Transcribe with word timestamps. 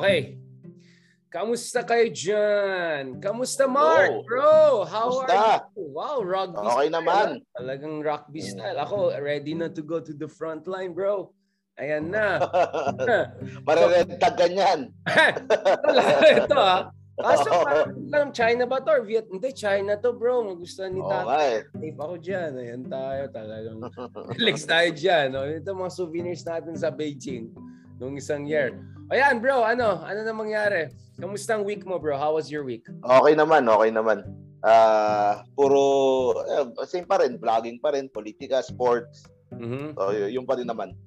Okay. 0.00 0.20
Kamusta 1.26 1.84
kayo 1.84 2.06
dyan? 2.08 3.20
Kamusta 3.20 3.68
Mark, 3.68 4.08
Hello. 4.08 4.24
bro? 4.24 4.56
How 4.88 5.08
Kamusta? 5.10 5.34
are 5.36 5.60
you? 5.76 5.84
Wow, 5.92 6.16
rugby 6.24 6.64
Okay 6.64 6.88
style. 6.88 6.96
naman. 6.96 7.26
ah. 7.36 7.52
Talagang 7.60 7.94
rugby 8.00 8.40
style. 8.40 8.78
Ako, 8.80 8.96
ready 9.20 9.52
na 9.52 9.68
to 9.68 9.82
go 9.84 10.00
to 10.00 10.16
the 10.16 10.28
front 10.30 10.64
line, 10.64 10.96
bro. 10.96 11.28
Ayan 11.76 12.08
na. 12.08 12.40
Marered 13.68 14.16
tag. 14.16 14.40
Wala, 14.40 16.02
ito 16.24 16.56
ah. 16.56 16.88
Kaso 17.16 17.48
parang 17.48 17.96
alam, 18.12 18.28
China 18.28 18.64
ba 18.64 18.76
to 18.80 18.92
or 18.92 19.00
Viet? 19.04 19.24
Hindi, 19.28 19.48
China 19.52 19.96
to 19.96 20.12
bro. 20.12 20.44
Magustuhan 20.44 20.92
ni 20.92 21.00
Tata. 21.00 21.36
eh. 21.48 21.64
Safe 21.68 21.96
ako 22.00 22.14
dyan. 22.16 22.50
Ayan 22.60 22.82
tayo 22.88 23.22
talagang. 23.28 23.78
Relax 24.40 24.64
tayo 24.64 24.88
dyan. 24.92 25.26
No? 25.32 25.44
Ito 25.44 25.72
mga 25.72 25.92
souvenirs 25.92 26.44
natin 26.44 26.76
sa 26.76 26.88
Beijing 26.88 27.52
nung 27.96 28.16
isang 28.16 28.44
year. 28.44 28.72
Ayan 29.06 29.38
bro, 29.38 29.62
ano? 29.62 30.02
Ano 30.02 30.20
na 30.26 30.34
mangyari? 30.34 30.90
Kamusta 31.16 31.54
ang 31.54 31.62
week 31.62 31.86
mo 31.86 31.96
bro? 31.96 32.18
How 32.18 32.34
was 32.34 32.50
your 32.50 32.66
week? 32.66 32.82
Okay 32.90 33.34
naman, 33.38 33.62
okay 33.70 33.90
naman. 33.94 34.26
Ah, 34.66 35.46
puro 35.54 35.82
eh, 36.42 36.66
same 36.90 37.06
pa 37.06 37.22
rin, 37.22 37.38
vlogging 37.38 37.78
pa 37.78 37.94
rin, 37.94 38.10
politika, 38.10 38.58
sports. 38.66 39.22
Mhm. 39.54 39.94
So, 39.94 40.10
yung 40.26 40.42
pa 40.42 40.58
rin 40.58 40.66
naman. 40.66 40.98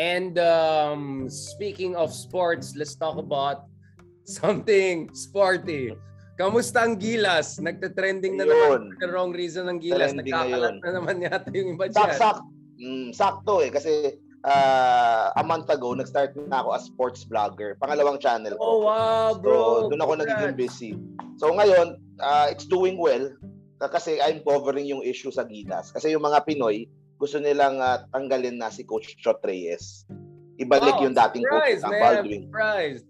And 0.00 0.40
um, 0.40 1.28
speaking 1.28 1.92
of 2.00 2.16
sports, 2.16 2.72
let's 2.72 2.96
talk 2.96 3.20
about 3.20 3.68
something 4.24 5.12
sporty. 5.12 5.92
Kamusta 6.40 6.88
ang 6.88 6.96
Gilas? 6.96 7.60
Nagte-trending 7.60 8.40
na 8.40 8.48
naman. 8.48 8.96
The 8.96 9.12
wrong 9.12 9.36
reason 9.36 9.68
ng 9.68 9.84
Gilas. 9.84 10.16
Trending 10.16 10.32
Nagkakalat 10.32 10.72
ngayon. 10.80 10.88
na 10.88 10.90
naman 10.96 11.16
yata 11.20 11.48
yung 11.52 11.76
iba 11.76 11.92
Sak, 11.92 12.08
dyan. 12.08 12.16
sak, 12.16 12.36
mm, 12.80 13.08
sakto 13.12 13.60
eh. 13.60 13.68
Kasi 13.68 14.16
ah, 14.44 15.30
a 15.32 15.42
month 15.42 15.68
ago, 15.68 15.92
nag-start 15.92 16.34
na 16.44 16.60
ako 16.60 16.68
as 16.72 16.84
sports 16.84 17.22
vlogger. 17.22 17.74
Pangalawang 17.76 18.18
channel 18.18 18.54
ko. 18.54 18.62
Oh 18.62 18.78
wow, 18.80 19.32
So, 19.32 19.38
bro. 19.38 19.60
doon 19.88 20.00
ako 20.00 20.12
Congrats. 20.12 20.26
nagiging 20.28 20.54
busy. 20.54 20.90
So, 21.36 21.50
ngayon, 21.50 21.88
ah, 22.18 22.46
it's 22.46 22.64
doing 22.64 22.96
well 22.96 23.30
ka- 23.78 23.90
kasi 23.90 24.18
I'm 24.18 24.42
covering 24.42 24.86
yung 24.86 25.02
issue 25.02 25.30
sa 25.30 25.42
Gilas. 25.42 25.90
Kasi 25.90 26.10
yung 26.10 26.22
mga 26.22 26.42
Pinoy, 26.42 26.86
gusto 27.16 27.38
nilang 27.38 27.78
ah, 27.78 28.02
tanggalin 28.10 28.56
na 28.56 28.68
si 28.68 28.82
Coach 28.82 29.14
Chot 29.16 29.38
Reyes. 29.42 30.06
Ibalik 30.54 30.94
Wow, 30.96 31.04
yung 31.04 31.14
dating 31.16 31.44
coach 31.44 31.58
Surprise, 31.72 31.80
ng. 31.80 31.92
Baldwin. 31.96 32.42
Surprise. 32.44 33.00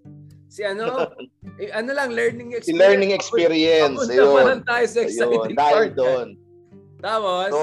Si 0.49 0.61
ano? 0.63 0.85
eh, 1.61 1.73
ano 1.73 1.91
lang, 1.91 2.13
learning 2.13 2.53
Si 2.55 2.57
experience. 2.61 2.79
learning 2.79 3.13
experience. 3.13 4.01
Ayun. 4.07 4.45
lang 4.47 4.63
tayo 4.63 4.85
sa 4.85 4.99
Ayun. 4.99 5.09
exciting 5.09 5.55
Dahil 5.55 5.75
part. 5.75 5.93
doon. 5.95 6.29
Tapos, 7.03 7.49
So, 7.51 7.59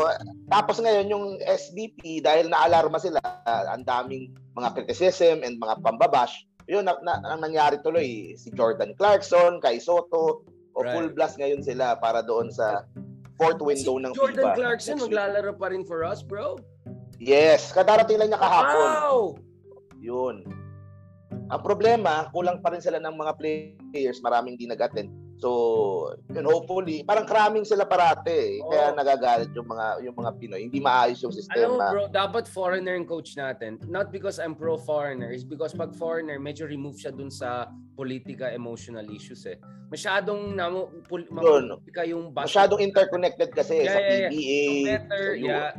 tapos 0.50 0.82
ngayon 0.82 1.08
yung 1.08 1.26
SBP, 1.46 2.26
dahil 2.26 2.50
naalarma 2.50 2.98
sila, 2.98 3.22
ang 3.46 3.86
daming 3.86 4.34
mga 4.58 4.76
criticism 4.76 5.46
and 5.46 5.62
mga 5.62 5.80
pambabash, 5.86 6.46
yun, 6.70 6.86
na, 6.86 6.98
na, 7.02 7.18
ang 7.34 7.42
nangyari 7.42 7.82
tuloy, 7.82 8.38
si 8.38 8.54
Jordan 8.54 8.94
Clarkson, 8.98 9.58
Kai 9.62 9.82
Soto, 9.82 10.46
o 10.78 10.86
Right. 10.86 10.94
full 10.96 11.10
blast 11.12 11.36
ngayon 11.42 11.66
sila 11.66 11.98
para 11.98 12.22
doon 12.22 12.54
sa 12.54 12.86
fourth 13.36 13.60
window 13.60 13.98
si 13.98 14.04
ng 14.06 14.12
Jordan 14.14 14.54
FIBA. 14.54 14.56
Clarkson 14.56 14.96
next 14.96 15.04
week. 15.04 15.12
maglalaro 15.12 15.52
pa 15.58 15.68
rin 15.74 15.84
for 15.84 16.06
us, 16.06 16.22
bro. 16.22 16.56
Yes, 17.20 17.74
kadarating 17.76 18.16
lang 18.16 18.32
niya 18.32 18.40
kahapon. 18.40 18.90
Wow! 18.96 19.20
Yun. 20.00 20.48
Ang 21.50 21.62
problema, 21.66 22.30
kulang 22.32 22.62
pa 22.62 22.72
rin 22.72 22.80
sila 22.80 23.02
ng 23.02 23.12
mga 23.18 23.34
players, 23.36 24.22
maraming 24.24 24.56
di 24.56 24.70
nag-attend. 24.70 25.10
So, 25.40 26.12
yun, 26.28 26.44
hopefully, 26.44 27.00
parang 27.08 27.24
cramming 27.24 27.64
sila 27.64 27.88
parate. 27.88 28.28
eh. 28.28 28.52
Kaya 28.60 28.92
Oo. 28.92 28.98
nagagalit 29.00 29.50
yung 29.56 29.72
mga 29.72 29.86
yung 30.04 30.16
mga 30.20 30.32
Pinoy. 30.36 30.62
Hindi 30.68 30.84
maayos 30.84 31.24
yung 31.24 31.32
Alam 31.32 31.40
mo 31.40 31.48
sistema. 31.48 31.84
bro, 31.90 32.04
dapat 32.12 32.44
foreigner 32.44 33.00
yung 33.00 33.08
coach 33.08 33.40
natin. 33.40 33.80
Not 33.88 34.12
because 34.12 34.36
I'm 34.36 34.52
pro-foreigner, 34.52 35.32
is 35.32 35.48
because 35.48 35.72
pag 35.72 35.96
foreigner, 35.96 36.44
medyo 36.44 36.68
remove 36.68 37.00
siya 37.00 37.16
dun 37.16 37.32
sa 37.32 37.72
politika, 37.96 38.52
emotional 38.52 39.08
issues 39.08 39.48
eh. 39.48 39.56
Masyadong 39.88 40.54
namo, 40.54 40.92
pol, 41.08 41.24
politika 41.24 42.04
yung 42.04 42.30
basketball. 42.30 42.44
Masyadong 42.46 42.80
interconnected 42.84 43.50
kasi 43.56 43.88
Yeah, 43.88 43.96
sa 43.96 44.00
yeah, 44.04 44.12
yeah. 44.12 44.32
PBA. 44.36 44.62
So 44.62 44.72
better, 44.86 45.24
sa 45.24 45.40
yeah. 45.40 45.72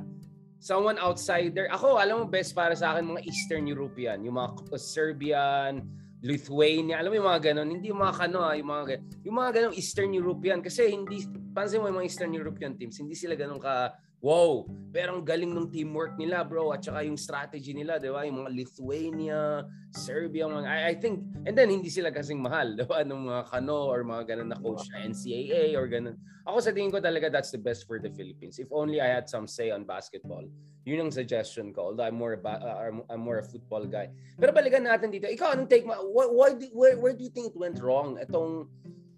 Someone 0.60 0.96
outsider. 1.00 1.68
Ako, 1.72 1.96
alam 1.96 2.20
mo, 2.20 2.24
best 2.28 2.52
para 2.52 2.76
sa 2.76 2.92
akin, 2.92 3.16
mga 3.16 3.24
Eastern 3.24 3.64
European. 3.64 4.20
Yung 4.24 4.36
mga 4.36 4.56
Serbian, 4.76 5.84
Lithuania. 6.20 7.00
Alam 7.00 7.10
mo 7.12 7.16
yung 7.24 7.30
mga 7.32 7.42
ganon. 7.52 7.68
Hindi 7.72 7.88
yung 7.88 8.02
mga 8.04 8.16
kano, 8.16 8.38
ah, 8.44 8.52
yung 8.52 8.68
mga 8.68 8.84
ganon. 8.92 9.04
Yung 9.24 9.36
mga 9.36 9.50
ganon 9.56 9.74
Eastern 9.76 10.12
European. 10.12 10.58
Kasi 10.60 10.92
hindi, 10.92 11.24
pansin 11.56 11.80
mo 11.80 11.88
yung 11.88 11.98
mga 12.00 12.08
Eastern 12.08 12.32
European 12.36 12.76
teams, 12.76 13.00
hindi 13.00 13.16
sila 13.16 13.32
ganon 13.34 13.56
ka, 13.56 13.96
wow. 14.20 14.68
Pero 14.92 15.16
ang 15.16 15.24
galing 15.24 15.48
ng 15.48 15.72
teamwork 15.72 16.20
nila, 16.20 16.44
bro. 16.44 16.76
At 16.76 16.84
saka 16.84 17.08
yung 17.08 17.16
strategy 17.16 17.72
nila, 17.72 17.96
di 17.96 18.12
ba? 18.12 18.28
Yung 18.28 18.44
mga 18.44 18.50
Lithuania, 18.52 19.64
Serbia, 19.96 20.44
mga, 20.44 20.68
I, 20.68 20.80
I 20.92 20.94
think, 21.00 21.24
and 21.48 21.56
then 21.56 21.72
hindi 21.72 21.88
sila 21.88 22.12
kasing 22.12 22.38
mahal, 22.38 22.76
di 22.76 22.84
ba? 22.84 23.00
Nung 23.00 23.26
mga 23.26 23.48
kano 23.48 23.88
or 23.88 24.04
mga 24.04 24.36
ganon 24.36 24.52
na 24.52 24.60
coach 24.60 24.84
na 24.92 25.08
NCAA 25.08 25.72
or 25.72 25.88
ganon. 25.88 26.20
Ako 26.44 26.60
sa 26.60 26.72
tingin 26.72 26.92
ko 26.92 27.00
talaga 27.00 27.32
that's 27.32 27.52
the 27.52 27.60
best 27.60 27.88
for 27.88 27.96
the 27.96 28.12
Philippines. 28.12 28.60
If 28.60 28.68
only 28.72 29.00
I 29.00 29.08
had 29.08 29.28
some 29.28 29.48
say 29.48 29.72
on 29.72 29.88
basketball. 29.88 30.44
Yun 30.88 31.08
ang 31.08 31.12
suggestion 31.12 31.76
ko. 31.76 31.92
Although 31.92 32.08
I'm 32.08 32.16
more 32.16 32.34
a, 32.34 32.40
ba- 32.40 32.62
uh, 32.62 32.76
I'm, 32.88 33.04
I'm 33.12 33.20
more 33.20 33.38
a 33.38 33.46
football 33.46 33.84
guy. 33.84 34.08
Pero 34.40 34.50
balikan 34.56 34.88
natin 34.88 35.12
dito. 35.12 35.28
Ikaw, 35.28 35.52
anong 35.52 35.68
take 35.68 35.84
mo? 35.84 35.92
Why, 36.08 36.26
why 36.28 36.48
do- 36.56 36.72
where, 36.72 36.96
where 36.96 37.12
do 37.12 37.20
you 37.20 37.32
think 37.32 37.52
it 37.52 37.58
went 37.58 37.76
wrong? 37.84 38.16
Itong 38.16 38.64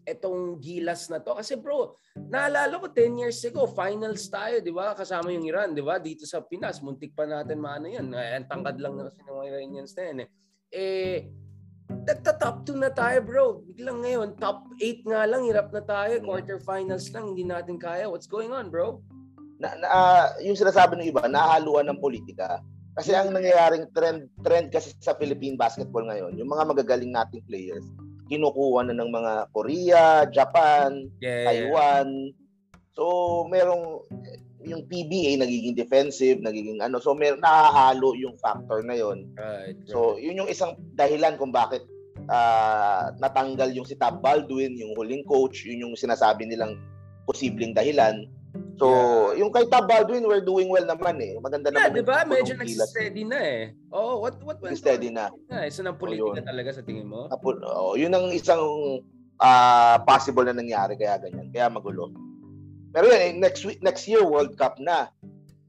etong 0.02 0.58
gilas 0.58 1.06
na 1.10 1.22
to. 1.22 1.38
Kasi 1.38 1.54
bro, 1.54 1.94
naalala 2.18 2.74
ko 2.82 2.90
10 2.90 3.22
years 3.22 3.38
ago, 3.46 3.70
finals 3.70 4.26
tayo, 4.26 4.58
di 4.58 4.74
ba? 4.74 4.94
Kasama 4.98 5.30
yung 5.30 5.46
Iran, 5.46 5.74
di 5.74 5.82
ba? 5.82 6.02
Dito 6.02 6.26
sa 6.26 6.42
Pinas, 6.42 6.82
muntik 6.82 7.14
pa 7.14 7.22
natin 7.22 7.62
maano 7.62 7.86
yan. 7.86 8.10
Ang 8.10 8.46
tangkad 8.50 8.82
lang 8.82 8.98
na 8.98 9.06
kasi 9.06 9.22
ng 9.22 9.30
mga 9.30 9.48
Iranians 9.54 9.92
na 9.94 10.02
yan 10.02 10.18
eh. 10.18 10.28
Eh, 10.72 11.18
nagta-top 12.02 12.66
2 12.66 12.82
na 12.82 12.90
tayo 12.90 13.18
bro. 13.22 13.46
Biglang 13.62 14.02
ngayon, 14.02 14.28
top 14.40 14.66
8 14.80 15.06
nga 15.06 15.22
lang, 15.28 15.46
hirap 15.46 15.68
na 15.70 15.82
tayo. 15.84 16.14
Quarterfinals 16.24 17.06
lang, 17.14 17.24
hindi 17.32 17.44
natin 17.46 17.78
kaya. 17.78 18.10
What's 18.10 18.26
going 18.26 18.50
on 18.50 18.72
bro? 18.72 18.98
Na, 19.62 19.78
na, 19.78 19.86
ah, 19.86 20.26
yung 20.42 20.58
sinasabi 20.58 20.98
ng 20.98 21.08
iba, 21.14 21.30
nahaluan 21.30 21.86
ng 21.86 22.02
politika. 22.02 22.58
Kasi 22.98 23.14
ang 23.14 23.32
nangyayaring 23.32 23.88
trend 23.96 24.28
trend 24.44 24.68
kasi 24.68 24.92
sa 25.00 25.16
Philippine 25.16 25.56
basketball 25.56 26.04
ngayon, 26.04 26.36
yung 26.36 26.50
mga 26.50 26.66
magagaling 26.66 27.14
nating 27.14 27.40
players, 27.46 27.86
kinukuha 28.26 28.90
na 28.90 28.98
ng 28.98 29.08
mga 29.08 29.32
Korea, 29.54 30.04
Japan, 30.28 31.06
Yeah, 31.22 31.46
Taiwan. 31.46 32.36
So, 32.92 33.04
merong 33.48 34.04
yung 34.62 34.84
PBA 34.86 35.40
nagiging 35.40 35.72
defensive, 35.72 36.44
nagiging 36.44 36.84
ano. 36.84 37.00
So, 37.00 37.16
mer 37.16 37.40
nahahalo 37.40 38.12
yung 38.18 38.36
factor 38.36 38.84
na 38.84 38.98
yon. 38.98 39.30
Right. 39.40 39.78
So, 39.88 40.20
yun 40.20 40.44
yung 40.44 40.50
isang 40.52 40.76
dahilan 40.92 41.40
kung 41.40 41.54
bakit 41.54 41.86
ah, 42.28 43.08
natanggal 43.16 43.72
yung 43.72 43.88
si 43.88 43.96
Tab 43.96 44.20
Baldwin, 44.20 44.76
yung 44.76 44.92
huling 44.92 45.24
coach, 45.24 45.64
yun 45.64 45.88
yung 45.88 45.94
sinasabi 45.96 46.44
nilang 46.44 46.76
posibleng 47.24 47.72
dahilan. 47.72 48.28
So, 48.74 48.86
yung 49.32 49.50
kay 49.50 49.68
Tab 49.68 49.84
Baldwin, 49.84 50.24
we're 50.24 50.40
doing 50.40 50.66
well 50.66 50.82
naman 50.82 51.18
eh. 51.18 51.36
Maganda 51.36 51.68
yeah, 51.68 51.86
naman. 51.86 51.94
di 51.94 52.02
ba? 52.02 52.24
Medyo 52.24 52.56
kilas. 52.56 52.88
nag-steady 52.88 53.22
na 53.22 53.38
eh. 53.38 53.62
Oh, 53.88 54.18
what 54.18 54.40
what 54.40 54.58
went 54.58 54.74
Steady 54.74 55.12
on? 55.12 55.14
na. 55.14 55.26
Yeah, 55.46 55.64
isa 55.66 55.82
ng 55.82 55.94
politika 55.94 56.40
yun. 56.40 56.46
talaga 56.46 56.70
sa 56.72 56.82
tingin 56.82 57.06
mo? 57.06 57.28
Apo- 57.28 57.60
Oh, 57.62 57.94
yun 57.94 58.10
ang 58.10 58.32
isang 58.32 58.62
ah, 59.36 60.00
possible 60.02 60.42
na 60.42 60.54
nangyari 60.54 60.96
kaya 60.96 61.20
ganyan. 61.20 61.50
Kaya 61.50 61.68
magulo. 61.68 62.10
Pero 62.90 63.08
yun, 63.08 63.20
eh, 63.20 63.32
next 63.32 63.62
week, 63.62 63.80
next 63.80 64.04
year 64.04 64.20
World 64.20 64.56
Cup 64.56 64.76
na. 64.78 65.12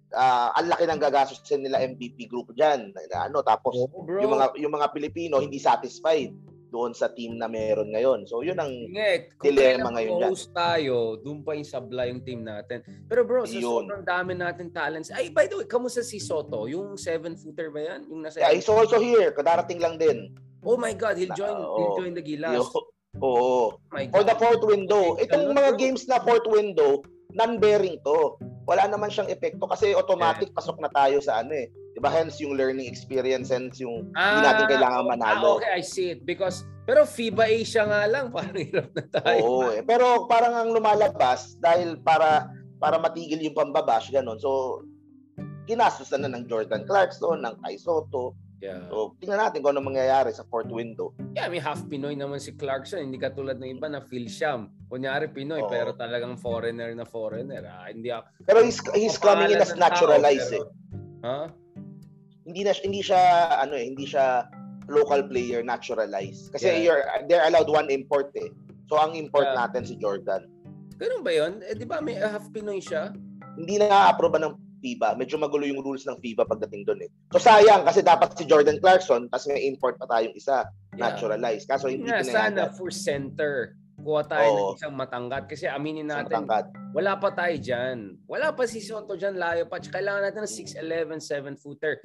Ah, 0.10 0.54
ang 0.54 0.70
laki 0.70 0.86
ng 0.86 1.02
gagastusin 1.02 1.62
nila 1.62 1.82
MVP 1.82 2.30
group 2.30 2.54
diyan. 2.54 2.94
Ano, 3.12 3.42
tapos 3.42 3.74
Oh, 3.76 4.06
bro. 4.06 4.22
yung 4.22 4.32
mga 4.32 4.46
yung 4.62 4.74
mga 4.74 4.88
Pilipino 4.92 5.42
hindi 5.42 5.58
satisfied 5.58 6.30
doon 6.74 6.98
sa 6.98 7.14
team 7.14 7.38
na 7.38 7.46
meron 7.46 7.94
ngayon. 7.94 8.26
So 8.26 8.42
yun 8.42 8.58
ang 8.58 8.74
kung 9.38 9.54
Dilemma 9.54 9.94
ngayon 9.94 10.26
host 10.26 10.50
tayo, 10.58 11.22
doon 11.22 11.46
pa 11.46 11.54
yung 11.54 11.70
sabla 11.70 12.10
yung 12.10 12.26
team 12.26 12.42
natin. 12.42 12.82
Pero 13.06 13.22
bro, 13.22 13.46
sa 13.46 13.54
Yun. 13.54 13.86
sobrang 13.86 14.02
dami 14.02 14.34
natin 14.34 14.74
talents. 14.74 15.14
Ay, 15.14 15.30
by 15.30 15.46
the 15.46 15.62
way, 15.62 15.70
kamusta 15.70 16.02
si 16.02 16.18
Soto? 16.18 16.66
Yung 16.66 16.98
seven-footer 16.98 17.70
ba 17.70 17.94
yan? 17.94 18.10
Yung 18.10 18.26
nasa... 18.26 18.42
yeah, 18.42 18.50
he's 18.50 18.66
also 18.66 18.98
here. 18.98 19.30
Kadarating 19.30 19.78
lang 19.78 20.02
din. 20.02 20.34
Oh 20.66 20.74
my 20.82 20.98
God, 20.98 21.22
he'll 21.22 21.38
join, 21.38 21.54
Oo. 21.54 21.78
he'll 21.78 21.96
join 22.02 22.14
the 22.18 22.26
Gilas. 22.26 22.58
Yo, 22.58 22.66
oo. 22.66 22.82
Oh 23.22 23.66
my 23.94 24.10
For 24.10 24.26
the 24.26 24.34
fourth 24.42 24.66
window. 24.66 25.14
Itong 25.22 25.54
mga 25.54 25.78
games 25.78 26.10
na 26.10 26.18
fourth 26.26 26.50
window, 26.50 27.06
non-bearing 27.34 27.98
to. 28.02 28.38
Wala 28.64 28.88
naman 28.88 29.10
siyang 29.10 29.28
epekto 29.28 29.66
kasi 29.66 29.92
automatic 29.92 30.54
pasok 30.54 30.80
na 30.80 30.88
tayo 30.90 31.20
sa 31.20 31.42
ano 31.42 31.52
eh. 31.52 31.68
'Di 31.94 32.00
ba? 32.00 32.10
Hence 32.10 32.40
yung 32.40 32.56
learning 32.56 32.88
experience, 32.88 33.50
hence 33.50 33.78
yung 33.78 34.08
hindi 34.10 34.40
natin 34.42 34.66
kailangan 34.68 35.04
Ah, 35.04 35.10
manalo. 35.10 35.50
okay, 35.58 35.74
I 35.74 35.84
see 35.84 36.10
it. 36.10 36.24
Because, 36.24 36.64
pero 36.84 37.04
FIBA 37.04 37.46
Asia 37.52 37.84
nga 37.84 38.08
lang, 38.08 38.32
parang 38.36 38.56
hirap 38.56 38.90
na 38.92 39.04
tayo. 39.12 39.38
Oo 39.42 39.70
eh. 39.70 39.84
Pero 39.84 40.26
parang 40.26 40.56
ang 40.56 40.70
lumalabas 40.72 41.60
dahil 41.60 42.00
para 42.00 42.48
para 42.80 42.98
matigil 42.98 43.40
yung 43.40 43.54
pambabash 43.54 44.10
ganun. 44.10 44.40
So 44.40 44.82
ginastos 45.64 46.12
na 46.12 46.28
ng 46.28 46.48
Jordan 46.48 46.84
Clarkson, 46.84 47.40
ng 47.42 47.56
Kai 47.60 47.76
Soto. 47.78 48.36
Yeah. 48.62 48.86
So 48.88 49.18
tingnan 49.20 49.40
natin 49.44 49.60
kung 49.64 49.76
ano 49.76 49.84
mangyayari 49.84 50.32
sa 50.32 50.48
fourth 50.48 50.72
window. 50.72 51.12
Yeah, 51.36 51.52
may 51.52 51.60
half 51.60 51.84
Pinoy 51.90 52.16
naman 52.16 52.40
si 52.40 52.56
Clarkson. 52.56 53.04
Hindi 53.04 53.20
katulad 53.20 53.60
ng 53.60 53.80
iba 53.80 53.88
na 53.92 54.00
Phil 54.00 54.30
Sham. 54.30 54.72
Kunyari 54.88 55.28
Pinoy, 55.32 55.66
Oo. 55.66 55.72
pero 55.72 55.92
talagang 55.98 56.40
foreigner 56.40 56.94
na 56.96 57.04
foreigner. 57.04 57.66
Ah, 57.66 57.90
hindi 57.92 58.14
ako. 58.14 58.24
Pero 58.46 58.60
he's, 58.64 58.80
he's 58.96 59.18
coming 59.20 59.52
in 59.52 59.60
as 59.60 59.74
tao, 59.74 59.84
naturalized 59.84 60.54
eh. 60.54 60.66
Ha? 61.28 61.50
Hindi 62.44 62.62
na 62.64 62.72
hindi 62.84 63.02
siya 63.04 63.22
ano 63.64 63.74
eh, 63.76 63.88
hindi 63.88 64.06
siya 64.08 64.48
local 64.92 65.28
player 65.28 65.64
naturalized. 65.64 66.52
Kasi 66.52 66.68
Yeah. 66.68 66.84
you're, 66.84 67.04
they're 67.28 67.46
allowed 67.48 67.68
one 67.72 67.88
import 67.92 68.32
eh. 68.36 68.52
So 68.92 69.00
ang 69.00 69.16
import 69.16 69.48
Yeah. 69.52 69.60
natin 69.64 69.88
si 69.88 69.96
Jordan. 70.00 70.48
Ganun 71.00 71.24
ba 71.24 71.32
yun? 71.36 71.60
Eh, 71.68 71.76
di 71.76 71.88
ba 71.88 72.00
may 72.00 72.16
half 72.16 72.48
Pinoy 72.52 72.80
siya? 72.80 73.12
Hindi 73.60 73.80
na 73.80 73.92
na-approve 73.92 74.40
ng 74.40 74.54
FIBA. 74.84 75.16
Medyo 75.16 75.40
magulo 75.40 75.64
yung 75.64 75.80
rules 75.80 76.04
ng 76.04 76.20
FIBA 76.20 76.44
pagdating 76.44 76.84
doon 76.84 77.08
eh. 77.08 77.10
So 77.32 77.40
sayang 77.40 77.88
kasi 77.88 78.04
dapat 78.04 78.36
si 78.36 78.44
Jordan 78.44 78.84
Clarkson 78.84 79.32
tapos 79.32 79.48
may 79.48 79.64
import 79.64 79.96
pa 79.96 80.06
tayong 80.12 80.36
isa 80.36 80.68
Yeah. 80.94 81.10
naturalized. 81.10 81.66
Kaso 81.66 81.90
hindi 81.90 82.06
Nga, 82.06 82.22
sana 82.28 82.70
for 82.76 82.94
center. 82.94 83.74
Kuha 84.04 84.26
tayo 84.26 84.46
ng 84.46 84.68
Oo. 84.68 84.76
isang 84.76 84.94
matangkat. 84.94 85.48
Kasi 85.48 85.66
aminin 85.70 86.10
natin, 86.10 86.44
wala 86.92 87.14
pa 87.18 87.30
tayo 87.32 87.56
dyan. 87.56 88.18
Wala 88.28 88.52
pa 88.52 88.68
si 88.68 88.82
Soto 88.84 89.16
dyan, 89.16 89.38
layo 89.40 89.70
pa. 89.70 89.80
Kailangan 89.80 90.28
natin 90.28 90.44
ng 90.44 90.54
6'11", 90.54 91.22
7-footer. 91.24 92.02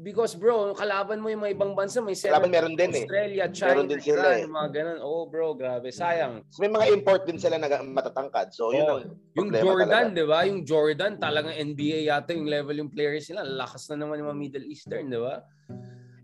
Because 0.00 0.32
bro, 0.32 0.72
kalaban 0.72 1.20
mo 1.20 1.28
yung 1.28 1.44
mga 1.44 1.52
ibang 1.60 1.76
bansa, 1.76 2.00
may 2.00 2.16
7 2.16 2.32
Kalaban 2.32 2.48
meron 2.48 2.72
din 2.72 2.88
eh. 2.88 3.04
Australia, 3.04 3.44
China, 3.52 3.68
Meron 3.76 3.88
din 3.92 4.00
sila 4.00 4.16
Iran, 4.16 4.32
eh. 4.40 4.48
mga 4.48 4.68
ganun. 4.72 4.98
Oh 5.04 5.22
bro, 5.28 5.52
grabe. 5.52 5.92
Sayang. 5.92 6.40
So, 6.48 6.64
may 6.64 6.72
mga 6.72 6.86
import 6.96 7.28
din 7.28 7.36
sila 7.36 7.60
na 7.60 7.68
matatangkad. 7.68 8.48
So 8.56 8.72
yun 8.72 8.88
Oo. 8.88 8.96
ang 9.04 9.12
Yung 9.36 9.50
Jordan, 9.52 10.06
di 10.16 10.24
ba? 10.24 10.48
Yung 10.48 10.64
Jordan, 10.64 11.20
talagang 11.20 11.52
NBA 11.52 12.08
yata 12.08 12.32
yung 12.32 12.48
level 12.48 12.80
yung 12.80 12.88
players 12.88 13.28
nila. 13.28 13.44
Lakas 13.44 13.92
na 13.92 14.00
naman 14.00 14.24
yung 14.24 14.32
mga 14.32 14.40
Middle 14.40 14.66
Eastern, 14.72 15.12
di 15.12 15.20
ba? 15.20 15.44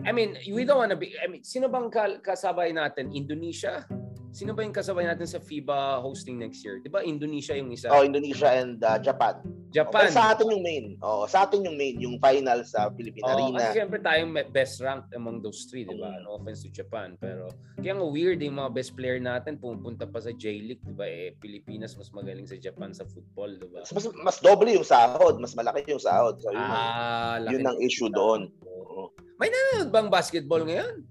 I 0.08 0.10
mean, 0.14 0.40
we 0.56 0.64
don't 0.64 0.80
wanna 0.80 0.96
be... 0.96 1.12
I 1.20 1.28
mean, 1.28 1.44
sino 1.44 1.68
bang 1.68 1.92
ka- 1.92 2.24
kasabay 2.24 2.72
natin? 2.72 3.12
Indonesia? 3.12 3.84
Sino 4.36 4.52
ba 4.52 4.60
yung 4.60 4.76
kasabay 4.76 5.08
natin 5.08 5.24
sa 5.24 5.40
FIBA 5.40 6.04
hosting 6.04 6.36
next 6.36 6.60
year? 6.60 6.76
Di 6.76 6.92
ba 6.92 7.00
Indonesia 7.00 7.56
yung 7.56 7.72
isa? 7.72 7.88
Oh, 7.88 8.04
Indonesia 8.04 8.52
and 8.52 8.76
uh, 8.84 9.00
Japan. 9.00 9.40
Japan. 9.72 10.04
Okay, 10.04 10.12
sa 10.12 10.36
atin 10.36 10.52
yung 10.52 10.60
main. 10.60 10.84
Oh, 11.00 11.24
sa 11.24 11.48
atin 11.48 11.64
yung 11.64 11.72
main, 11.72 11.96
yung 11.96 12.20
final 12.20 12.60
sa 12.68 12.92
Philippine 12.92 13.24
Oo, 13.24 13.32
Arena. 13.32 13.56
kasi 13.64 13.80
syempre 13.80 13.96
tayong 13.96 14.28
may- 14.28 14.44
best 14.44 14.84
ranked 14.84 15.08
among 15.16 15.40
those 15.40 15.64
three, 15.64 15.88
di 15.88 15.96
ba? 15.96 16.20
No 16.20 16.36
offense 16.36 16.60
to 16.60 16.68
Japan. 16.68 17.16
Pero 17.16 17.48
kaya 17.80 17.96
nga 17.96 18.04
weird 18.04 18.44
yung 18.44 18.60
mga 18.60 18.76
best 18.76 18.92
player 18.92 19.16
natin 19.16 19.56
pupunta 19.56 20.04
pa 20.04 20.20
sa 20.20 20.28
J-League, 20.28 20.84
di 20.84 20.92
ba? 20.92 21.08
Eh, 21.08 21.32
Pilipinas 21.40 21.96
mas 21.96 22.12
magaling 22.12 22.44
sa 22.44 22.60
Japan 22.60 22.92
sa 22.92 23.08
football, 23.08 23.56
di 23.56 23.72
ba? 23.72 23.88
Mas, 23.88 24.04
mas 24.20 24.36
doble 24.36 24.68
yung 24.68 24.84
sahod, 24.84 25.40
mas 25.40 25.56
malaki 25.56 25.88
yung 25.88 26.04
sahod. 26.04 26.36
So 26.44 26.52
yun, 26.52 26.60
ang, 26.60 26.76
Ah, 26.76 27.36
laki 27.40 27.56
yun 27.56 27.64
ang 27.64 27.80
ng- 27.80 27.88
issue 27.88 28.12
doon. 28.12 28.52
Oo. 28.68 29.16
Nanonood 29.36 29.88
bang 29.88 30.08
basketball 30.08 30.60
ngayon? 30.60 31.04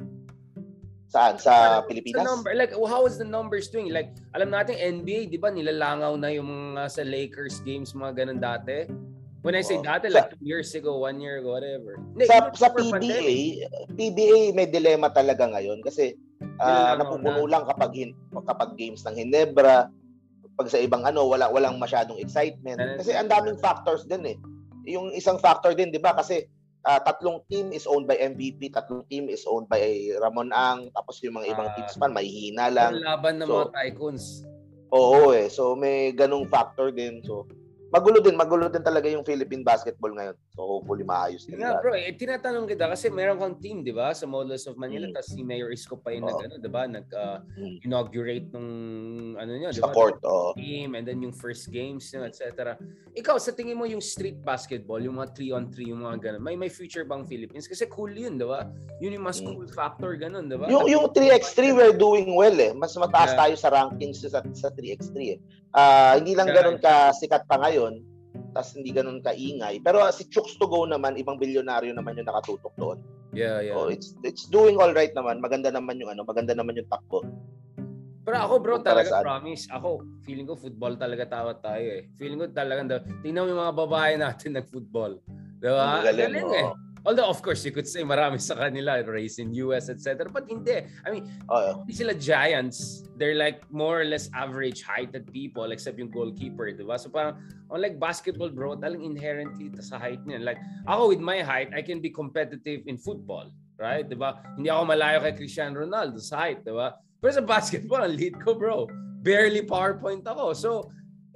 Saan? 1.16 1.40
Sa 1.40 1.80
Sa 1.80 1.88
Pilipinas? 1.88 2.28
number, 2.28 2.52
like, 2.52 2.76
how 2.76 3.08
is 3.08 3.16
the 3.16 3.24
numbers 3.24 3.72
doing? 3.72 3.88
Like, 3.88 4.12
alam 4.36 4.52
natin, 4.52 4.76
NBA, 4.76 5.32
di 5.32 5.40
ba, 5.40 5.48
nilalangaw 5.48 6.20
na 6.20 6.28
yung 6.28 6.76
mga 6.76 6.92
sa 6.92 7.08
Lakers 7.08 7.64
games, 7.64 7.96
mga 7.96 8.28
ganun 8.28 8.44
dati. 8.44 8.92
When 9.40 9.56
I 9.56 9.64
say 9.64 9.80
Oo. 9.80 9.86
dati, 9.86 10.12
Sa- 10.12 10.20
like 10.20 10.36
two 10.36 10.44
years 10.44 10.76
ago, 10.76 11.00
one 11.00 11.24
year 11.24 11.40
ago, 11.40 11.56
whatever. 11.56 11.96
Hindi, 12.12 12.28
Sa, 12.28 12.52
sa 12.52 12.68
pandemic. 12.68 13.00
PBA, 13.00 13.38
PBA 13.96 14.42
may 14.52 14.68
dilema 14.68 15.08
talaga 15.08 15.48
ngayon 15.48 15.80
kasi 15.80 16.20
Nilalangaw 16.36 17.00
napupuno 17.00 17.42
lang 17.48 17.64
kapag 17.64 17.92
hin- 17.96 18.18
kapag 18.44 18.76
games 18.76 19.06
ng 19.08 19.16
Hinebra, 19.16 19.88
pag 20.56 20.68
sa 20.68 20.80
ibang 20.80 21.04
ano, 21.04 21.28
wala 21.28 21.48
walang 21.48 21.78
masyadong 21.78 22.18
excitement. 22.18 22.80
Kasi 23.00 23.12
ang 23.12 23.28
daming 23.28 23.60
factors 23.60 24.04
din 24.04 24.24
eh. 24.26 24.38
Yung 24.86 25.12
isang 25.12 25.36
factor 25.38 25.72
din, 25.72 25.92
'di 25.92 26.00
ba? 26.00 26.16
Kasi 26.16 26.48
ah, 26.86 27.00
tatlong 27.00 27.42
team 27.46 27.70
is 27.70 27.84
owned 27.84 28.06
by 28.06 28.16
MVP, 28.16 28.70
tatlong 28.70 29.04
team 29.06 29.26
is 29.26 29.44
owned 29.44 29.66
by 29.66 29.82
Ramon 30.18 30.50
Ang, 30.50 30.88
tapos 30.92 31.20
yung 31.20 31.36
mga 31.36 31.52
ibang 31.52 31.68
Ah. 31.68 31.74
teams 31.74 31.94
pa 31.94 32.08
mahihina 32.08 32.66
Ang 32.66 32.74
lang. 32.74 32.92
laban 33.02 33.36
ng 33.38 33.48
So, 33.48 33.56
mga 33.60 33.72
tycoons. 33.74 34.26
Oo 34.88 35.34
eh. 35.34 35.50
So 35.50 35.74
may 35.74 36.14
ganung 36.14 36.46
factor 36.46 36.88
din. 36.90 37.20
So 37.20 37.50
magulo 37.90 38.22
din, 38.22 38.38
magulo 38.38 38.70
din 38.70 38.80
talaga 38.80 39.10
yung 39.10 39.26
Philippine 39.26 39.62
basketball 39.62 40.14
ngayon. 40.14 40.38
So 40.56 40.64
hopefully 40.80 41.04
maayos 41.04 41.44
din. 41.44 41.60
yan. 41.60 41.84
bro, 41.84 41.92
eh, 41.94 42.16
tinatanong 42.16 42.64
kita 42.64 42.88
kasi 42.88 43.12
meron 43.12 43.36
kang 43.36 43.60
team, 43.60 43.84
di 43.84 43.92
ba? 43.92 44.16
Sa 44.16 44.24
Models 44.24 44.64
of 44.66 44.80
Manila, 44.80 45.12
Mm. 45.12 45.14
tapos 45.14 45.36
si 45.36 45.44
Mayor 45.44 45.68
Isko 45.68 46.00
pa 46.00 46.16
yung 46.16 46.24
Oo. 46.24 46.32
nag, 46.32 46.48
ano, 46.48 46.56
di 46.56 46.70
ba? 46.72 46.82
Mm. 46.88 46.94
Nag-inaugurate 46.96 48.48
nung, 48.56 48.70
ano 49.36 49.52
niya, 49.52 49.70
di 49.70 49.84
ba? 49.84 49.92
court, 49.92 50.16
oo. 50.24 50.56
Team, 50.56 50.96
and 50.96 51.04
then 51.04 51.20
yung 51.20 51.36
first 51.36 51.68
games, 51.68 52.08
yun, 52.08 52.24
etc. 52.24 52.80
Ikaw, 53.12 53.36
sa 53.36 53.52
tingin 53.52 53.76
mo 53.76 53.84
yung 53.84 54.00
street 54.00 54.40
basketball, 54.40 55.04
yung 55.04 55.20
mga 55.20 55.36
3-on-3, 55.36 55.92
yung 55.92 56.02
mga 56.02 56.18
ganun, 56.24 56.42
may 56.42 56.56
may 56.56 56.72
future 56.72 57.04
bang 57.04 57.28
Philippines? 57.28 57.68
Kasi 57.68 57.84
cool 57.92 58.16
yun, 58.16 58.40
di 58.40 58.48
ba? 58.48 58.64
Yun 59.04 59.20
yung 59.20 59.26
mas 59.28 59.44
Mm. 59.44 59.52
cool 59.52 59.68
factor, 59.68 60.16
ganun, 60.16 60.48
di 60.48 60.56
ba? 60.56 60.72
Yung 60.72 60.88
yung 60.88 61.12
3x3 61.12 61.76
we're 61.76 61.92
doing 61.92 62.32
well 62.32 62.56
eh. 62.56 62.72
Mas 62.72 62.96
mataas 62.96 63.36
Yeah. 63.36 63.40
tayo 63.44 63.54
sa 63.60 63.70
rankings 63.70 64.24
sa 64.24 64.40
sa 64.56 64.72
3x3 64.72 65.36
eh. 65.36 65.40
Ah, 65.76 66.16
hindi 66.16 66.32
lang 66.32 66.48
Yeah. 66.48 66.64
ganoon 66.64 66.80
ka 66.80 67.12
sikat 67.12 67.44
pa 67.44 67.60
ngayon, 67.60 68.00
tas 68.56 68.72
hindi 68.72 68.96
ganoon 68.96 69.20
ka 69.20 69.36
ingay. 69.36 69.84
Pero 69.84 70.00
ah, 70.00 70.16
si 70.16 70.24
Chooks 70.32 70.56
to 70.56 70.66
go 70.72 70.88
naman, 70.88 71.20
ibang 71.20 71.36
bilyonaryo 71.36 71.92
naman 71.92 72.16
yung 72.16 72.32
nakatutok 72.32 72.72
doon. 72.80 73.04
Yeah, 73.36 73.60
yeah. 73.60 73.76
So 73.76 73.92
it's 73.92 74.16
it's 74.24 74.48
doing 74.48 74.80
all 74.80 74.96
right 74.96 75.12
naman. 75.12 75.44
Maganda 75.44 75.68
naman 75.68 76.00
yung 76.00 76.16
ano, 76.16 76.24
maganda 76.24 76.56
naman 76.56 76.80
yung 76.80 76.88
takbo. 76.88 77.20
Pero 78.26 78.42
ako 78.42 78.54
bro, 78.58 78.76
talaga 78.82 79.12
saan? 79.12 79.22
promise, 79.22 79.70
ako, 79.70 80.02
feeling 80.26 80.50
ko 80.50 80.58
football 80.58 80.98
talaga 80.98 81.30
tawat 81.30 81.62
tayo 81.62 81.86
eh. 81.86 82.10
Feeling 82.18 82.42
ko 82.42 82.46
talaga, 82.50 83.06
tingnan 83.22 83.46
mo 83.46 83.50
yung 83.54 83.62
mga 83.62 83.76
babae 83.86 84.14
natin 84.18 84.50
nag-football. 84.58 85.22
Diba? 85.62 86.02
Ang 86.02 86.10
galing, 86.10 86.26
Galing 86.34 86.48
oo. 86.50 86.58
eh. 86.58 86.85
Although 87.06 87.30
of 87.30 87.42
course, 87.46 87.62
you 87.64 87.72
could 87.72 87.88
say 87.88 88.02
marami 88.02 88.42
sa 88.42 88.58
kanila, 88.58 88.98
race 89.06 89.38
in 89.38 89.54
US, 89.62 89.94
etc. 89.94 90.26
But 90.26 90.50
hindi. 90.50 90.82
I 91.06 91.08
mean, 91.14 91.30
Oo. 91.54 91.86
hindi 91.86 91.94
sila 91.94 92.18
giants. 92.18 93.06
They're 93.16 93.38
like 93.38 93.62
more 93.70 94.02
or 94.02 94.08
less 94.10 94.26
average 94.34 94.82
heighted 94.82 95.30
people 95.30 95.70
except 95.70 96.02
yung 96.02 96.10
goalkeeper, 96.10 96.74
di 96.74 96.82
ba? 96.82 96.98
So 96.98 97.14
parang, 97.14 97.38
unlike 97.70 98.02
basketball, 98.02 98.50
bro, 98.50 98.74
talang 98.82 99.06
inherently 99.06 99.70
ta 99.70 99.86
sa 99.86 100.02
height 100.02 100.26
niyan. 100.26 100.42
Like, 100.42 100.58
ako 100.90 101.14
with 101.14 101.22
my 101.22 101.46
height, 101.46 101.70
I 101.78 101.86
can 101.86 102.02
be 102.02 102.10
competitive 102.10 102.82
in 102.90 102.98
football. 102.98 103.54
Right? 103.78 104.08
Di 104.08 104.18
ba? 104.18 104.42
Hindi 104.58 104.74
ako 104.74 104.84
malayo 104.90 105.22
kay 105.22 105.36
Cristiano 105.38 105.84
Ronaldo 105.84 106.18
sa 106.18 106.48
height, 106.48 106.66
di 106.66 106.74
ba? 106.74 106.98
Pero 107.22 107.32
sa 107.38 107.44
basketball, 107.46 108.02
ang 108.02 108.18
lead 108.18 108.40
ko, 108.42 108.58
bro. 108.58 108.90
Barely 109.22 109.62
PowerPoint 109.62 110.26
ako. 110.26 110.54
So, 110.58 110.70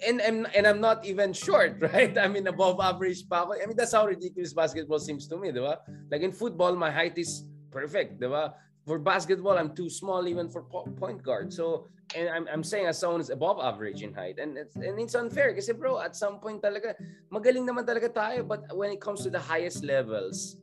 and, 0.05 0.21
and, 0.21 0.47
and 0.55 0.67
I'm 0.67 0.81
not 0.81 1.05
even 1.05 1.33
short, 1.33 1.77
right? 1.93 2.17
I 2.17 2.27
mean, 2.27 2.47
above 2.47 2.79
average 2.79 3.27
pa 3.27 3.43
ako. 3.43 3.53
I 3.59 3.65
mean, 3.65 3.77
that's 3.77 3.93
how 3.93 4.05
ridiculous 4.05 4.53
basketball 4.53 4.99
seems 4.99 5.27
to 5.27 5.37
me, 5.37 5.51
di 5.51 5.59
ba? 5.59 5.79
Like 6.11 6.21
in 6.21 6.31
football, 6.31 6.75
my 6.75 6.91
height 6.91 7.17
is 7.17 7.45
perfect, 7.71 8.19
di 8.19 8.27
ba? 8.27 8.53
For 8.87 8.97
basketball, 8.97 9.57
I'm 9.57 9.75
too 9.75 9.89
small 9.89 10.27
even 10.27 10.49
for 10.49 10.63
po- 10.63 10.89
point 10.97 11.21
guard. 11.21 11.53
So, 11.53 11.87
and 12.15 12.29
I'm, 12.29 12.47
I'm 12.49 12.63
saying 12.63 12.87
as 12.87 12.97
someone 12.97 13.21
is 13.21 13.29
above 13.29 13.59
average 13.61 14.01
in 14.01 14.13
height. 14.13 14.39
And 14.39 14.57
it's, 14.57 14.75
and 14.75 14.97
it's 14.99 15.13
unfair 15.13 15.53
kasi 15.53 15.73
bro, 15.73 16.01
at 16.01 16.15
some 16.15 16.39
point 16.39 16.61
talaga, 16.61 16.95
magaling 17.31 17.69
naman 17.69 17.85
talaga 17.85 18.09
tayo. 18.09 18.47
But 18.47 18.65
when 18.73 18.89
it 18.89 18.99
comes 18.99 19.21
to 19.23 19.29
the 19.29 19.39
highest 19.39 19.83
levels, 19.83 20.57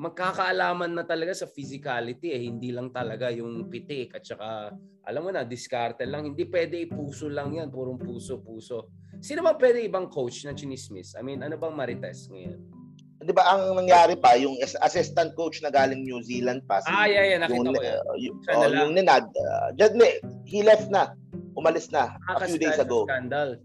magkakaalaman 0.00 0.96
na 0.96 1.04
talaga 1.04 1.36
sa 1.36 1.44
physicality 1.44 2.32
eh. 2.32 2.48
Hindi 2.48 2.72
lang 2.72 2.88
talaga 2.88 3.28
yung 3.28 3.68
pitik 3.68 4.16
at 4.16 4.24
saka, 4.24 4.72
alam 5.04 5.20
mo 5.20 5.28
na, 5.28 5.44
diskarte 5.44 6.08
lang. 6.08 6.24
Hindi 6.32 6.48
pwede 6.48 6.88
puso 6.88 7.28
lang 7.28 7.52
yan. 7.52 7.68
Purong 7.68 8.00
puso, 8.00 8.40
puso. 8.40 8.88
Sino 9.20 9.44
ba 9.44 9.52
pwede 9.60 9.84
ibang 9.84 10.08
coach 10.08 10.48
na 10.48 10.56
chinismis? 10.56 11.12
I 11.12 11.20
mean, 11.20 11.44
ano 11.44 11.60
bang 11.60 11.76
marites 11.76 12.32
ngayon? 12.32 12.80
'Di 13.20 13.36
ba 13.36 13.52
ang 13.52 13.76
nangyari 13.76 14.16
pa 14.16 14.32
yung 14.40 14.56
as- 14.64 14.80
assistant 14.80 15.36
coach 15.36 15.60
na 15.60 15.68
galing 15.68 16.08
New 16.08 16.24
Zealand 16.24 16.64
pa 16.64 16.80
si 16.80 16.88
Ah, 16.88 17.04
yeah, 17.04 17.36
yeah. 17.36 17.38
Nakita 17.44 17.60
yung, 17.60 17.76
ko 17.76 17.82
yan. 17.84 18.00
uh, 18.00 18.16
yung, 18.16 18.36
oh, 18.40 18.64
lang. 18.64 18.72
yung 18.80 18.92
Nenad, 18.96 19.24
uh, 19.28 19.68
ne- 19.92 20.20
he 20.48 20.64
left 20.64 20.88
na. 20.88 21.12
Umalis 21.52 21.92
na 21.92 22.16
a 22.16 22.48
few 22.48 22.56
days 22.56 22.80
ago. 22.80 23.04
Scandal. 23.04 23.60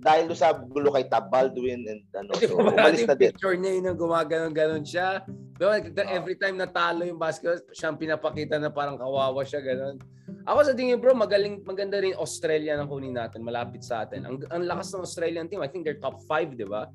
Dahil 0.00 0.32
doon 0.32 0.40
sa 0.40 0.56
gulo 0.56 0.96
kay 0.96 1.04
Tab 1.12 1.28
Baldwin 1.28 1.84
and 1.84 2.00
ano, 2.16 2.32
so, 2.40 2.56
umalis 2.56 3.04
na 3.04 3.12
din. 3.12 3.36
picture 3.36 3.52
niya 3.52 3.72
yun 3.76 3.84
na 3.84 3.92
gumaganon-ganon 3.92 4.80
siya. 4.80 5.20
Ah. 5.60 5.76
every 6.08 6.40
time 6.40 6.56
natalo 6.56 7.04
yung 7.04 7.20
basketball, 7.20 7.60
siyang 7.76 8.00
pinapakita 8.00 8.56
na 8.56 8.72
parang 8.72 8.96
kawawa 8.96 9.44
siya, 9.44 9.60
ganon. 9.60 10.00
Ako 10.48 10.64
sa 10.64 10.72
tingin 10.72 10.96
bro, 10.96 11.12
magaling, 11.12 11.60
maganda 11.68 12.00
rin 12.00 12.16
Australia 12.16 12.80
na 12.80 12.88
kunin 12.88 13.12
natin, 13.12 13.44
malapit 13.44 13.84
sa 13.84 14.08
atin. 14.08 14.24
Ang, 14.24 14.40
ang 14.48 14.64
lakas 14.64 14.96
ng 14.96 15.04
Australian 15.04 15.46
team, 15.52 15.60
I 15.60 15.68
think 15.68 15.84
they're 15.84 16.00
top 16.00 16.24
5, 16.24 16.56
di 16.56 16.64
ba? 16.64 16.88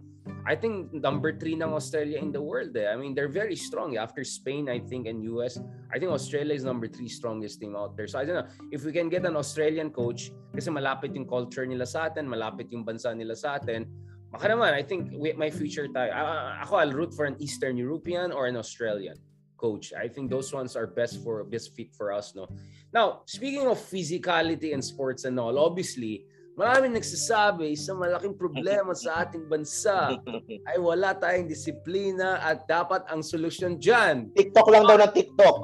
I 0.46 0.58
think 0.58 0.94
number 0.94 1.34
3 1.38 1.62
ng 1.62 1.74
Australia 1.74 2.18
in 2.18 2.34
the 2.34 2.42
world 2.42 2.74
eh. 2.74 2.90
I 2.90 2.98
mean, 2.98 3.14
they're 3.14 3.30
very 3.30 3.54
strong. 3.54 3.98
After 3.98 4.26
Spain, 4.26 4.70
I 4.70 4.82
think, 4.82 5.06
and 5.06 5.22
US, 5.38 5.62
I 5.94 6.02
think 6.02 6.10
Australia 6.10 6.54
is 6.54 6.66
number 6.66 6.90
3 6.90 7.06
strongest 7.06 7.62
team 7.62 7.78
out 7.78 7.94
there. 7.94 8.10
So 8.10 8.18
I 8.18 8.26
don't 8.26 8.42
know, 8.42 8.50
if 8.74 8.82
we 8.82 8.90
can 8.90 9.10
get 9.10 9.26
an 9.26 9.38
Australian 9.38 9.94
coach, 9.94 10.34
kasi 10.54 10.74
malapit 10.74 11.14
yung 11.14 11.30
culture 11.30 11.66
nila 11.66 11.86
sa 11.86 12.10
atin, 12.10 12.26
malapit 12.26 12.70
yung 12.74 12.82
bansa 12.82 13.14
nila 13.14 13.38
sa 13.38 13.62
atin, 13.62 13.86
baka 14.36 14.52
naman, 14.52 14.76
I 14.76 14.84
think 14.84 15.16
with 15.16 15.40
my 15.40 15.48
future 15.48 15.88
tayo. 15.88 16.12
A- 16.12 16.60
ako, 16.68 16.84
I'll 16.84 16.92
root 16.92 17.16
for 17.16 17.24
an 17.24 17.40
Eastern 17.40 17.80
European 17.80 18.36
or 18.36 18.52
an 18.52 18.60
Australian 18.60 19.16
coach. 19.56 19.96
I 19.96 20.12
think 20.12 20.28
those 20.28 20.52
ones 20.52 20.76
are 20.76 20.84
best 20.84 21.24
for 21.24 21.48
best 21.48 21.72
fit 21.72 21.96
for 21.96 22.12
us, 22.12 22.36
no. 22.36 22.52
Now, 22.92 23.24
speaking 23.24 23.64
of 23.72 23.80
physicality 23.80 24.76
and 24.76 24.84
sports 24.84 25.24
and 25.24 25.40
all, 25.40 25.56
obviously, 25.56 26.28
maraming 26.60 27.00
nagsasabi 27.00 27.80
sa 27.80 27.96
malaking 27.96 28.36
problema 28.36 28.92
sa 28.92 29.24
ating 29.24 29.48
bansa 29.48 30.20
ay 30.72 30.78
wala 30.80 31.16
tayong 31.16 31.48
disiplina 31.48 32.44
at 32.44 32.68
dapat 32.68 33.08
ang 33.08 33.24
solusyon 33.24 33.80
dyan. 33.80 34.36
TikTok 34.36 34.68
lang 34.68 34.84
daw 34.84 35.00
ng 35.00 35.12
TikTok. 35.16 35.58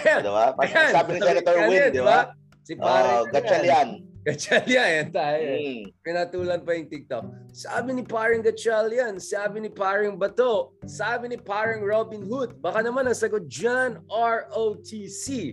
Ayan. 0.00 0.20
Di 0.24 0.32
ba? 0.32 0.46
Ayan. 0.64 0.90
Sabi 0.96 1.08
ni 1.12 1.20
Senator 1.20 1.56
Win, 1.68 1.88
di 1.92 2.02
ba? 2.04 2.32
Si 2.64 2.72
pare. 2.80 3.08
Oh, 3.20 3.24
na 3.28 3.32
gatchal 3.32 3.62
yan. 3.64 3.68
yan. 3.68 3.88
Gatchalian, 4.24 4.88
yan 5.04 5.10
tayo. 5.12 5.44
Mm. 5.52 5.82
Pinatulan 6.00 6.60
pa 6.64 6.72
yung 6.72 6.88
TikTok. 6.88 7.24
Sabi 7.52 7.92
ni 7.92 8.02
paring 8.02 8.40
Gatchalian, 8.40 9.20
sabi 9.20 9.68
ni 9.68 9.70
paring 9.70 10.16
Bato, 10.16 10.72
sabi 10.88 11.28
ni 11.28 11.36
paring 11.36 11.84
Robin 11.84 12.24
Hood. 12.24 12.56
Baka 12.64 12.80
naman 12.80 13.04
ang 13.04 13.16
sagot 13.16 13.44
dyan, 13.44 14.00
ROTC. 14.08 15.52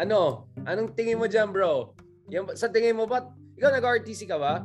Ano? 0.00 0.48
Anong 0.64 0.96
tingin 0.96 1.20
mo 1.20 1.28
dyan, 1.28 1.52
bro? 1.52 1.92
Yung, 2.32 2.48
sa 2.56 2.72
tingin 2.72 2.96
mo 2.96 3.04
ba, 3.04 3.28
ikaw 3.60 3.68
nag-RTC 3.68 4.24
ka 4.24 4.40
ba? 4.40 4.64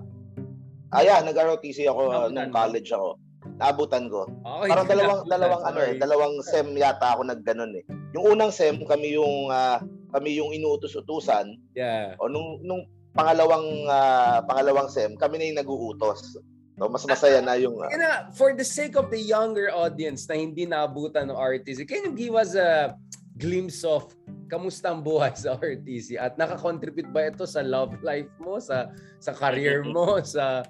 Ah, 0.96 1.04
yeah, 1.04 1.20
nag-ROTC 1.20 1.92
ako 1.92 2.02
uh, 2.08 2.28
nung 2.32 2.56
college 2.56 2.92
ako. 2.96 3.20
Naabutan 3.60 4.08
ko. 4.08 4.28
Okay. 4.44 4.70
Parang 4.74 4.88
dalawang 4.90 5.22
dalawang 5.30 5.64
ano 5.64 5.80
eh, 5.86 5.94
dalawang 6.00 6.34
sem 6.42 6.68
yata 6.74 7.14
ako 7.14 7.30
nagganon 7.30 7.78
eh. 7.78 7.84
Yung 8.18 8.36
unang 8.36 8.52
sem 8.52 8.76
kami 8.84 9.16
yung 9.16 9.48
ah, 9.54 9.80
kami 10.12 10.36
yung 10.40 10.52
inuutos-utusan 10.52 11.56
Yeah. 11.72 12.20
o 12.20 12.28
nung 12.28 12.60
nung 12.66 12.84
pangalawang 13.14 13.68
ah, 13.88 14.40
pangalawang 14.48 14.88
sem 14.92 15.14
kami 15.20 15.40
na 15.40 15.46
yung 15.52 15.60
nag-uutos. 15.64 16.40
So 16.82 16.90
mas 16.90 17.06
masaya 17.06 17.44
na 17.44 17.60
yung 17.60 17.78
ah, 17.78 17.92
Kaya 17.92 18.00
na, 18.00 18.12
for 18.34 18.58
the 18.58 18.66
sake 18.66 18.98
of 18.98 19.14
the 19.14 19.20
younger 19.20 19.70
audience 19.70 20.26
na 20.26 20.36
hindi 20.40 20.66
naabutan 20.66 21.30
ng 21.30 21.38
RTC, 21.38 21.86
can 21.86 22.10
you 22.10 22.14
give 22.16 22.34
us 22.34 22.58
a 22.58 22.98
glimpse 23.38 23.86
of 23.86 24.12
kamusta 24.52 24.92
ang 24.92 25.00
buhay 25.00 25.32
sa 25.34 25.56
RTC 25.56 26.20
at 26.20 26.36
nakakontribute 26.36 27.08
ba 27.16 27.32
ito 27.32 27.48
sa 27.48 27.64
love 27.64 27.96
life 28.04 28.28
mo, 28.42 28.60
sa 28.60 28.92
sa 29.22 29.32
career 29.32 29.88
mo, 29.88 30.20
sa 30.26 30.66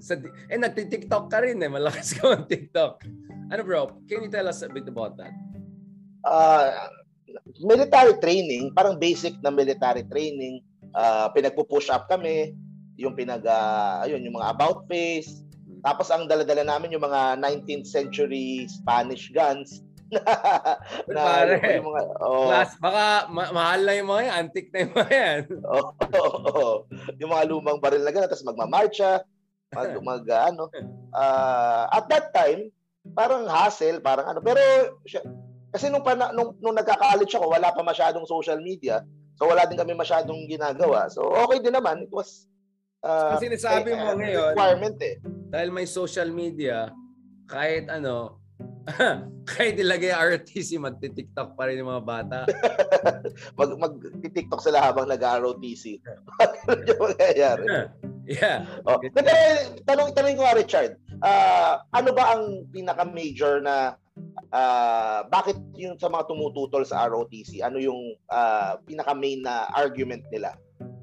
sa 0.00 0.14
eh 0.48 0.56
nagti-TikTok 0.56 1.28
ka 1.28 1.44
rin 1.44 1.60
eh, 1.60 1.68
malakas 1.68 2.16
ka 2.16 2.32
mag 2.32 2.48
TikTok. 2.48 3.04
Ano 3.48 3.60
bro, 3.64 3.92
can 4.08 4.24
you 4.24 4.30
tell 4.32 4.48
us 4.48 4.64
a 4.64 4.68
bit 4.68 4.88
about 4.88 5.16
that? 5.16 5.32
ah, 6.28 6.90
military 7.60 8.14
training, 8.20 8.72
parang 8.76 9.00
basic 9.00 9.36
na 9.40 9.50
military 9.50 10.04
training. 10.06 10.62
Ah, 10.96 11.28
pinagpo-push 11.32 11.92
up 11.92 12.08
kami, 12.08 12.56
yung 12.98 13.14
pinag 13.14 13.44
ah, 13.46 14.02
ayun, 14.04 14.24
yung 14.24 14.36
mga 14.36 14.50
about 14.54 14.84
face. 14.90 15.44
Tapos 15.86 16.10
ang 16.10 16.26
dala-dala 16.26 16.66
namin 16.66 16.96
yung 16.96 17.04
mga 17.06 17.38
19th 17.38 17.86
century 17.86 18.66
Spanish 18.66 19.30
guns. 19.30 19.86
na 21.12 21.44
Pare. 21.44 21.60
yung 21.76 21.92
mga 21.92 22.02
oh, 22.24 22.48
Class, 22.48 22.80
baka 22.80 23.28
ma- 23.28 23.52
mahal 23.52 23.84
na 23.84 23.92
yung 23.92 24.08
mga 24.08 24.22
yan, 24.24 24.36
antique 24.40 24.70
na 24.72 24.78
yung 24.80 24.94
mga 24.96 25.12
yan. 25.12 25.42
Oo, 25.76 25.90
oo. 26.48 26.68
yung 27.20 27.30
mga 27.30 27.44
lumang 27.52 27.76
baril 27.76 28.00
na 28.00 28.12
gano'n, 28.12 28.30
tapos 28.32 28.48
magmamarcha, 28.48 29.20
mag, 29.76 29.92
mag 30.08 30.24
ano. 30.24 30.72
Ah, 31.12 31.92
at 31.92 32.08
that 32.08 32.32
time, 32.32 32.72
parang 33.12 33.44
hassle, 33.44 34.00
parang 34.00 34.32
ano. 34.32 34.40
Pero, 34.40 34.60
kasi 35.68 35.92
nung, 35.92 36.04
pana, 36.04 36.32
nung, 36.32 36.56
nung 36.64 36.76
nagka-college 36.76 37.36
ako, 37.36 37.52
wala 37.52 37.68
pa 37.68 37.84
masyadong 37.84 38.24
social 38.24 38.56
media. 38.64 39.04
So, 39.38 39.46
wala 39.46 39.62
din 39.70 39.78
kami 39.78 39.94
masyadong 39.94 40.50
ginagawa. 40.50 41.06
So, 41.14 41.30
okay 41.30 41.62
din 41.62 41.78
naman. 41.78 42.02
It 42.02 42.10
was, 42.10 42.50
ah, 43.06 43.38
Ang 43.38 43.46
sinasabi 43.46 43.94
eh, 43.94 43.98
mo 44.02 44.18
ngayon, 44.18 44.58
requirement 44.58 44.98
eh. 44.98 45.14
dahil 45.54 45.70
may 45.70 45.86
social 45.86 46.26
media, 46.34 46.90
kahit 47.46 47.86
ano, 47.86 48.42
kahit 49.48 49.78
ilagay 49.78 50.10
RTC, 50.10 50.82
magti-TikTok 50.82 51.54
pa 51.54 51.70
rin 51.70 51.78
yung 51.78 51.94
mga 51.94 52.04
bata. 52.04 52.38
Mag, 53.58 53.70
mag-tiktok 53.78 54.58
sila 54.58 54.82
habang 54.82 55.06
nag-ROTC. 55.06 56.02
Ganun 56.66 56.82
yung 56.90 57.00
mangyayari. 57.06 57.64
yeah. 58.26 58.66
Oh. 58.82 58.98
Pero 58.98 59.28
tanong 59.86 60.10
tanong 60.16 60.34
ko 60.34 60.42
nga 60.42 60.58
Richard, 60.58 60.92
ah, 61.22 61.86
ano 61.94 62.10
ba 62.10 62.34
ang 62.34 62.66
pinaka-major 62.74 63.62
na 63.62 63.94
ah, 64.52 65.24
bakit 65.28 65.56
yung 65.76 65.96
sa 65.96 66.08
mga 66.08 66.28
tumututol 66.28 66.84
sa 66.84 67.04
ROTC, 67.08 67.60
ano 67.64 67.80
yung 67.80 68.16
ah, 68.30 68.80
pinaka-main 68.84 69.44
na 69.44 69.68
argument 69.72 70.24
nila 70.32 70.56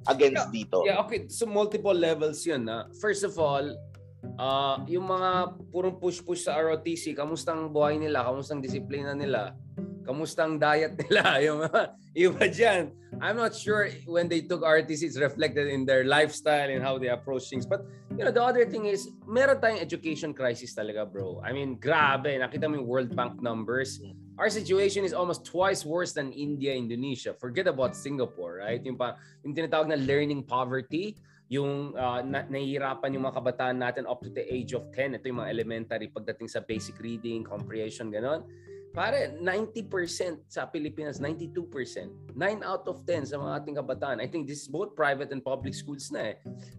against 0.10 0.50
dito? 0.54 0.86
Yeah, 0.86 1.02
okay. 1.02 1.26
So 1.30 1.50
multiple 1.50 1.96
levels 1.96 2.46
yun. 2.46 2.70
Na. 2.70 2.90
First 3.02 3.26
of 3.26 3.38
all, 3.42 3.66
uh, 4.38 4.76
yung 4.90 5.06
mga 5.10 5.58
purong 5.70 5.98
push-push 5.98 6.46
sa 6.46 6.58
ROTC, 6.58 7.14
kamusta 7.14 7.54
ang 7.54 7.70
buhay 7.70 7.98
nila, 7.98 8.26
kamusta 8.26 8.58
ang 8.58 8.64
disiplina 8.64 9.14
nila, 9.14 9.54
kamusta 10.06 10.46
ang 10.46 10.62
diet 10.62 10.94
nila, 10.96 11.22
yung 11.46 11.60
iba 12.14 12.46
dyan. 12.46 12.94
I'm 13.20 13.36
not 13.36 13.56
sure 13.56 13.90
when 14.06 14.30
they 14.30 14.46
took 14.46 14.62
ROTC, 14.62 15.04
it's 15.04 15.18
reflected 15.18 15.68
in 15.68 15.84
their 15.84 16.06
lifestyle 16.06 16.70
and 16.70 16.84
how 16.84 17.02
they 17.02 17.10
approach 17.10 17.50
things. 17.50 17.66
But, 17.66 17.84
you 18.14 18.24
know, 18.24 18.32
the 18.32 18.44
other 18.44 18.70
thing 18.70 18.86
is, 18.86 19.10
meron 19.26 19.58
tayong 19.60 19.82
education 19.82 20.32
crisis 20.32 20.76
talaga, 20.76 21.08
bro. 21.08 21.42
I 21.44 21.52
mean, 21.52 21.82
grabe. 21.82 22.38
Nakita 22.38 22.70
mo 22.70 22.78
yung 22.78 22.88
World 22.88 23.12
Bank 23.16 23.42
numbers. 23.42 24.00
Our 24.38 24.52
situation 24.52 25.08
is 25.08 25.16
almost 25.16 25.48
twice 25.48 25.88
worse 25.88 26.12
than 26.12 26.36
India, 26.36 26.76
Indonesia. 26.76 27.34
Forget 27.40 27.68
about 27.72 27.96
Singapore, 27.96 28.62
right? 28.68 28.84
Yung, 28.84 29.00
pa, 29.00 29.16
yung 29.44 29.56
tinatawag 29.56 29.88
na 29.88 29.96
learning 29.96 30.44
poverty, 30.44 31.16
yung 31.48 31.94
uh, 31.94 32.26
na, 32.26 32.44
nahihirapan 32.50 33.14
yung 33.14 33.24
mga 33.30 33.38
kabataan 33.38 33.78
natin 33.78 34.04
up 34.10 34.20
to 34.20 34.34
the 34.34 34.44
age 34.50 34.74
of 34.74 34.90
10. 34.92 35.16
Ito 35.22 35.26
yung 35.30 35.40
mga 35.46 35.52
elementary 35.54 36.08
pagdating 36.10 36.50
sa 36.50 36.60
basic 36.60 36.98
reading, 37.00 37.46
comprehension, 37.46 38.10
ganon. 38.10 38.44
Pare, 38.96 39.36
90% 39.44 40.48
sa 40.48 40.64
Pilipinas, 40.72 41.20
92%. 41.20 42.32
9 42.32 42.64
out 42.64 42.88
of 42.88 43.04
10 43.04 43.28
sa 43.28 43.36
mga 43.36 43.52
ating 43.60 43.76
kabataan. 43.76 44.24
I 44.24 44.28
think 44.32 44.48
this 44.48 44.64
is 44.64 44.72
both 44.72 44.96
private 44.96 45.36
and 45.36 45.44
public 45.44 45.76
schools 45.76 46.16
na 46.16 46.32
eh. 46.32 46.36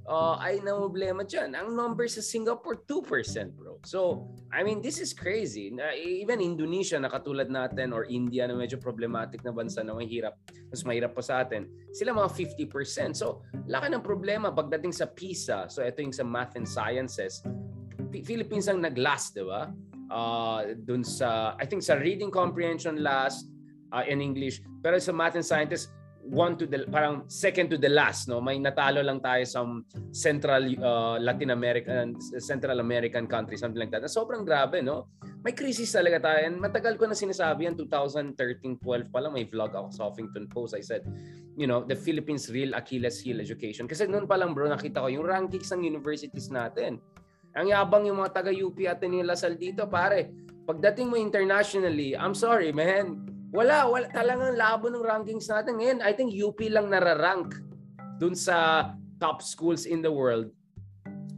Uh, 0.08 0.40
ay 0.40 0.64
na 0.64 0.72
problema 0.72 1.28
dyan. 1.28 1.52
Ang 1.52 1.76
number 1.76 2.08
sa 2.08 2.24
Singapore, 2.24 2.80
2%, 2.88 3.52
bro. 3.52 3.76
So, 3.84 4.32
I 4.48 4.64
mean, 4.64 4.80
this 4.80 4.96
is 4.96 5.12
crazy. 5.12 5.68
Na, 5.68 5.92
even 5.92 6.40
Indonesia 6.40 6.96
na 6.96 7.12
katulad 7.12 7.52
natin 7.52 7.92
or 7.92 8.08
India 8.08 8.48
na 8.48 8.56
medyo 8.56 8.80
problematic 8.80 9.44
na 9.44 9.52
bansa 9.52 9.84
na 9.84 9.92
mahirap, 9.92 10.40
mas 10.72 10.88
mahirap 10.88 11.12
pa 11.12 11.20
sa 11.20 11.44
atin, 11.44 11.68
sila 11.92 12.16
mga 12.16 12.32
50%. 12.32 13.12
So, 13.12 13.44
laki 13.68 13.92
ng 13.92 14.00
problema 14.00 14.48
pagdating 14.56 14.96
sa 14.96 15.04
PISA. 15.04 15.68
So, 15.68 15.84
ito 15.84 16.00
yung 16.00 16.16
sa 16.16 16.24
math 16.24 16.56
and 16.56 16.64
sciences. 16.64 17.44
Philippines 18.24 18.72
ang 18.72 18.80
nag-last, 18.80 19.36
di 19.36 19.44
ba? 19.44 19.68
Uh, 20.06 20.78
dun 20.86 21.02
sa, 21.02 21.58
I 21.58 21.66
think 21.66 21.82
sa 21.82 21.98
reading 21.98 22.30
comprehension 22.30 23.02
last 23.02 23.50
uh, 23.90 24.04
in 24.06 24.22
English. 24.22 24.62
Pero 24.82 24.98
sa 25.02 25.10
math 25.10 25.34
and 25.34 25.44
sciences, 25.44 25.90
one 26.26 26.58
to 26.58 26.66
the 26.66 26.82
parang 26.90 27.22
second 27.30 27.70
to 27.70 27.78
the 27.78 27.88
last 27.88 28.26
no? 28.26 28.42
May 28.42 28.58
natalo 28.58 28.98
lang 29.02 29.22
tayo 29.22 29.46
sa 29.46 29.62
central 30.10 30.66
uh, 30.82 31.16
Latin 31.22 31.54
American 31.54 32.18
Central 32.42 32.82
American 32.82 33.30
countries 33.30 33.62
something 33.62 33.78
like 33.78 33.94
that. 33.94 34.02
Na 34.02 34.10
sobrang 34.10 34.42
grabe 34.42 34.82
no? 34.82 35.06
May 35.46 35.54
crisis 35.54 35.94
talaga 35.94 36.18
tayo. 36.18 36.40
And 36.42 36.58
matagal 36.58 36.98
ko 36.98 37.06
na 37.06 37.14
sinasabi 37.14 37.70
yan 37.70 37.78
2013 37.78 38.82
12 38.82 39.14
pa 39.14 39.22
lang 39.22 39.32
may 39.38 39.46
vlog 39.46 39.70
ako 39.70 39.88
sa 39.94 40.02
Huffington 40.10 40.50
Post. 40.50 40.74
I 40.74 40.82
said 40.82 41.06
you 41.54 41.70
know 41.70 41.86
the 41.86 41.96
Philippines 41.96 42.50
real 42.50 42.74
Achilles 42.74 43.22
heel 43.22 43.38
education. 43.38 43.86
Kasi 43.86 44.10
noon 44.10 44.26
pa 44.26 44.34
lang 44.34 44.50
bro 44.50 44.66
nakita 44.66 45.06
ko 45.06 45.08
yung 45.08 45.24
rankings 45.24 45.70
ng 45.70 45.86
universities 45.86 46.50
natin 46.50 46.98
ang 47.56 47.66
yabang 47.72 48.04
yung 48.04 48.20
mga 48.20 48.36
taga 48.36 48.52
UP 48.52 48.76
at 48.84 49.00
ni 49.02 49.24
Lasal 49.24 49.56
dito 49.56 49.88
pare 49.88 50.28
pagdating 50.68 51.08
mo 51.08 51.16
internationally 51.16 52.12
I'm 52.12 52.36
sorry 52.36 52.70
man 52.70 53.26
wala, 53.56 53.88
wala 53.88 54.06
talagang 54.12 54.52
labo 54.58 54.92
ng 54.92 55.00
rankings 55.00 55.48
natin 55.48 55.80
ngayon. 55.80 55.98
I 56.04 56.12
think 56.12 56.34
UP 56.36 56.60
lang 56.68 56.92
nararank 56.92 57.56
dun 58.20 58.36
sa 58.36 58.90
top 59.16 59.40
schools 59.40 59.88
in 59.88 60.04
the 60.04 60.12
world 60.12 60.52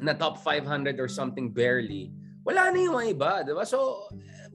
na 0.02 0.14
top 0.18 0.42
500 0.42 0.98
or 0.98 1.06
something 1.06 1.54
barely. 1.54 2.10
Wala 2.42 2.74
na 2.74 2.78
yung 2.82 2.96
mga 2.98 3.08
iba, 3.14 3.32
di 3.46 3.54
ba? 3.54 3.62
So, 3.62 4.08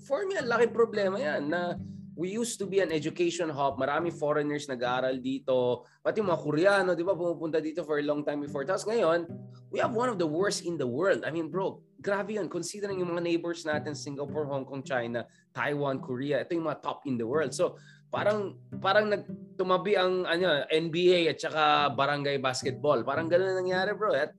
for 0.03 0.27
me, 0.27 0.39
ang 0.39 0.51
laki 0.51 0.75
problema 0.75 1.15
yan 1.15 1.47
na 1.47 1.79
we 2.13 2.29
used 2.29 2.61
to 2.61 2.65
be 2.69 2.79
an 2.79 2.93
education 2.93 3.49
hub. 3.49 3.81
Marami 3.81 4.13
foreigners 4.13 4.69
nag-aaral 4.69 5.17
dito. 5.17 5.85
Pati 6.05 6.21
mga 6.21 6.39
Koreano, 6.41 6.93
di 6.93 7.01
ba, 7.01 7.17
pumupunta 7.17 7.57
dito 7.57 7.81
for 7.81 7.97
a 7.97 8.05
long 8.05 8.21
time 8.21 8.45
before. 8.45 8.61
Tapos 8.65 8.85
ngayon, 8.85 9.25
we 9.73 9.81
have 9.81 9.97
one 9.97 10.09
of 10.09 10.21
the 10.21 10.27
worst 10.27 10.61
in 10.65 10.77
the 10.77 10.85
world. 10.85 11.25
I 11.25 11.33
mean, 11.33 11.49
bro, 11.49 11.81
grabe 11.97 12.37
yun. 12.37 12.45
Considering 12.49 13.01
yung 13.01 13.17
mga 13.17 13.25
neighbors 13.25 13.65
natin, 13.65 13.97
Singapore, 13.97 14.45
Hong 14.45 14.65
Kong, 14.65 14.85
China, 14.85 15.25
Taiwan, 15.57 15.97
Korea, 15.97 16.45
ito 16.45 16.53
yung 16.53 16.69
mga 16.69 16.85
top 16.85 17.01
in 17.09 17.17
the 17.17 17.25
world. 17.25 17.49
So, 17.49 17.81
parang 18.13 18.61
parang 18.77 19.09
nagtumabi 19.09 19.97
ang 19.97 20.29
ano, 20.29 20.69
NBA 20.69 21.33
at 21.33 21.41
saka 21.41 21.89
barangay 21.97 22.37
basketball. 22.37 23.01
Parang 23.01 23.25
ganoon 23.25 23.57
nangyari, 23.57 23.97
bro. 23.97 24.13
At, 24.13 24.37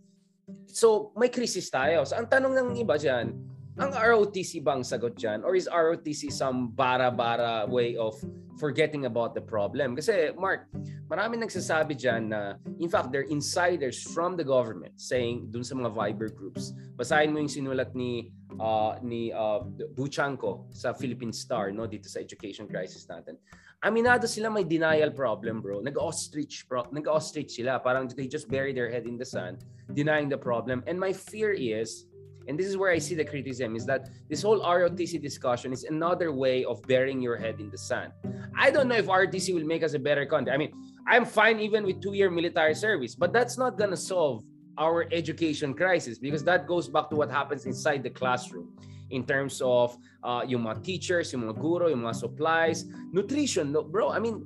so, 0.70 1.10
may 1.18 1.26
crisis 1.26 1.66
tayo. 1.66 2.06
So, 2.06 2.14
ang 2.14 2.30
tanong 2.30 2.54
ng 2.54 2.68
iba 2.78 2.94
dyan, 2.94 3.34
ang 3.74 3.90
ROTC 3.90 4.62
ba 4.62 4.78
ang 4.78 4.86
sagot 4.86 5.18
dyan? 5.18 5.42
Or 5.42 5.58
is 5.58 5.66
ROTC 5.66 6.30
some 6.30 6.70
bara-bara 6.70 7.66
way 7.66 7.98
of 7.98 8.14
forgetting 8.62 9.10
about 9.10 9.34
the 9.34 9.42
problem? 9.42 9.98
Kasi, 9.98 10.30
Mark, 10.38 10.70
marami 11.10 11.42
nagsasabi 11.42 11.98
dyan 11.98 12.30
na, 12.30 12.54
in 12.78 12.86
fact, 12.86 13.10
they're 13.10 13.26
insiders 13.26 13.98
from 13.98 14.38
the 14.38 14.46
government 14.46 14.94
saying 14.94 15.50
dun 15.50 15.66
sa 15.66 15.74
mga 15.74 15.90
Viber 15.90 16.30
groups. 16.30 16.70
Basahin 16.94 17.34
mo 17.34 17.42
yung 17.42 17.50
sinulat 17.50 17.90
ni 17.98 18.30
uh, 18.62 18.94
ni 19.02 19.34
uh, 19.34 19.66
Buchanko 19.98 20.70
sa 20.70 20.94
Philippine 20.94 21.34
Star 21.34 21.74
no 21.74 21.90
dito 21.90 22.06
sa 22.06 22.22
education 22.22 22.70
crisis 22.70 23.10
natin. 23.10 23.34
Aminado 23.82 24.24
sila 24.30 24.48
may 24.48 24.64
denial 24.64 25.10
problem, 25.10 25.60
bro. 25.60 25.82
Nag-ostrich 25.82 26.64
pro- 26.70 26.88
nag-ostrich 26.94 27.58
sila. 27.58 27.82
Parang 27.82 28.06
they 28.06 28.30
just 28.30 28.46
bury 28.46 28.72
their 28.72 28.88
head 28.88 29.04
in 29.04 29.18
the 29.18 29.26
sand 29.26 29.66
denying 29.92 30.30
the 30.30 30.38
problem. 30.38 30.80
And 30.86 30.96
my 30.96 31.12
fear 31.12 31.52
is 31.52 32.06
and 32.46 32.58
this 32.58 32.66
is 32.66 32.76
where 32.76 32.90
I 32.90 32.98
see 32.98 33.14
the 33.14 33.24
criticism 33.24 33.76
is 33.76 33.86
that 33.86 34.08
this 34.28 34.42
whole 34.42 34.60
ROTC 34.60 35.20
discussion 35.20 35.72
is 35.72 35.84
another 35.84 36.32
way 36.32 36.64
of 36.64 36.82
burying 36.82 37.20
your 37.20 37.36
head 37.36 37.60
in 37.60 37.70
the 37.70 37.78
sand. 37.78 38.12
I 38.56 38.70
don't 38.70 38.88
know 38.88 38.96
if 38.96 39.06
ROTC 39.06 39.54
will 39.54 39.64
make 39.64 39.82
us 39.82 39.94
a 39.94 39.98
better 39.98 40.26
country. 40.26 40.52
I 40.52 40.56
mean, 40.56 40.72
I'm 41.06 41.24
fine 41.24 41.60
even 41.60 41.84
with 41.84 42.00
two-year 42.00 42.30
military 42.30 42.74
service, 42.74 43.14
but 43.14 43.32
that's 43.32 43.58
not 43.58 43.78
gonna 43.78 43.96
solve 43.96 44.44
our 44.78 45.06
education 45.12 45.74
crisis 45.74 46.18
because 46.18 46.44
that 46.44 46.66
goes 46.66 46.88
back 46.88 47.08
to 47.10 47.16
what 47.16 47.30
happens 47.30 47.66
inside 47.66 48.02
the 48.02 48.10
classroom 48.10 48.76
in 49.10 49.24
terms 49.24 49.62
of 49.62 49.96
uh, 50.22 50.42
yung 50.46 50.64
mga 50.64 50.82
teachers, 50.82 51.32
yung 51.32 51.46
mga 51.46 51.60
guro, 51.60 51.88
yung 51.88 52.02
mga 52.02 52.16
supplies, 52.16 52.84
nutrition. 53.12 53.70
No, 53.70 53.82
bro, 53.82 54.10
I 54.10 54.18
mean, 54.18 54.42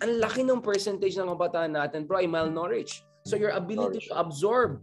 ang 0.00 0.20
laki 0.20 0.44
ng 0.46 0.62
percentage 0.62 1.16
ng 1.16 1.28
kabataan 1.28 1.76
natin, 1.76 2.06
bro, 2.06 2.20
ay 2.22 2.28
malnourished. 2.28 3.02
So 3.26 3.34
your 3.34 3.50
ability 3.58 4.06
to 4.06 4.14
absorb 4.14 4.78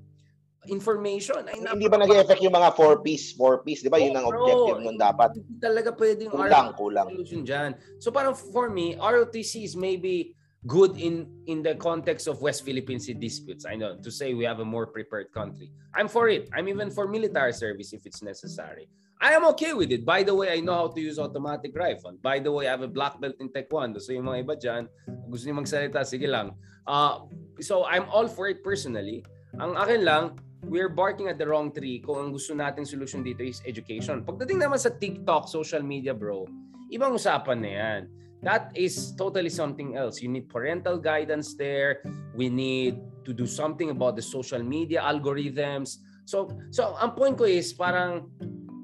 information 0.67 1.43
ay 1.47 1.59
Hindi 1.59 1.87
ba 1.89 1.99
nag-effect 1.99 2.41
yung 2.43 2.55
mga 2.55 2.71
4Ps, 2.75 3.35
4Ps, 3.35 3.79
di 3.83 3.89
ba? 3.91 3.97
Oh, 3.99 4.05
yun 4.05 4.15
ang 4.15 4.27
objective 4.29 4.79
nun 4.83 4.97
dapat. 4.99 5.29
Hindi 5.35 5.55
talaga 5.59 5.89
pwedeng 5.95 6.29
kulang, 6.31 6.67
kulang. 6.77 7.07
solution 7.11 7.41
dyan. 7.43 7.71
So 7.99 8.11
parang 8.11 8.35
for 8.35 8.71
me, 8.71 8.95
ROTC 8.95 9.63
is 9.67 9.75
maybe 9.75 10.35
good 10.63 10.95
in 10.95 11.27
in 11.51 11.59
the 11.59 11.75
context 11.75 12.27
of 12.31 12.39
West 12.39 12.63
Philippine 12.63 12.99
Sea 12.99 13.15
disputes. 13.15 13.67
I 13.67 13.75
know 13.75 13.99
to 13.99 14.11
say 14.11 14.31
we 14.31 14.47
have 14.47 14.63
a 14.63 14.67
more 14.67 14.87
prepared 14.87 15.31
country. 15.35 15.71
I'm 15.91 16.07
for 16.07 16.31
it. 16.31 16.47
I'm 16.55 16.71
even 16.71 16.89
for 16.89 17.07
military 17.07 17.51
service 17.51 17.91
if 17.91 18.07
it's 18.07 18.23
necessary. 18.23 18.87
I 19.23 19.31
am 19.39 19.47
okay 19.55 19.71
with 19.71 19.87
it. 19.95 20.03
By 20.03 20.23
the 20.23 20.35
way, 20.35 20.51
I 20.51 20.59
know 20.59 20.75
how 20.75 20.87
to 20.91 20.99
use 20.99 21.15
automatic 21.15 21.71
rifle. 21.79 22.19
By 22.19 22.43
the 22.43 22.51
way, 22.51 22.67
I 22.67 22.75
have 22.75 22.83
a 22.83 22.91
black 22.91 23.23
belt 23.23 23.39
in 23.39 23.47
Taekwondo. 23.47 24.03
So 24.03 24.11
yung 24.11 24.27
mga 24.27 24.43
iba 24.43 24.55
dyan, 24.59 24.83
gusto 25.31 25.47
niyo 25.47 25.63
magsalita, 25.63 26.03
sige 26.03 26.27
lang. 26.27 26.59
Uh, 26.83 27.23
so 27.63 27.87
I'm 27.87 28.03
all 28.11 28.27
for 28.27 28.51
it 28.51 28.59
personally. 28.67 29.23
Ang 29.63 29.79
akin 29.79 30.03
lang, 30.03 30.35
we're 30.67 30.91
barking 30.91 31.27
at 31.27 31.37
the 31.37 31.47
wrong 31.47 31.71
tree 31.71 31.99
kung 31.99 32.19
ang 32.19 32.29
gusto 32.31 32.55
nating 32.55 32.87
solution 32.87 33.21
dito 33.21 33.43
is 33.43 33.63
education. 33.67 34.23
Pagdating 34.23 34.59
naman 34.63 34.79
sa 34.79 34.91
TikTok, 34.91 35.47
social 35.51 35.83
media, 35.83 36.15
bro, 36.15 36.47
ibang 36.91 37.15
usapan 37.15 37.59
na 37.59 37.71
yan 37.71 38.01
that 38.43 38.69
is 38.75 39.15
totally 39.15 39.49
something 39.49 39.95
else. 39.95 40.21
You 40.21 40.27
need 40.27 40.51
parental 40.51 40.99
guidance 40.99 41.55
there. 41.55 42.03
We 42.35 42.51
need 42.51 42.99
to 43.23 43.31
do 43.31 43.47
something 43.47 43.89
about 43.89 44.19
the 44.19 44.21
social 44.21 44.61
media 44.61 45.01
algorithms. 45.01 46.03
So, 46.27 46.51
so 46.69 46.93
ang 46.99 47.15
point 47.15 47.39
ko 47.39 47.47
is 47.47 47.71
parang 47.71 48.27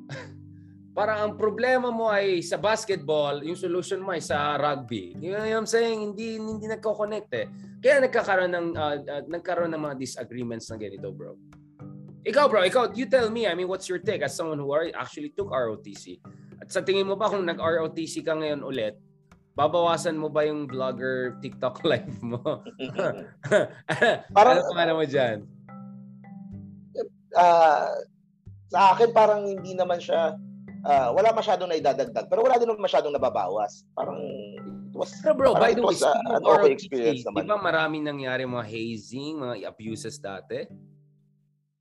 parang 0.97 1.17
ang 1.19 1.33
problema 1.35 1.91
mo 1.91 2.07
ay 2.07 2.39
sa 2.39 2.55
basketball, 2.55 3.43
yung 3.43 3.59
solution 3.59 3.99
mo 3.99 4.15
ay 4.15 4.23
sa 4.23 4.55
rugby. 4.55 5.15
You 5.19 5.35
know 5.35 5.43
what 5.43 5.67
I'm 5.67 5.69
saying? 5.69 6.15
Hindi 6.15 6.39
hindi 6.39 6.65
nagko-connect 6.65 7.29
eh. 7.35 7.47
Kaya 7.83 8.03
nagkakaroon 8.07 8.51
ng 8.55 8.67
uh, 8.75 8.97
uh, 9.03 9.23
nagkaroon 9.27 9.71
ng 9.75 9.83
mga 9.83 9.95
disagreements 9.99 10.71
na 10.71 10.79
ganito, 10.79 11.11
bro. 11.11 11.35
Ikaw, 12.27 12.45
bro, 12.51 12.67
ikaw, 12.67 12.91
you 12.91 13.07
tell 13.07 13.31
me, 13.31 13.47
I 13.47 13.55
mean, 13.55 13.71
what's 13.71 13.87
your 13.87 13.99
take 13.99 14.19
as 14.21 14.35
someone 14.35 14.59
who 14.59 14.75
are, 14.75 14.91
actually 14.91 15.31
took 15.31 15.51
ROTC? 15.51 16.19
At 16.59 16.67
sa 16.67 16.83
tingin 16.83 17.07
mo 17.07 17.15
ba 17.15 17.31
kung 17.31 17.47
nag-ROTC 17.47 18.27
ka 18.27 18.35
ngayon 18.35 18.59
ulit, 18.59 18.99
babawasan 19.55 20.19
mo 20.19 20.27
ba 20.27 20.43
yung 20.43 20.67
vlogger 20.67 21.39
TikTok 21.39 21.83
live 21.91 22.19
mo? 22.19 22.63
parang 24.35 24.59
ano 24.63 24.75
ano 24.75 24.91
mo 24.99 25.05
diyan? 25.07 25.47
Uh, 27.35 27.87
sa 28.67 28.79
akin 28.95 29.09
parang 29.15 29.45
hindi 29.47 29.77
naman 29.77 30.01
siya 30.01 30.35
uh, 30.85 31.09
wala 31.13 31.29
masyadong 31.29 31.69
naidadagdag 31.69 32.25
pero 32.25 32.41
wala 32.41 32.55
din 32.59 32.71
masyadong 32.75 33.15
nababawas. 33.15 33.83
Parang 33.95 34.19
it 34.59 34.95
was 34.95 35.11
Pero 35.23 35.35
bro, 35.35 35.51
by 35.55 35.75
the 35.75 35.83
way, 35.83 35.95
uh, 36.03 36.35
an 36.35 36.43
okay 36.43 36.71
experience 36.71 37.23
naman. 37.27 37.47
Di 37.47 37.51
ba 37.51 37.59
maraming 37.59 38.03
nangyari 38.03 38.43
mga 38.47 38.67
hazing, 38.67 39.39
mga 39.39 39.55
abuses 39.67 40.15
dati? 40.19 40.67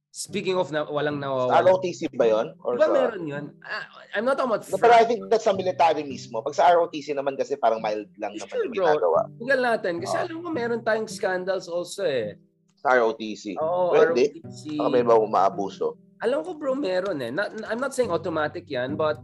Speaking 0.08 0.56
of 0.56 0.72
na 0.72 0.88
walang 0.88 1.20
nawawala. 1.20 1.68
ROTC 1.68 2.08
ba 2.16 2.24
yun? 2.24 2.56
Or 2.64 2.80
diba 2.80 2.88
sa... 2.88 2.96
meron 2.96 3.24
yun? 3.28 3.44
Uh, 3.60 3.84
I'm 4.16 4.24
not 4.24 4.40
talking 4.40 4.56
about... 4.56 4.64
No, 4.72 4.80
pero 4.80 4.96
I 4.96 5.04
think 5.04 5.28
that's 5.28 5.44
sa 5.44 5.52
military 5.52 6.00
mismo. 6.00 6.40
Pag 6.40 6.56
sa 6.56 6.72
ROTC 6.72 7.12
naman 7.12 7.36
kasi 7.36 7.60
parang 7.60 7.84
mild 7.84 8.08
lang 8.16 8.32
naman 8.32 8.48
sure, 8.48 8.64
yung 8.64 8.74
ginagawa. 8.74 9.28
Google 9.36 9.62
natin. 9.62 10.00
Kasi 10.00 10.14
oh. 10.16 10.22
alam 10.24 10.36
ko 10.40 10.48
meron 10.48 10.80
tayong 10.80 11.08
scandals 11.12 11.68
also 11.68 12.08
eh. 12.08 12.40
Sa 12.80 12.96
ROTC? 12.96 13.60
Oo, 13.60 13.92
Pwede. 13.92 14.32
ROTC. 14.40 14.80
Baka 14.80 14.90
may 14.90 15.04
ba 15.04 15.20
umaabuso? 15.20 16.00
Alam 16.24 16.40
ko 16.40 16.56
bro, 16.56 16.72
meron 16.72 17.20
eh. 17.20 17.28
Not, 17.28 17.52
I'm 17.68 17.78
not 17.78 17.92
saying 17.92 18.08
automatic 18.08 18.64
yan, 18.64 18.96
but 18.96 19.20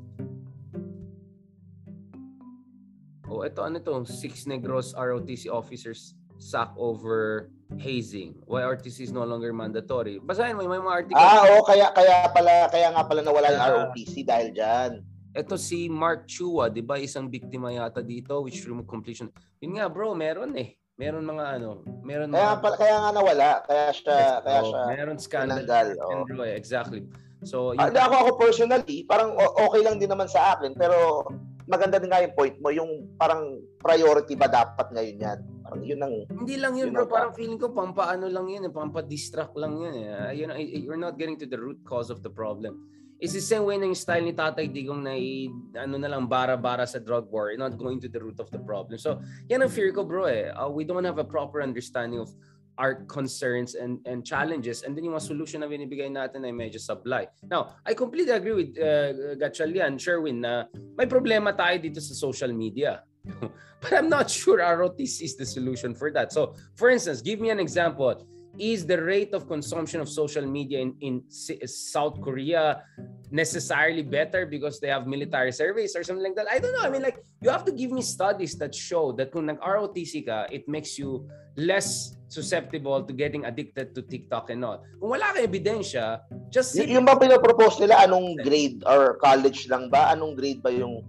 Oh, 3.24 3.42
ito 3.42 3.64
ano 3.64 3.80
to? 3.80 4.04
Six 4.06 4.44
Negros 4.44 4.92
ROTC 4.94 5.50
officers 5.50 6.14
sack 6.38 6.70
over 6.76 7.48
hazing. 7.78 8.38
Why 8.48 8.64
RTC 8.64 9.10
is 9.10 9.12
no 9.14 9.24
longer 9.24 9.52
mandatory. 9.52 10.18
Basahin 10.18 10.58
mo 10.58 10.66
may 10.66 10.80
mga 10.80 10.94
article. 11.04 11.20
Ah, 11.20 11.44
oo, 11.48 11.62
kaya 11.66 11.90
kaya 11.92 12.28
pala 12.30 12.68
kaya 12.70 12.88
nga 12.92 13.02
pala 13.04 13.20
nawala 13.20 13.52
yung 13.52 13.64
ROTC 13.64 14.24
dahil 14.26 14.48
diyan. 14.54 14.92
Ito 15.34 15.58
si 15.58 15.90
Mark 15.90 16.30
Chua, 16.30 16.70
'di 16.70 16.82
ba? 16.86 16.98
Isang 16.98 17.26
biktima 17.26 17.74
yata 17.74 18.00
dito 18.00 18.38
which 18.42 18.62
room 18.64 18.86
completion. 18.86 19.30
Yun 19.58 19.78
nga, 19.78 19.90
bro, 19.90 20.14
meron 20.14 20.54
eh. 20.54 20.78
Meron 20.94 21.26
mga 21.26 21.58
ano, 21.58 21.82
meron 22.06 22.30
kaya, 22.30 22.54
mga 22.54 22.62
pala, 22.62 22.76
kaya 22.78 22.96
nga 23.02 23.10
nawala, 23.10 23.50
kaya 23.66 23.86
siya 23.90 24.14
yes, 24.14 24.42
kaya 24.46 24.60
oh, 24.62 24.66
siya 24.70 24.80
meron 24.94 25.18
scandal. 25.18 25.58
Tinanggal, 25.58 25.88
oh. 25.98 26.46
Eh, 26.46 26.54
exactly. 26.54 27.02
So, 27.42 27.74
ah, 27.74 27.90
ako 27.90 28.14
ako 28.14 28.30
personally, 28.38 29.02
parang 29.04 29.34
okay 29.36 29.82
lang 29.82 29.98
din 29.98 30.08
naman 30.08 30.30
sa 30.30 30.54
akin, 30.54 30.72
pero 30.78 31.26
maganda 31.66 31.98
din 31.98 32.14
nga 32.14 32.22
yung 32.22 32.34
point 32.38 32.56
mo, 32.62 32.70
yung 32.70 33.10
parang 33.18 33.58
priority 33.84 34.32
ba 34.32 34.48
dapat 34.48 34.88
ngayon 34.96 35.16
yan? 35.20 35.38
Parang 35.60 35.82
yun 35.84 36.00
ang... 36.00 36.14
Hindi 36.32 36.56
lang 36.56 36.72
yun, 36.80 36.88
yun 36.88 36.96
bro. 36.96 37.04
Parang 37.04 37.36
feeling 37.36 37.60
ko, 37.60 37.68
pampaano 37.68 38.24
lang 38.32 38.48
yun, 38.48 38.64
eh, 38.64 38.72
pampa-distract 38.72 39.52
lang 39.60 39.76
yun. 39.76 39.92
Eh. 39.92 40.08
Uh, 40.08 40.32
you 40.32 40.48
know, 40.48 40.56
you're 40.56 40.96
not 40.96 41.20
getting 41.20 41.36
to 41.36 41.44
the 41.44 41.60
root 41.60 41.76
cause 41.84 42.08
of 42.08 42.24
the 42.24 42.32
problem. 42.32 42.88
It's 43.20 43.36
the 43.36 43.44
same 43.44 43.68
way 43.68 43.76
na 43.76 43.84
yung 43.84 43.96
style 43.96 44.24
ni 44.24 44.32
Tatay 44.32 44.72
Digong 44.72 45.04
na 45.04 45.12
i, 45.12 45.52
ano 45.76 46.00
na 46.00 46.08
lang, 46.08 46.24
bara-bara 46.24 46.88
sa 46.88 46.96
drug 46.96 47.28
war. 47.28 47.52
You're 47.52 47.60
not 47.60 47.76
going 47.76 48.00
to 48.00 48.08
the 48.08 48.24
root 48.24 48.40
of 48.40 48.48
the 48.48 48.58
problem. 48.58 48.96
So, 48.96 49.20
yan 49.52 49.60
ang 49.60 49.68
fear 49.70 49.92
ko, 49.92 50.08
bro. 50.08 50.32
Eh. 50.32 50.48
Uh, 50.48 50.72
we 50.72 50.88
don't 50.88 51.04
have 51.04 51.20
a 51.20 51.28
proper 51.28 51.60
understanding 51.60 52.24
of 52.24 52.32
our 52.74 53.06
concerns 53.06 53.78
and 53.78 54.02
and 54.02 54.26
challenges 54.26 54.82
and 54.82 54.98
then 54.98 55.06
yung 55.06 55.14
mga 55.14 55.30
solution 55.30 55.62
na 55.62 55.70
binibigay 55.70 56.10
natin 56.10 56.42
ay 56.42 56.50
medyo 56.50 56.82
sablay. 56.82 57.22
Now, 57.46 57.78
I 57.86 57.94
completely 57.94 58.34
agree 58.34 58.56
with 58.66 58.70
uh, 58.74 59.38
Gatchalian, 59.38 59.94
Sherwin 59.94 60.42
na 60.42 60.66
may 60.98 61.06
problema 61.06 61.54
tayo 61.54 61.78
dito 61.78 62.02
sa 62.02 62.10
social 62.18 62.50
media. 62.50 63.06
But 63.80 63.92
I'm 63.92 64.08
not 64.08 64.30
sure 64.30 64.58
ROTC 64.58 65.22
is 65.22 65.36
the 65.36 65.44
solution 65.44 65.94
for 65.94 66.10
that. 66.12 66.32
So, 66.32 66.54
for 66.76 66.88
instance, 66.88 67.20
give 67.20 67.40
me 67.40 67.50
an 67.50 67.60
example. 67.60 68.26
Is 68.56 68.86
the 68.86 69.02
rate 69.02 69.34
of 69.34 69.50
consumption 69.50 70.00
of 70.00 70.08
social 70.08 70.46
media 70.46 70.78
in, 70.78 70.94
in 71.00 71.22
South 71.66 72.22
Korea 72.22 72.86
necessarily 73.32 74.02
better 74.02 74.46
because 74.46 74.78
they 74.78 74.86
have 74.86 75.08
military 75.08 75.50
surveys 75.50 75.96
or 75.96 76.04
something 76.04 76.22
like 76.22 76.36
that? 76.36 76.46
I 76.46 76.60
don't 76.60 76.72
know. 76.72 76.86
I 76.86 76.88
mean, 76.88 77.02
like, 77.02 77.18
you 77.42 77.50
have 77.50 77.64
to 77.64 77.72
give 77.72 77.90
me 77.90 78.00
studies 78.00 78.54
that 78.62 78.72
show 78.72 79.10
that 79.18 79.32
kung 79.32 79.46
nag-ROTC 79.46 80.24
ka, 80.26 80.46
it 80.54 80.68
makes 80.68 80.96
you 80.96 81.26
less 81.56 82.14
susceptible 82.28 83.02
to 83.02 83.12
getting 83.12 83.44
addicted 83.44 83.94
to 83.94 84.02
TikTok 84.02 84.50
and 84.50 84.64
all. 84.64 84.86
Kung 85.02 85.10
wala 85.10 85.34
kang 85.34 85.50
ebidensya, 85.50 86.22
just... 86.46 86.78
Y- 86.78 86.94
yung 86.94 87.04
ba 87.04 87.18
pinapropose 87.18 87.82
nila, 87.82 88.06
anong 88.06 88.38
grade 88.38 88.86
or 88.86 89.18
college 89.18 89.66
lang 89.66 89.90
ba? 89.90 90.14
Anong 90.14 90.38
grade 90.38 90.62
ba 90.62 90.70
yung 90.70 91.02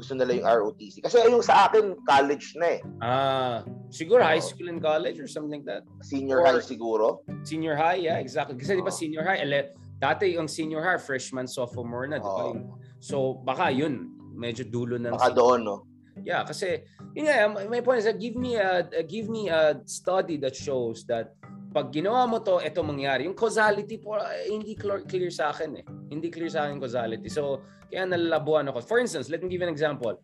gusto 0.00 0.16
nila 0.16 0.32
yung 0.40 0.48
ROTC. 0.48 1.04
Kasi 1.04 1.20
yung 1.28 1.44
sa 1.44 1.68
akin, 1.68 1.92
college 2.08 2.56
na 2.56 2.66
eh. 2.66 2.80
Ah, 3.04 3.56
siguro 3.92 4.24
high 4.24 4.40
school 4.40 4.72
and 4.72 4.80
college 4.80 5.20
or 5.20 5.28
something 5.28 5.60
like 5.60 5.68
that. 5.68 5.84
Senior 6.00 6.40
or, 6.40 6.48
high 6.48 6.64
siguro. 6.64 7.20
Senior 7.44 7.76
high, 7.76 8.00
yeah, 8.00 8.16
exactly. 8.16 8.56
Kasi 8.56 8.74
oh. 8.74 8.80
di 8.80 8.84
ba 8.84 8.92
senior 8.92 9.22
high, 9.22 9.44
ele, 9.44 9.76
dati 10.00 10.32
yung 10.32 10.48
senior 10.48 10.80
high, 10.80 10.96
freshman, 10.98 11.44
sophomore 11.44 12.08
na, 12.08 12.16
di 12.16 12.24
ba? 12.24 12.44
Oh. 12.56 12.80
So, 12.98 13.16
baka 13.44 13.68
yun, 13.68 14.16
medyo 14.32 14.64
dulo 14.64 14.96
ng... 14.96 15.12
Baka 15.12 15.36
doon, 15.36 15.60
no? 15.68 15.76
Yeah, 16.20 16.44
kasi, 16.44 16.84
yun 17.16 17.28
nga, 17.28 17.48
my 17.48 17.80
point 17.80 18.00
is 18.00 18.08
that 18.08 18.20
give 18.20 18.36
me 18.36 18.56
a, 18.56 18.84
give 19.08 19.28
me 19.28 19.48
a 19.48 19.80
study 19.88 20.36
that 20.40 20.56
shows 20.56 21.04
that 21.08 21.36
pag 21.70 21.94
ginawa 21.94 22.26
mo 22.26 22.42
to, 22.42 22.58
ito 22.58 22.82
mangyari. 22.82 23.30
Yung 23.30 23.38
causality 23.38 24.02
po, 24.02 24.18
eh, 24.18 24.50
hindi 24.50 24.74
clear, 24.74 25.06
clear 25.06 25.30
sa 25.30 25.54
akin 25.54 25.70
eh. 25.78 25.84
Hindi 26.10 26.26
clear 26.26 26.50
sa 26.50 26.66
akin 26.66 26.82
causality. 26.82 27.30
So, 27.30 27.62
kaya 27.86 28.10
nalalabuan 28.10 28.66
ako. 28.74 28.82
For 28.82 28.98
instance, 28.98 29.30
let 29.30 29.38
me 29.38 29.46
give 29.46 29.62
an 29.62 29.70
example. 29.70 30.18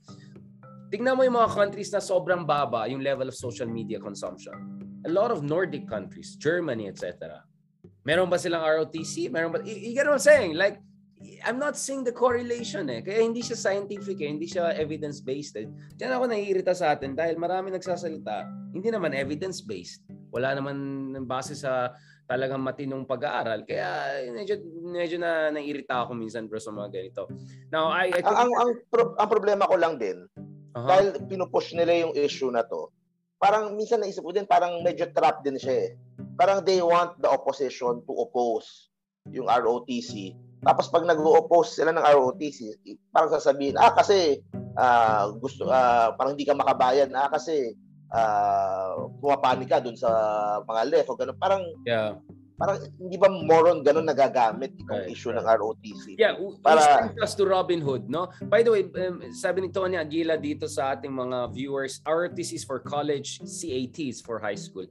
Tingnan 0.91 1.15
mo 1.15 1.23
yung 1.23 1.39
mga 1.39 1.55
countries 1.55 1.91
na 1.95 2.03
sobrang 2.03 2.43
baba 2.43 2.91
yung 2.91 3.03
level 3.03 3.31
of 3.31 3.35
social 3.39 3.71
media 3.71 4.03
consumption. 4.03 4.55
A 5.07 5.11
lot 5.11 5.31
of 5.31 5.47
Nordic 5.47 5.87
countries, 5.87 6.35
Germany, 6.35 6.91
etc. 6.91 7.43
Meron 8.03 8.27
ba 8.27 8.43
silang 8.43 8.67
ROTC? 8.67 9.31
Meron 9.31 9.55
ba? 9.55 9.63
You, 9.63 9.75
you 9.75 9.93
get 9.95 10.11
what 10.11 10.19
I'm 10.19 10.23
saying? 10.23 10.59
Like, 10.59 10.83
I'm 11.47 11.63
not 11.63 11.79
seeing 11.79 12.03
the 12.03 12.15
correlation 12.15 12.91
eh. 12.91 13.07
Kaya 13.07 13.23
hindi 13.23 13.43
siya 13.43 13.55
scientific 13.55 14.19
eh. 14.19 14.31
Hindi 14.31 14.51
siya 14.51 14.75
evidence-based 14.75 15.55
eh. 15.63 15.67
Diyan 15.95 16.11
ako 16.11 16.25
naiirita 16.27 16.75
sa 16.75 16.95
atin 16.95 17.15
dahil 17.15 17.39
marami 17.39 17.71
nagsasalita. 17.71 18.47
Hindi 18.75 18.91
naman 18.91 19.15
evidence-based 19.15 20.07
wala 20.37 20.53
naman 20.53 20.77
base 21.25 21.57
sa 21.57 21.97
talagang 22.29 22.61
matinong 22.61 23.09
pag-aaral. 23.09 23.65
Kaya 23.65 24.21
medyo 24.35 24.61
medyo 24.85 25.17
na 25.17 25.49
naiirita 25.49 26.05
ako 26.05 26.13
minsan 26.13 26.51
bro 26.51 26.61
sa 26.61 26.75
mga 26.75 26.93
ganito. 26.93 27.31
Now, 27.73 27.89
I, 27.89 28.13
I 28.13 28.21
ang, 28.21 28.37
ang, 28.37 28.53
ang, 28.53 28.71
pro, 28.93 29.17
ang 29.17 29.31
problema 29.31 29.65
ko 29.65 29.81
lang 29.81 29.97
din 29.97 30.29
uh-huh. 30.37 30.85
dahil 30.85 31.07
pinupush 31.25 31.73
nila 31.73 32.05
yung 32.05 32.13
issue 32.13 32.51
na 32.53 32.67
to. 32.67 32.93
Parang 33.41 33.73
minsan 33.79 34.03
naisip 34.03 34.27
ko 34.27 34.35
din 34.35 34.45
parang 34.45 34.83
medyo 34.83 35.09
trap 35.15 35.41
din 35.47 35.57
siya 35.57 35.89
eh. 35.89 35.91
Parang 36.37 36.61
they 36.67 36.83
want 36.83 37.17
the 37.23 37.31
opposition 37.31 38.03
to 38.05 38.13
oppose 38.21 38.93
yung 39.31 39.49
ROTC. 39.49 40.35
Tapos 40.67 40.91
pag 40.91 41.07
nag-oppose 41.07 41.79
sila 41.79 41.95
ng 41.95 42.03
ROTC, 42.03 42.75
parang 43.15 43.31
sasabihin, 43.31 43.79
ah 43.79 43.95
kasi 43.95 44.41
uh, 44.75 45.31
gusto 45.39 45.69
uh, 45.69 46.17
parang 46.19 46.35
hindi 46.35 46.49
ka 46.49 46.59
makabayan, 46.59 47.13
ah 47.15 47.31
kasi 47.31 47.77
uh, 48.13 49.11
pumapanika 49.19 49.83
dun 49.83 49.97
sa 49.97 50.11
mga 50.63 50.83
left 50.91 51.09
o 51.11 51.19
ganun. 51.19 51.37
Parang 51.39 51.63
yeah. 51.87 52.15
Parang 52.57 52.81
hindi 52.97 53.21
ba 53.21 53.29
moron 53.29 53.85
ganun 53.85 54.09
nagagamit 54.09 54.73
itong 54.81 55.05
right, 55.05 55.13
issue 55.13 55.29
right. 55.29 55.45
ng 55.45 55.47
ROTC? 55.61 56.05
Yeah, 56.17 56.41
para 56.65 57.13
plus 57.13 57.37
to 57.37 57.45
Robin 57.45 57.85
Hood, 57.85 58.09
no? 58.09 58.33
By 58.49 58.65
the 58.65 58.73
way, 58.73 58.89
um, 58.97 59.21
sabi 59.29 59.61
ni 59.61 59.69
Tony 59.69 60.01
Aguila 60.01 60.41
dito 60.41 60.65
sa 60.65 60.97
ating 60.97 61.13
mga 61.13 61.53
viewers, 61.53 62.01
ROTC 62.09 62.57
is 62.57 62.65
for 62.65 62.81
college, 62.81 63.45
CAT 63.45 63.97
is 64.01 64.25
for 64.25 64.41
high 64.41 64.57
school. 64.57 64.89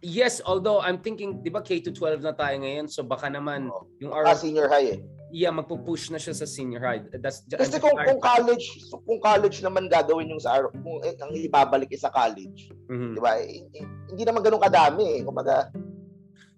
Yes, 0.00 0.40
although 0.48 0.80
I'm 0.80 1.04
thinking, 1.04 1.44
di 1.44 1.52
ba 1.52 1.60
K 1.60 1.84
to 1.84 1.92
12 1.92 2.24
na 2.24 2.32
tayo 2.32 2.56
ngayon, 2.64 2.88
so 2.88 3.04
baka 3.04 3.28
naman 3.28 3.68
oh. 3.68 3.84
yung 4.00 4.16
ROTC... 4.16 4.32
Ah, 4.32 4.40
senior 4.40 4.68
high 4.72 4.96
eh. 4.96 5.00
Yeah, 5.32 5.48
magpo-push 5.48 6.12
na 6.12 6.20
siya 6.20 6.36
sa 6.36 6.44
senior 6.44 6.84
high. 6.84 7.08
That's 7.16 7.48
Kasi 7.48 7.80
kung, 7.80 7.96
kung 7.96 8.20
college, 8.20 8.84
kung 8.92 9.16
college 9.16 9.64
naman 9.64 9.88
gagawin 9.88 10.28
yung 10.28 10.42
sa 10.42 10.60
kung 10.68 11.00
eh, 11.00 11.16
ang 11.16 11.32
ibabalik 11.32 11.88
sa 11.96 12.12
college, 12.12 12.68
mm-hmm. 12.92 13.16
'di 13.16 13.20
ba? 13.24 13.40
Eh, 13.40 13.64
eh, 13.72 13.84
hindi 14.12 14.22
naman 14.28 14.44
ganoon 14.44 14.60
kadami 14.60 15.04
eh. 15.16 15.20
Kumbaga, 15.24 15.72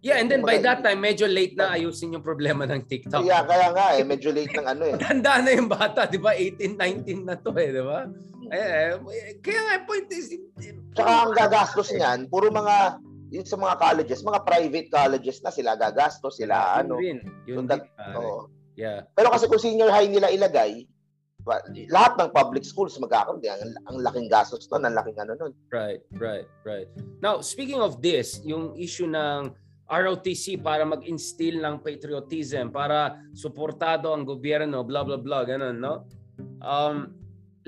Yeah, 0.05 0.21
and 0.21 0.29
then 0.29 0.45
by 0.45 0.61
that 0.61 0.85
time, 0.85 1.01
medyo 1.01 1.25
late 1.25 1.57
na 1.57 1.73
ayusin 1.73 2.13
yung 2.13 2.21
problema 2.21 2.69
ng 2.69 2.85
TikTok. 2.85 3.25
Yeah, 3.25 3.41
kaya 3.49 3.73
nga 3.73 3.97
eh, 3.97 4.05
medyo 4.05 4.37
late 4.37 4.53
ng 4.53 4.69
ano 4.69 4.85
eh. 4.93 5.01
Tanda 5.01 5.41
na 5.41 5.49
yung 5.57 5.65
bata, 5.65 6.05
di 6.05 6.21
ba? 6.21 6.37
18, 6.37 6.77
19 6.77 7.25
na 7.25 7.41
to 7.41 7.57
eh, 7.57 7.73
di 7.73 7.81
ba? 7.81 8.05
Eh, 8.53 9.01
eh, 9.01 9.41
kaya 9.41 9.61
nga, 9.65 9.75
point 9.89 10.05
is... 10.13 10.29
Tsaka 10.93 11.09
ang 11.09 11.33
gagastos 11.33 11.89
niyan, 11.97 12.29
puro 12.29 12.53
mga 12.53 13.01
yung 13.35 13.49
sa 13.49 13.59
mga 13.59 13.75
colleges, 13.83 14.23
mga 14.23 14.41
private 14.47 14.89
colleges 14.93 15.39
na 15.43 15.51
sila 15.51 15.75
gagastos, 15.75 16.39
sila 16.39 16.79
ano. 16.79 17.03
Yun, 17.03 17.19
yun 17.49 17.67
din. 17.67 17.83
Oh. 18.15 18.47
Yeah. 18.75 19.07
Pero 19.15 19.31
kasi 19.31 19.47
kung 19.47 19.63
senior 19.63 19.91
high 19.91 20.11
nila 20.11 20.31
ilagay, 20.31 20.87
lahat 21.93 22.13
ng 22.17 22.31
public 22.33 22.65
schools 22.65 22.97
magkakaroon 22.97 23.45
ang, 23.45 23.77
ang 23.87 23.97
laking 24.01 24.33
gastos 24.33 24.65
doon, 24.67 24.89
ang 24.89 24.97
laking 24.97 25.19
ano 25.21 25.37
noon. 25.37 25.53
Right, 25.69 26.01
right, 26.17 26.49
right. 26.65 26.89
Now, 27.21 27.45
speaking 27.45 27.85
of 27.85 28.01
this, 28.01 28.41
yung 28.43 28.73
issue 28.81 29.07
ng 29.07 29.53
ROTC 29.85 30.65
para 30.65 30.89
mag-instill 30.89 31.61
ng 31.61 31.85
patriotism, 31.85 32.73
para 32.73 33.21
suportado 33.37 34.17
ang 34.17 34.25
gobyerno, 34.25 34.81
blah, 34.81 35.05
blah, 35.05 35.21
blah, 35.21 35.45
ganun, 35.45 35.77
no? 35.77 36.09
Um, 36.65 37.13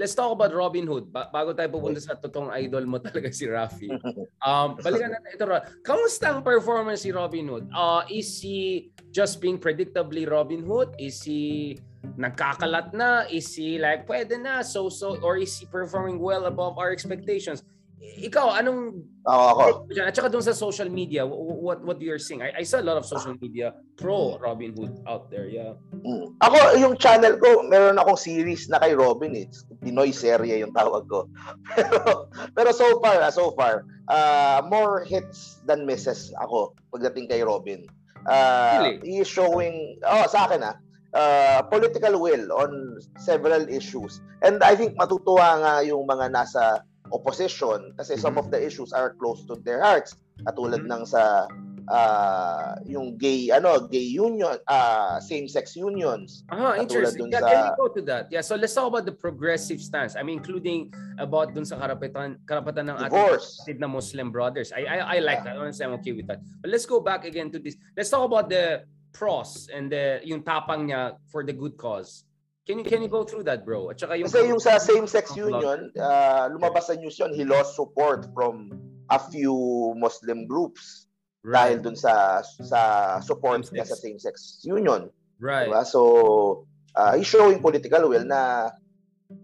let's 0.00 0.16
talk 0.16 0.32
about 0.32 0.56
Robin 0.56 0.88
Hood. 0.88 1.12
Ba- 1.12 1.28
bago 1.28 1.52
tayo 1.52 1.68
pupunta 1.76 2.00
sa 2.00 2.16
totoong 2.16 2.56
idol 2.56 2.88
mo 2.88 2.96
talaga 2.96 3.28
si 3.28 3.44
Rafi. 3.44 3.92
Um, 4.46 4.78
balikan 4.78 5.10
natin 5.10 5.34
ito. 5.34 5.42
Kamusta 5.82 6.30
ang 6.30 6.38
performance 6.46 7.02
si 7.02 7.10
Robin 7.10 7.50
Hood? 7.50 7.66
Uh, 7.74 8.06
is 8.06 8.38
he 8.38 8.94
just 9.16 9.40
being 9.40 9.56
predictably 9.56 10.28
Robin 10.28 10.60
Hood? 10.60 10.92
Is 11.00 11.24
he 11.24 11.80
nagkakalat 12.20 12.92
na? 12.92 13.24
Is 13.32 13.56
he 13.56 13.80
like, 13.80 14.04
pwede 14.04 14.36
na, 14.36 14.60
so-so? 14.60 15.16
Or 15.24 15.40
is 15.40 15.56
he 15.56 15.64
performing 15.64 16.20
well 16.20 16.44
above 16.44 16.76
our 16.76 16.92
expectations? 16.92 17.64
ikaw 18.06 18.54
anong 18.56 19.02
ako 19.26 19.42
ako 19.50 19.64
at 19.98 20.14
saka 20.14 20.28
doon 20.30 20.44
sa 20.44 20.54
social 20.54 20.86
media 20.86 21.26
what 21.26 21.82
what 21.82 21.98
you're 21.98 22.20
seeing 22.20 22.40
I, 22.44 22.60
I 22.60 22.64
saw 22.64 22.78
a 22.78 22.86
lot 22.86 22.96
of 23.00 23.04
social 23.08 23.34
media 23.40 23.74
pro 23.98 24.38
Robin 24.38 24.72
Hood 24.76 25.02
out 25.08 25.28
there 25.32 25.50
yeah 25.50 25.74
mm. 25.90 26.36
ako 26.38 26.56
yung 26.78 26.94
channel 26.96 27.34
ko 27.40 27.66
meron 27.66 27.98
akong 27.98 28.20
series 28.20 28.70
na 28.70 28.78
kay 28.78 28.94
Robin 28.94 29.34
it's 29.34 29.66
Pinoy 29.82 30.14
serye 30.14 30.62
yung 30.62 30.72
tawag 30.72 31.08
ko 31.10 31.26
pero 31.76 32.30
pero 32.54 32.70
so 32.70 33.00
far 33.02 33.18
ah, 33.20 33.32
so 33.32 33.50
far 33.58 33.82
uh, 34.06 34.62
more 34.68 35.02
hits 35.02 35.58
than 35.66 35.84
misses 35.84 36.30
ako 36.38 36.76
pagdating 36.94 37.26
kay 37.26 37.42
Robin 37.42 37.82
uh, 38.28 38.82
really? 38.82 39.00
he 39.02 39.22
is 39.22 39.28
showing 39.30 39.98
oh 40.04 40.26
sa 40.26 40.46
akin 40.46 40.62
ah 40.66 40.76
uh, 41.16 41.60
political 41.70 42.20
will 42.20 42.46
on 42.52 43.00
several 43.18 43.64
issues 43.70 44.20
and 44.44 44.60
I 44.60 44.76
think 44.76 44.98
matutuwa 44.98 45.62
nga 45.62 45.74
yung 45.86 46.04
mga 46.04 46.34
nasa 46.34 46.84
opposition 47.14 47.94
kasi 47.94 48.18
mm-hmm. 48.18 48.24
some 48.26 48.36
of 48.36 48.50
the 48.50 48.58
issues 48.58 48.90
are 48.92 49.14
close 49.16 49.46
to 49.46 49.56
their 49.62 49.80
hearts 49.80 50.18
katulad 50.44 50.84
mm-hmm. 50.84 51.02
ng 51.02 51.04
sa 51.06 51.46
uh, 51.88 52.76
yung 52.86 53.16
gay 53.16 53.50
ano 53.50 53.86
gay 53.86 54.02
union 54.02 54.58
uh, 54.68 55.18
same 55.20 55.48
sex 55.48 55.74
unions. 55.74 56.44
Ah 56.50 56.76
interesting. 56.78 57.30
yeah, 57.30 57.40
sa... 57.40 57.48
can 57.48 57.58
we 57.62 57.72
go 57.76 57.88
to 57.88 58.02
that? 58.06 58.24
Yeah 58.30 58.42
so 58.42 58.54
let's 58.56 58.74
talk 58.74 58.88
about 58.88 59.06
the 59.06 59.14
progressive 59.14 59.80
stance. 59.80 60.14
I 60.14 60.22
mean 60.22 60.38
including 60.38 60.92
about 61.18 61.54
dun 61.54 61.64
sa 61.64 61.78
karapatan 61.80 62.38
karapatan 62.44 62.92
ng 62.92 62.96
Divorce. 63.08 63.62
ating 63.64 63.80
na 63.80 63.88
Muslim 63.88 64.30
brothers. 64.30 64.70
I 64.74 64.84
i, 64.86 64.96
I 64.98 65.18
like 65.22 65.42
yeah. 65.42 65.54
that 65.54 65.62
honestly 65.62 65.84
i'm 65.86 65.94
okay 66.02 66.12
with 66.12 66.26
that. 66.28 66.42
But 66.62 66.70
let's 66.70 66.86
go 66.86 67.00
back 67.00 67.24
again 67.24 67.50
to 67.54 67.58
this. 67.58 67.78
Let's 67.96 68.10
talk 68.10 68.26
about 68.26 68.50
the 68.50 68.84
pros 69.16 69.72
and 69.72 69.88
the 69.88 70.20
yung 70.22 70.44
tapang 70.44 70.92
niya 70.92 71.16
for 71.32 71.42
the 71.46 71.54
good 71.56 71.80
cause. 71.80 72.26
Can 72.66 72.82
you 72.82 72.84
can 72.84 72.98
you 72.98 73.06
go 73.06 73.22
through 73.22 73.46
that, 73.46 73.62
bro? 73.62 73.94
At 73.94 74.02
saka 74.02 74.18
yung 74.18 74.26
Kasi 74.26 74.50
yung 74.50 74.58
sa 74.58 74.82
same-sex 74.82 75.38
union, 75.38 75.94
uh, 75.94 76.50
lumabas 76.50 76.90
sa 76.90 76.98
news 76.98 77.14
yun, 77.14 77.30
he 77.30 77.46
lost 77.46 77.78
support 77.78 78.26
from 78.34 78.74
a 79.06 79.22
few 79.22 79.54
Muslim 79.94 80.50
groups 80.50 81.05
right. 81.46 81.70
dahil 81.70 81.76
dun 81.86 81.96
sa 81.96 82.42
sa 82.42 82.80
support 83.22 83.62
same 83.62 83.78
niya 83.78 83.86
sa 83.86 83.96
same-sex 83.96 84.66
union. 84.66 85.06
Right. 85.38 85.70
Diba? 85.70 85.86
So, 85.86 86.66
uh, 86.98 87.14
he's 87.14 87.30
showing 87.30 87.62
political 87.62 88.10
will 88.10 88.26
na 88.26 88.74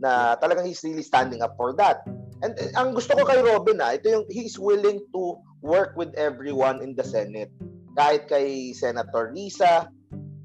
na 0.02 0.34
talagang 0.42 0.66
he's 0.66 0.82
really 0.82 1.06
standing 1.06 1.46
up 1.46 1.54
for 1.54 1.70
that. 1.78 2.02
And 2.42 2.58
uh, 2.58 2.74
ang 2.74 2.98
gusto 2.98 3.14
ko 3.14 3.22
kay 3.22 3.38
Robin 3.38 3.78
ah, 3.78 3.94
ito 3.94 4.10
yung 4.10 4.26
he's 4.26 4.58
willing 4.58 4.98
to 5.14 5.38
work 5.62 5.94
with 5.94 6.10
everyone 6.18 6.82
in 6.82 6.98
the 6.98 7.06
Senate. 7.06 7.54
Kahit 7.94 8.26
kay 8.26 8.74
Senator 8.74 9.30
Risa, 9.30 9.86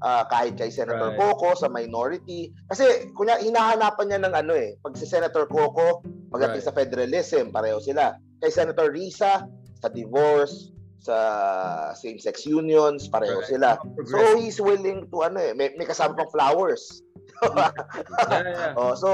uh, 0.04 0.24
kahit 0.30 0.54
kay 0.54 0.70
Senator 0.70 1.16
right. 1.16 1.18
Coco 1.18 1.58
sa 1.58 1.66
minority. 1.66 2.54
Kasi 2.70 3.10
kunya 3.18 3.40
hinahanapan 3.42 4.06
niya 4.06 4.20
ng 4.22 4.34
ano 4.46 4.52
eh, 4.54 4.78
pag 4.78 4.94
si 4.94 5.08
Senator 5.08 5.50
Coco 5.50 6.06
pagdating 6.28 6.60
right. 6.60 6.68
sa 6.68 6.76
federalism, 6.76 7.50
pareho 7.50 7.80
sila. 7.80 8.14
Kay 8.38 8.50
Senator 8.52 8.92
Risa 8.92 9.48
sa 9.78 9.88
divorce, 9.88 10.70
sa 10.98 11.16
same-sex 11.94 12.42
unions, 12.46 13.06
pareho 13.06 13.38
sila. 13.46 13.78
So 14.06 14.38
he's 14.38 14.58
willing 14.58 15.06
to 15.14 15.16
ano 15.24 15.38
eh, 15.38 15.52
may, 15.54 15.74
may 15.78 15.86
kasama 15.86 16.18
pang 16.18 16.30
flowers. 16.34 17.02
yeah, 17.46 17.70
yeah. 18.30 18.72
oh, 18.74 18.98
so 18.98 19.10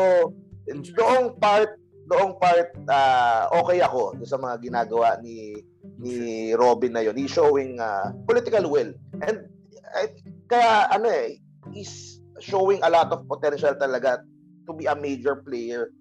doong 0.96 1.36
part 1.36 1.76
doong 2.08 2.36
part 2.40 2.72
uh, 2.88 3.52
okay 3.64 3.80
ako 3.84 4.16
sa 4.24 4.36
mga 4.40 4.64
ginagawa 4.64 5.20
ni 5.20 5.56
ni 6.00 6.52
Robin 6.56 6.92
na 6.92 7.04
yon. 7.04 7.16
He's 7.16 7.32
showing 7.32 7.80
uh, 7.80 8.12
political 8.24 8.68
will. 8.68 8.92
And 9.20 9.48
I, 9.92 10.08
kaya 10.48 10.88
ano 10.88 11.08
eh, 11.08 11.40
is 11.76 12.20
showing 12.40 12.80
a 12.80 12.90
lot 12.90 13.12
of 13.12 13.28
potential 13.28 13.76
talaga 13.76 14.24
to 14.68 14.72
be 14.72 14.88
a 14.88 14.96
major 14.96 15.44
player. 15.44 15.92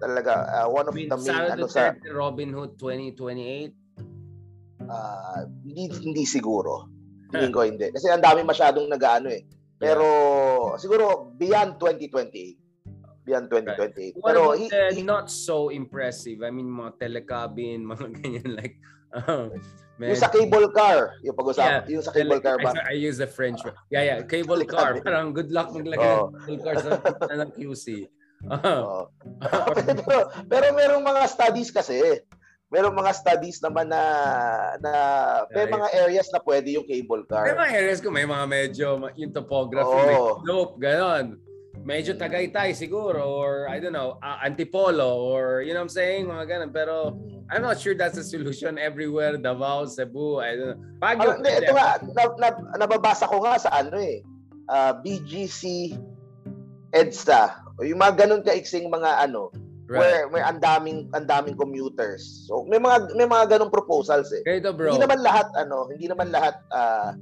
Talaga 0.00 0.48
uh, 0.48 0.66
one 0.72 0.88
of 0.88 0.94
the 0.96 1.04
main 1.04 1.20
Sara 1.20 1.52
ano 1.52 1.68
sa 1.68 1.92
Robin 2.12 2.48
Hood 2.52 2.80
2028. 2.80 3.87
Uh, 4.88 5.44
hindi 5.62 5.92
hindi 6.00 6.24
siguro. 6.24 6.88
Hindi 7.28 7.52
ko 7.52 7.60
hindi. 7.62 7.92
Kasi 7.92 8.08
ang 8.08 8.24
dami 8.24 8.40
masyadong 8.42 8.88
nag-ano 8.88 9.28
eh. 9.28 9.44
Pero 9.76 10.04
yeah. 10.74 10.80
siguro 10.80 11.04
beyond 11.36 11.76
2028 11.76 12.56
beyond 13.28 13.52
2028. 13.52 13.76
Right. 13.76 14.12
Pero 14.24 14.56
he, 14.56 14.72
he, 14.96 15.04
not 15.04 15.28
so 15.28 15.68
impressive? 15.68 16.40
I 16.40 16.48
mean, 16.48 16.64
mga 16.64 16.96
telecabin, 16.96 17.84
mga 17.92 18.06
ganyan 18.24 18.56
like 18.56 18.80
um, 19.12 19.52
Man. 19.98 20.14
Yung 20.14 20.22
sa 20.22 20.30
cable 20.30 20.70
car, 20.70 21.18
yung 21.26 21.34
pag-usapan, 21.34 21.82
yeah. 21.82 21.90
yung 21.90 22.06
sa 22.06 22.14
cable 22.14 22.38
car 22.38 22.54
ba? 22.62 22.70
I, 22.86 22.94
I 22.94 23.02
use 23.02 23.18
the 23.18 23.26
French 23.26 23.66
word. 23.66 23.74
Yeah, 23.90 24.06
yeah, 24.06 24.22
cable 24.22 24.62
car. 24.62 24.94
Parang 25.02 25.34
good 25.34 25.50
luck 25.50 25.74
maglagay 25.74 26.22
oh. 26.22 26.30
ng 26.30 26.46
cable 26.46 26.62
car 26.62 26.76
sa 26.78 27.02
ng 27.42 27.50
QC. 27.58 28.06
Uh-huh. 28.46 29.10
Oh. 29.42 29.74
pero, 30.06 30.30
pero 30.46 30.66
merong 30.70 31.02
mga 31.02 31.22
studies 31.26 31.74
kasi. 31.74 32.22
Merong 32.68 32.92
mga 32.92 33.12
studies 33.16 33.64
naman 33.64 33.88
na 33.88 34.02
na 34.84 34.92
may 35.56 35.64
mga 35.64 35.88
areas 36.04 36.28
na 36.28 36.40
pwede 36.44 36.76
yung 36.76 36.84
cable 36.84 37.24
car. 37.24 37.48
May 37.48 37.56
mga 37.56 37.72
areas 37.80 37.98
ko 38.04 38.12
may 38.12 38.28
mga 38.28 38.44
medyo 38.44 39.00
yung 39.16 39.32
topography, 39.32 39.88
oh. 39.88 40.04
may 40.04 40.18
slope, 40.44 40.74
ganon 40.76 41.40
medyo 41.88 42.12
Tagaytay 42.16 42.74
siguro 42.74 43.22
or 43.24 43.68
I 43.68 43.78
don't 43.78 43.94
know, 43.94 44.18
uh, 44.22 44.38
Antipolo 44.42 45.24
or 45.24 45.62
you 45.62 45.74
know 45.74 45.80
what 45.80 45.92
I'm 45.92 45.96
saying, 45.96 46.26
mga 46.26 46.44
ganun. 46.44 46.70
Pero 46.72 47.16
I'm 47.48 47.62
not 47.62 47.80
sure 47.80 47.96
that's 47.96 48.18
a 48.18 48.26
solution 48.26 48.76
everywhere, 48.76 49.36
Davao, 49.40 49.86
Cebu, 49.86 50.42
I 50.42 50.52
don't 50.56 50.76
know. 50.76 51.00
Baguio, 51.00 51.40
ah, 51.40 51.40
ito 51.40 51.72
nga, 51.72 51.88
na, 52.04 52.22
na, 52.36 52.48
nababasa 52.84 53.24
ko 53.24 53.40
nga 53.40 53.56
sa 53.56 53.70
ano 53.72 53.96
eh, 53.96 54.20
uh, 54.68 54.92
ah, 54.92 54.92
BGC 55.00 55.94
EDSA. 56.92 57.64
Yung 57.84 58.00
mga 58.00 58.26
ganun 58.26 58.42
kaiksing 58.42 58.90
mga 58.90 59.24
ano, 59.28 59.48
Right. 59.88 60.28
Where 60.28 60.28
may 60.28 60.44
andaming 60.44 61.08
andaming 61.16 61.56
commuters. 61.56 62.44
So 62.44 62.68
may 62.68 62.76
mga 62.76 63.16
may 63.16 63.24
mga 63.24 63.56
ganung 63.56 63.72
proposals 63.72 64.28
eh. 64.36 64.44
Kaya 64.44 64.68
bro. 64.68 64.92
Hindi 64.92 65.00
naman 65.00 65.24
lahat 65.24 65.48
ano, 65.56 65.88
hindi 65.88 66.04
naman 66.04 66.28
lahat 66.28 66.60
uh, 66.68 67.16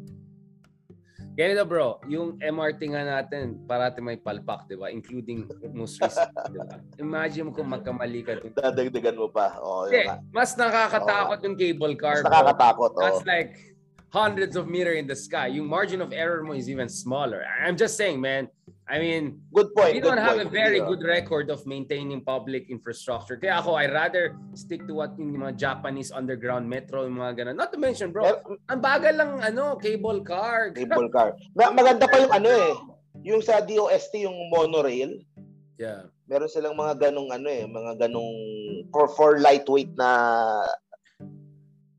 Ganito 1.37 1.69
bro, 1.69 2.01
yung 2.09 2.41
MRT 2.41 2.97
nga 2.97 3.05
natin, 3.05 3.61
parati 3.69 4.01
may 4.01 4.17
palpak, 4.17 4.65
di 4.73 4.77
ba? 4.81 4.89
Including 4.89 5.45
Muslims, 5.69 6.17
di 6.49 6.57
ba? 6.57 6.81
Imagine 6.97 7.43
mo 7.45 7.51
kung 7.53 7.69
magkamali 7.69 8.25
ka. 8.25 8.41
Dun. 8.41 8.57
Dadagdagan 8.57 9.21
mo 9.21 9.29
pa. 9.29 9.61
Oh, 9.61 9.85
okay, 9.85 10.09
mas 10.33 10.57
nakakatakot 10.57 11.37
oh. 11.37 11.45
yung 11.45 11.57
cable 11.61 11.93
car. 12.01 12.25
Mas 12.25 12.33
nakakatakot. 12.33 12.91
Oh. 12.97 13.01
That's 13.05 13.25
like 13.29 13.77
hundreds 14.09 14.57
of 14.57 14.65
meter 14.65 14.97
in 14.97 15.05
the 15.05 15.13
sky. 15.13 15.53
Yung 15.53 15.69
margin 15.69 16.01
of 16.01 16.09
error 16.09 16.41
mo 16.41 16.57
is 16.57 16.73
even 16.73 16.89
smaller. 16.89 17.45
I'm 17.45 17.77
just 17.77 18.01
saying, 18.01 18.17
man, 18.17 18.49
I 18.87 19.03
mean, 19.03 19.43
good 19.51 19.75
point. 19.75 19.99
We 19.99 20.01
don't 20.01 20.15
have 20.23 20.39
point. 20.39 20.47
a 20.47 20.51
very 20.51 20.79
Yeah. 20.79 20.87
good 20.87 21.03
record 21.03 21.51
of 21.51 21.67
maintaining 21.67 22.23
public 22.23 22.71
infrastructure. 22.71 23.35
Kaya 23.35 23.59
ako, 23.59 23.75
I 23.75 23.91
rather 23.91 24.39
stick 24.55 24.87
to 24.87 24.95
what 24.95 25.19
yung 25.19 25.35
mga 25.35 25.59
Japanese 25.59 26.15
underground 26.15 26.71
metro, 26.71 27.03
yung 27.03 27.19
mga 27.19 27.35
ganun. 27.43 27.59
Not 27.59 27.75
to 27.75 27.83
mention, 27.83 28.15
bro, 28.15 28.23
Mer- 28.23 28.47
ang 28.71 28.79
bagal 28.79 29.15
lang, 29.19 29.31
ano, 29.43 29.75
cable 29.83 30.23
car. 30.23 30.71
Cable 30.71 31.11
car. 31.11 31.35
Ma- 31.59 31.75
maganda 31.75 32.07
pa 32.07 32.23
yung 32.23 32.31
ano 32.31 32.47
eh. 32.47 32.73
Yung 33.27 33.43
sa 33.43 33.59
DOST, 33.59 34.23
yung 34.23 34.39
monorail. 34.55 35.19
Yeah. 35.83 36.07
Meron 36.31 36.47
silang 36.47 36.79
mga 36.79 37.11
ganong 37.11 37.31
ano 37.35 37.49
eh, 37.51 37.67
mga 37.67 38.07
ganong 38.07 38.35
for 38.95 39.11
for 39.19 39.31
lightweight 39.43 39.99
na 39.99 40.11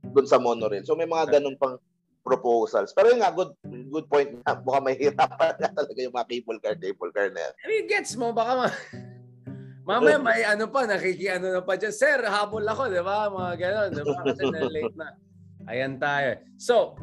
doon 0.07 0.27
sa 0.27 0.39
monorail. 0.39 0.87
So 0.87 0.95
may 0.95 1.07
mga 1.07 1.35
ganong 1.39 1.59
pang 1.59 1.75
proposals. 2.23 2.91
Pero 2.95 3.11
yun 3.11 3.19
nga, 3.23 3.31
good 3.31 3.51
good 3.89 4.07
point 4.11 4.29
nga. 4.43 4.59
Baka 4.59 4.79
mahirapan 4.83 5.53
nga 5.57 5.69
talaga 5.71 5.99
yung 5.99 6.15
mga 6.15 6.27
cable 6.29 6.59
car, 6.59 6.75
cable 6.75 7.11
car 7.15 7.27
na 7.31 7.41
yan. 7.41 7.53
I 7.63 7.65
mean, 7.67 7.85
gets 7.87 8.13
mo, 8.19 8.35
baka 8.35 8.51
ma... 8.55 8.67
Mamaya 9.87 10.19
may 10.19 10.43
ano 10.43 10.67
pa, 10.67 10.83
nakikiano 10.83 11.47
na 11.47 11.63
pa 11.63 11.79
dyan. 11.79 11.95
Sir, 11.95 12.19
habol 12.27 12.67
ako, 12.67 12.91
di 12.91 12.99
ba? 12.99 13.31
Mga 13.31 13.53
ganon, 13.55 13.89
di 13.95 14.03
ba? 14.03 14.19
Kasi 14.19 14.43
na-late 14.51 14.95
na. 14.99 15.15
Ayan 15.71 15.95
tayo. 15.95 16.43
So, 16.59 16.99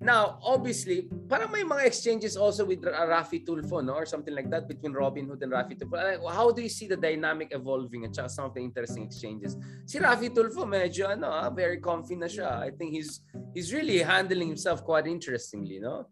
now, 0.00 0.38
obviously, 0.44 1.08
parang 1.28 1.48
may 1.48 1.64
mga 1.64 1.88
exchanges 1.88 2.36
also 2.36 2.68
with 2.68 2.84
Ra- 2.84 3.08
Rafi 3.08 3.40
Tulfo, 3.40 3.80
no? 3.80 3.96
Or 3.96 4.04
something 4.04 4.34
like 4.34 4.50
that 4.52 4.68
between 4.68 4.92
Robin 4.92 5.24
Hood 5.24 5.40
and 5.40 5.52
Rafi 5.52 5.72
Tulfo. 5.72 5.96
How 6.28 6.52
do 6.52 6.60
you 6.60 6.68
see 6.68 6.86
the 6.86 6.96
dynamic 6.96 7.48
evolving 7.52 8.04
at 8.04 8.14
saka 8.14 8.28
some 8.28 8.44
of 8.44 8.54
the 8.54 8.60
interesting 8.60 9.08
exchanges? 9.08 9.56
Si 9.88 9.98
Rafi 9.98 10.28
Tulfo, 10.28 10.68
medyo, 10.68 11.08
ano, 11.08 11.32
ah, 11.32 11.48
very 11.48 11.80
comfy 11.80 12.16
na 12.16 12.28
siya. 12.28 12.60
I 12.60 12.76
think 12.76 12.92
he's 12.92 13.24
he's 13.56 13.72
really 13.72 14.04
handling 14.04 14.52
himself 14.52 14.84
quite 14.84 15.08
interestingly, 15.08 15.80
no? 15.80 16.04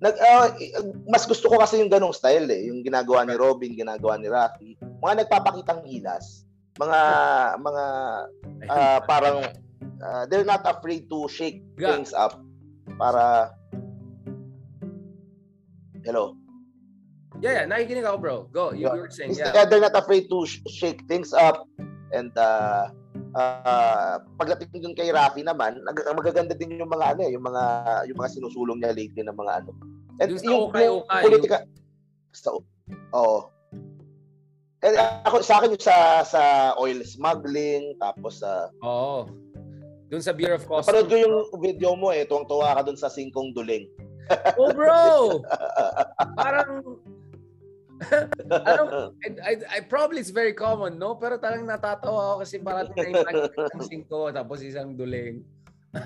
Nag, 0.00 0.16
ah, 0.16 0.56
mas 1.04 1.28
gusto 1.28 1.52
ko 1.52 1.60
kasi 1.60 1.76
yung 1.76 1.92
ganong 1.92 2.16
style 2.16 2.48
eh. 2.48 2.72
Yung 2.72 2.80
ginagawa 2.80 3.28
ni 3.28 3.36
Robin, 3.36 3.72
ginagawa 3.76 4.16
ni 4.16 4.32
Rafi. 4.32 4.80
Mga 5.04 5.28
nagpapakitang 5.28 5.84
hilas. 5.84 6.48
Mga, 6.80 7.00
mga 7.60 7.84
ah, 8.72 9.00
parang 9.04 9.44
ah, 10.02 10.24
they're 10.28 10.46
not 10.46 10.62
afraid 10.64 11.08
to 11.10 11.28
shake 11.28 11.62
Ga. 11.76 11.92
things 11.96 12.12
up 12.12 12.40
para 12.96 13.52
Hello. 16.06 16.38
yeah, 17.42 17.62
yeah, 17.62 17.64
nakikinig 17.66 18.06
ako, 18.06 18.18
bro. 18.22 18.36
Go. 18.54 18.70
You, 18.70 18.86
you 18.86 19.02
were 19.02 19.10
saying, 19.10 19.34
Is- 19.34 19.42
yeah. 19.42 19.66
They're 19.66 19.82
not 19.82 19.98
afraid 19.98 20.30
to 20.30 20.46
sh- 20.46 20.62
shake 20.70 21.02
things 21.10 21.34
up 21.34 21.66
and 22.14 22.30
uh, 22.38 22.94
uh, 23.34 24.22
pagdating 24.38 24.80
dun 24.80 24.94
kay 24.94 25.10
Rafi 25.10 25.42
naman, 25.42 25.82
magaganda 26.14 26.54
din 26.54 26.78
yung 26.78 26.88
mga 26.88 27.16
ano 27.16 27.20
eh, 27.26 27.30
yung 27.34 27.44
mga 27.44 27.64
yung 28.08 28.18
mga 28.22 28.30
sinusulong 28.38 28.78
niya 28.80 28.94
lately 28.94 29.22
ng 29.26 29.34
mga 29.36 29.52
ano. 29.62 29.70
And 30.22 30.32
Yung 30.32 30.40
sa 30.40 30.52
ukay-ukay, 30.70 31.22
politika 31.26 31.56
sa 32.32 32.56
Oo. 33.12 33.38
Eh, 34.84 34.92
ako 35.26 35.42
sa 35.42 35.58
akin 35.60 35.74
yung 35.74 35.82
sa 35.82 36.22
sa 36.22 36.42
oil 36.78 37.00
smuggling 37.02 37.96
tapos 37.98 38.40
sa 38.40 38.70
Oo. 38.80 39.26
Doon 40.06 40.22
sa 40.22 40.30
Bureau 40.30 40.54
of 40.54 40.64
Customs. 40.66 40.86
Napanood 40.86 41.08
ko 41.10 41.16
yung 41.18 41.36
video 41.58 41.90
mo 41.98 42.14
eh, 42.14 42.22
tuwang-tuwa 42.22 42.78
ka 42.78 42.82
dun 42.86 42.98
sa 42.98 43.10
singkong 43.10 43.50
duling. 43.50 43.90
Oh, 44.58 44.70
bro! 44.70 45.42
Parang, 46.40 46.98
ano, 48.50 48.82
I, 49.24 49.28
I, 49.42 49.52
I, 49.70 49.78
probably 49.80 50.20
it's 50.20 50.34
very 50.34 50.52
common, 50.52 50.98
no? 50.98 51.16
Pero 51.16 51.38
talagang 51.40 51.66
natatawa 51.66 52.34
ako 52.34 52.36
kasi 52.44 52.60
parang 52.60 52.92
na 52.92 53.08
isang 53.08 53.82
singko 53.88 54.30
tapos 54.34 54.60
isang 54.60 54.94
duling. 54.94 55.40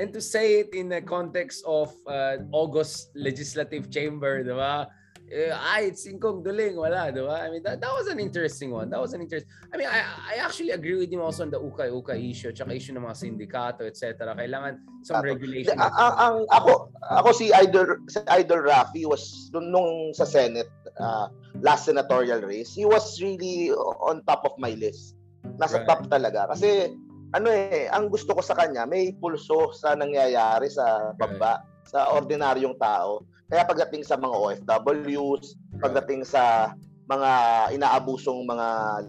and 0.00 0.08
to 0.08 0.24
say 0.24 0.64
it 0.64 0.72
in 0.72 0.88
the 0.88 1.04
context 1.04 1.60
of 1.68 1.92
uh, 2.08 2.40
August 2.50 3.12
Legislative 3.12 3.92
Chamber, 3.92 4.40
di 4.40 4.56
ba? 4.56 4.88
Eh, 5.30 5.54
ay, 5.54 5.94
it's 5.94 6.02
singkong 6.02 6.42
duling, 6.42 6.74
wala, 6.74 7.14
di 7.14 7.22
ba? 7.22 7.46
I 7.46 7.54
mean, 7.54 7.62
that, 7.62 7.78
that 7.78 7.94
was 7.94 8.10
an 8.10 8.18
interesting 8.18 8.74
one. 8.74 8.90
That 8.90 8.98
was 8.98 9.14
an 9.14 9.22
interest. 9.22 9.46
I 9.70 9.78
mean, 9.78 9.86
I, 9.86 10.02
I 10.02 10.34
actually 10.42 10.74
agree 10.74 10.98
with 10.98 11.06
him 11.06 11.22
also 11.22 11.46
on 11.46 11.54
the 11.54 11.62
ukay-ukay 11.62 12.18
issue, 12.18 12.50
tsaka 12.50 12.74
issue 12.74 12.98
ng 12.98 13.06
mga 13.06 13.14
sindikato, 13.14 13.86
etc. 13.86 14.34
Kailangan 14.34 14.82
some 15.06 15.22
regulation. 15.22 15.78
Ang, 15.78 15.94
ang, 15.94 16.14
ang 16.18 16.36
ako 16.50 16.90
ako 17.14 17.30
si 17.30 17.54
Idol 17.54 18.02
si 18.10 18.18
Idol 18.26 18.66
Rafi 18.66 19.06
was 19.06 19.54
nung, 19.54 19.70
nung 19.70 19.90
sa 20.18 20.26
Senate 20.26 20.70
uh, 20.98 21.30
last 21.62 21.86
senatorial 21.86 22.42
race, 22.42 22.74
he 22.74 22.82
was 22.82 23.22
really 23.22 23.70
on 24.02 24.26
top 24.26 24.42
of 24.42 24.58
my 24.58 24.74
list. 24.74 25.14
Nasa 25.62 25.78
Right. 25.80 25.86
top 25.86 26.10
talaga 26.10 26.50
kasi 26.50 26.90
ano 27.30 27.54
eh, 27.54 27.86
ang 27.86 28.10
gusto 28.10 28.34
ko 28.34 28.42
sa 28.42 28.58
kanya, 28.58 28.82
may 28.82 29.14
pulso 29.14 29.70
sa 29.70 29.94
nangyayari 29.94 30.66
sa 30.66 31.14
baba, 31.14 31.62
sa 31.86 32.10
ordinaryong 32.18 32.74
tao. 32.82 33.22
Kaya 33.50 33.66
pagdating 33.66 34.06
sa 34.06 34.14
mga 34.14 34.30
OFWs, 34.30 35.58
pagdating 35.82 36.22
sa 36.22 36.70
mga 37.10 37.30
inaabusong 37.74 38.46
mga 38.46 38.68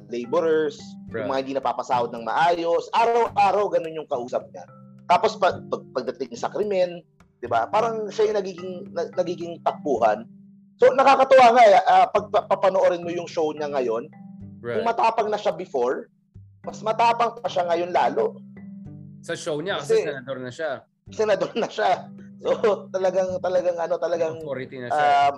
laborers, 0.09 0.81
yung 1.13 1.29
mga 1.29 1.39
hindi 1.45 1.53
napapasahod 1.53 2.09
ng 2.09 2.25
maayos, 2.25 2.89
araw-araw 2.91 3.69
ganun 3.69 4.01
yung 4.01 4.09
kausap 4.09 4.41
niya. 4.49 4.65
Tapos 5.05 5.37
pag, 5.37 5.61
pag 5.69 5.83
pagdating 5.93 6.33
sa 6.33 6.49
krimen, 6.49 7.05
'di 7.37 7.47
ba? 7.47 7.69
Parang 7.69 8.09
siya 8.09 8.33
yung 8.33 8.37
nagiging 8.41 8.73
na- 8.89 9.13
nagiging 9.13 9.61
takbuhan. 9.61 10.25
So 10.81 10.89
nakakatuwa 10.89 11.53
nga 11.53 11.63
ah, 11.85 12.07
pag 12.09 12.25
pa- 12.33 12.47
papanoorin 12.49 13.05
mo 13.05 13.13
yung 13.13 13.29
show 13.29 13.53
niya 13.53 13.69
ngayon, 13.69 14.09
kung 14.61 14.81
Right. 14.81 14.85
matapang 14.85 15.29
na 15.29 15.37
siya 15.37 15.53
before, 15.53 16.09
mas 16.61 16.81
matapang 16.81 17.37
pa 17.37 17.45
siya 17.45 17.69
ngayon 17.69 17.93
lalo. 17.93 18.41
Sa 19.21 19.37
show 19.37 19.61
niya, 19.61 19.77
kasi, 19.77 20.01
Kasi- 20.01 20.05
senador 20.09 20.37
na 20.37 20.49
siya. 20.49 20.71
Senador 21.11 21.51
na 21.53 21.69
siya. 21.69 21.91
So 22.45 22.89
talagang 22.89 23.37
talagang 23.37 23.77
ano 23.77 23.95
talagang 24.01 24.41
Authority 24.41 24.77
na 24.81 24.89
siya. 24.89 25.05
um, 25.29 25.35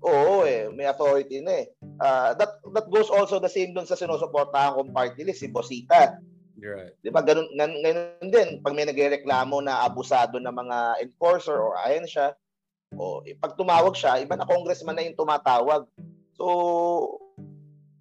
oo 0.00 0.46
eh, 0.48 0.72
may 0.72 0.88
authority 0.88 1.44
na 1.44 1.64
eh. 1.64 1.66
Ah, 2.00 2.32
that 2.32 2.62
that 2.72 2.86
goes 2.88 3.10
also 3.12 3.36
the 3.36 3.50
same 3.50 3.74
doon 3.76 3.84
sa 3.84 3.98
sinusuportahan 3.98 4.78
kong 4.78 4.94
party 4.94 5.26
list, 5.26 5.44
si 5.44 5.50
Bosita. 5.50 6.16
right. 6.58 6.94
Di 7.02 7.10
ba? 7.10 7.20
Ganun, 7.22 7.46
gan- 7.54 7.82
ganun 7.82 8.30
din. 8.30 8.48
Pag 8.62 8.74
may 8.74 8.86
nagrereklamo 8.86 9.60
na 9.62 9.84
abusado 9.84 10.38
ng 10.40 10.54
mga 10.54 10.78
enforcer 11.04 11.58
or 11.58 11.76
ayan 11.84 12.06
siya, 12.06 12.34
o 12.96 13.20
eh, 13.26 13.36
pag 13.36 13.58
tumawag 13.58 13.92
siya, 13.94 14.22
iba 14.22 14.34
na 14.38 14.48
congressman 14.48 14.96
na 14.96 15.04
yung 15.04 15.18
tumatawag. 15.18 15.84
So, 16.38 16.46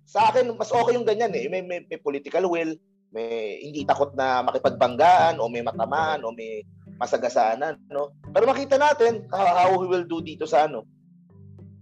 sa 0.08 0.32
akin, 0.32 0.56
mas 0.56 0.72
okay 0.72 0.96
yung 0.96 1.04
ganyan 1.04 1.34
eh. 1.36 1.52
May, 1.52 1.62
may, 1.66 1.84
may 1.84 2.00
political 2.00 2.48
will, 2.48 2.78
may 3.12 3.60
hindi 3.60 3.84
takot 3.84 4.16
na 4.16 4.40
makipagbanggaan 4.46 5.42
o 5.42 5.52
may 5.52 5.66
matamaan 5.66 6.24
o 6.24 6.32
may 6.32 6.64
masagasanan, 6.98 7.78
no? 7.90 8.14
Pero 8.34 8.44
makita 8.50 8.76
natin 8.76 9.26
how, 9.30 9.46
how 9.46 9.70
he 9.82 9.88
will 9.88 10.06
do 10.06 10.22
dito 10.22 10.50
sa 10.50 10.66
ano. 10.66 10.84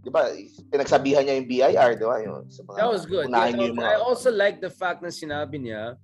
'Di 0.06 0.13
ba? 0.13 0.30
Pinagsabihan 0.69 1.25
niya 1.25 1.36
yung 1.41 1.49
BIR, 1.49 1.91
'di 1.97 2.06
ba? 2.06 2.17
Yung 2.21 2.45
sa 2.51 2.62
mga 2.62 2.78
That 2.78 2.91
was 2.93 3.04
good. 3.10 3.25
Yeah, 3.32 3.49
yung 3.49 3.80
mga 3.80 3.89
I 3.89 3.97
also 3.97 4.30
like 4.30 4.62
the 4.62 4.69
fact 4.69 5.01
na 5.01 5.10
sinabi 5.10 5.58
niya, 5.58 5.97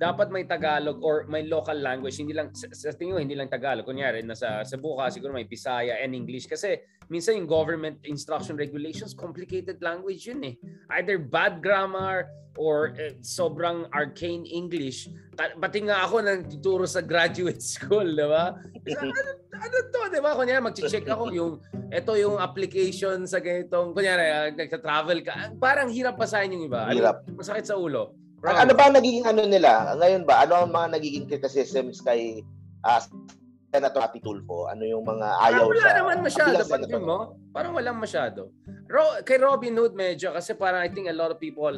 dapat 0.00 0.32
may 0.32 0.48
Tagalog 0.48 1.04
or 1.04 1.28
may 1.28 1.44
local 1.44 1.76
language. 1.76 2.16
Hindi 2.16 2.32
lang, 2.32 2.56
sa, 2.56 2.72
sa 2.72 2.96
tingin 2.96 3.12
ko, 3.12 3.20
hindi 3.20 3.36
lang 3.36 3.52
Tagalog. 3.52 3.84
Kunyari, 3.84 4.24
nasa 4.24 4.64
Cebu 4.64 4.96
ka, 4.96 5.12
siguro 5.12 5.36
may 5.36 5.44
Bisaya 5.44 6.00
and 6.00 6.16
English. 6.16 6.48
Kasi 6.48 6.80
minsan 7.12 7.36
yung 7.36 7.44
government 7.44 8.00
instruction 8.08 8.56
regulations, 8.56 9.12
complicated 9.12 9.76
language 9.84 10.24
yun 10.24 10.40
eh. 10.48 10.56
Either 10.96 11.20
bad 11.20 11.60
grammar 11.60 12.32
or 12.56 12.96
eh, 12.96 13.12
sobrang 13.20 13.92
arcane 13.92 14.48
English. 14.48 15.12
Pati 15.36 15.84
nga 15.84 16.00
ako 16.08 16.24
nang 16.24 16.48
tuturo 16.48 16.88
sa 16.88 17.04
graduate 17.04 17.60
school, 17.60 18.08
di 18.08 18.24
ba? 18.24 18.56
ano, 19.04 19.30
ano 19.52 19.76
to, 19.92 20.00
di 20.08 20.20
ba? 20.24 20.32
Kunyari, 20.32 20.64
mag-check 20.64 21.04
ako 21.04 21.28
yung, 21.28 21.60
ito 21.92 22.12
yung 22.16 22.40
application 22.40 23.28
sa 23.28 23.36
ganitong, 23.36 23.92
kunyari, 23.92 24.24
uh, 24.32 24.48
nagta-travel 24.56 25.20
ka. 25.20 25.52
Parang 25.60 25.92
hirap 25.92 26.16
basahin 26.16 26.56
yung 26.56 26.64
iba. 26.72 26.88
Hirap. 26.88 27.28
Masakit 27.36 27.68
sa 27.68 27.76
ulo. 27.76 28.19
Ang 28.40 28.56
ano 28.56 28.72
ba 28.72 28.88
nagiging 28.88 29.26
ano 29.28 29.44
nila? 29.44 29.92
Ngayon 30.00 30.22
ba? 30.24 30.48
Ano 30.48 30.64
ang 30.64 30.72
mga 30.72 30.96
nagiging 30.96 31.28
criticisms 31.28 32.00
kay 32.00 32.40
uh, 32.82 33.00
Senator 33.68 34.00
Ati 34.00 34.18
Tulfo? 34.18 34.64
Ano 34.64 34.88
yung 34.88 35.04
mga 35.04 35.26
ayaw 35.44 35.60
Parang 35.60 35.68
wala 35.68 35.84
sa... 35.84 35.92
naman 36.00 36.16
masyado. 36.24 36.54
senator? 36.64 37.00
mo? 37.00 37.18
Parang 37.52 37.72
walang 37.76 37.98
masyado. 38.00 38.48
Ro- 38.88 39.20
kay 39.22 39.36
Robin 39.36 39.76
Hood 39.76 39.92
medyo 39.92 40.32
kasi 40.32 40.56
parang 40.56 40.80
I 40.80 40.88
think 40.88 41.06
a 41.06 41.14
lot 41.14 41.28
of 41.28 41.36
people 41.36 41.76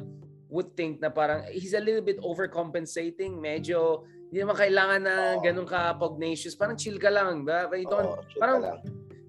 would 0.53 0.77
think 0.79 1.03
na 1.03 1.11
parang 1.11 1.42
he's 1.51 1.75
a 1.75 1.83
little 1.83 2.05
bit 2.05 2.22
overcompensating. 2.22 3.42
Medyo 3.42 4.07
hindi 4.31 4.38
naman 4.40 4.55
kailangan 4.55 5.01
na 5.03 5.14
Oo. 5.37 5.42
ganun 5.42 5.66
ka 5.66 5.98
pugnacious. 5.98 6.55
Parang 6.55 6.79
chill 6.79 6.96
ka 6.96 7.11
lang. 7.11 7.42
Ba? 7.42 7.66
You 7.75 7.90
don't- 7.90 8.22
sure 8.31 8.38
parang- 8.38 8.62
ka 8.62 8.68
lang. 8.70 8.81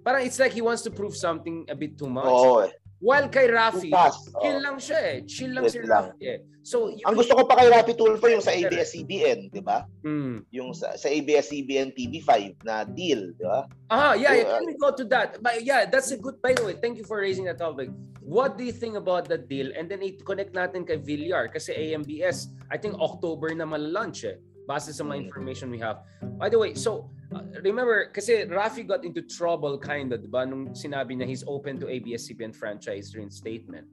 parang 0.03 0.21
it's 0.21 0.37
like 0.37 0.53
he 0.53 0.61
wants 0.61 0.83
to 0.83 0.91
prove 0.91 1.17
something 1.17 1.65
a 1.65 1.75
bit 1.75 1.97
too 1.97 2.11
much. 2.11 2.27
Oo 2.27 2.61
eh. 2.61 2.71
While 3.03 3.27
kay 3.27 3.51
Rafi, 3.51 3.91
Bukas. 3.91 4.15
chill 4.39 4.59
lang 4.63 4.77
siya 4.79 4.99
eh. 5.03 5.17
Chill 5.27 5.51
lang 5.51 5.67
si 5.67 5.75
Chill 5.75 5.91
lang. 5.91 6.15
Rafi 6.15 6.23
eh. 6.23 6.39
So, 6.63 6.87
you 6.87 7.03
Ang 7.03 7.19
gusto 7.19 7.35
ko 7.35 7.43
pa 7.43 7.59
kay 7.59 7.67
Rapi 7.67 7.91
Tulfo 7.99 8.23
yung 8.31 8.39
sa 8.39 8.55
ABS-CBN, 8.55 9.51
di 9.51 9.59
ba? 9.59 9.83
Hmm. 9.99 10.47
Yung 10.55 10.71
sa, 10.71 10.95
sa 10.95 11.11
ABS-CBN 11.11 11.91
TV5 11.91 12.63
na 12.63 12.87
deal, 12.87 13.35
di 13.35 13.43
ba? 13.43 13.67
Ah, 13.91 14.15
yeah, 14.15 14.31
yeah. 14.31 14.47
Yeah. 14.47 14.51
Let 14.55 14.71
me 14.71 14.79
go 14.79 14.95
to 14.95 15.03
that. 15.11 15.43
But 15.43 15.67
yeah, 15.67 15.83
that's 15.83 16.15
a 16.15 16.17
good. 16.17 16.39
By 16.39 16.55
the 16.55 16.63
way, 16.63 16.79
thank 16.79 16.95
you 16.95 17.03
for 17.03 17.19
raising 17.19 17.43
that 17.51 17.59
topic. 17.59 17.91
What 18.23 18.55
do 18.55 18.63
you 18.63 18.71
think 18.71 18.95
about 18.95 19.27
that 19.27 19.51
deal? 19.51 19.75
And 19.75 19.91
then 19.91 19.99
i-connect 19.99 20.55
natin 20.55 20.87
kay 20.87 21.03
Villar 21.03 21.51
kasi 21.51 21.75
AMBS, 21.75 22.55
I 22.71 22.79
think 22.79 22.95
October 22.95 23.51
na 23.51 23.67
malalunch 23.67 24.23
eh. 24.23 24.39
Base 24.63 24.95
sa 24.95 25.03
mga 25.03 25.19
Mm. 25.19 25.25
information 25.27 25.67
we 25.67 25.83
have. 25.83 25.99
By 26.39 26.47
the 26.47 26.55
way, 26.55 26.71
so 26.71 27.11
uh, 27.35 27.61
remember, 27.61 28.09
kasi 28.13 28.45
Rafi 28.45 28.87
got 28.87 29.03
into 29.03 29.21
trouble 29.21 29.77
kind 29.77 30.13
of, 30.13 30.21
diba? 30.21 30.47
Nung 30.47 30.73
sinabi 30.73 31.17
na 31.17 31.25
he's 31.25 31.43
open 31.47 31.79
to 31.79 31.89
ABS-CBN 31.89 32.55
franchise 32.55 33.15
reinstatement. 33.15 33.87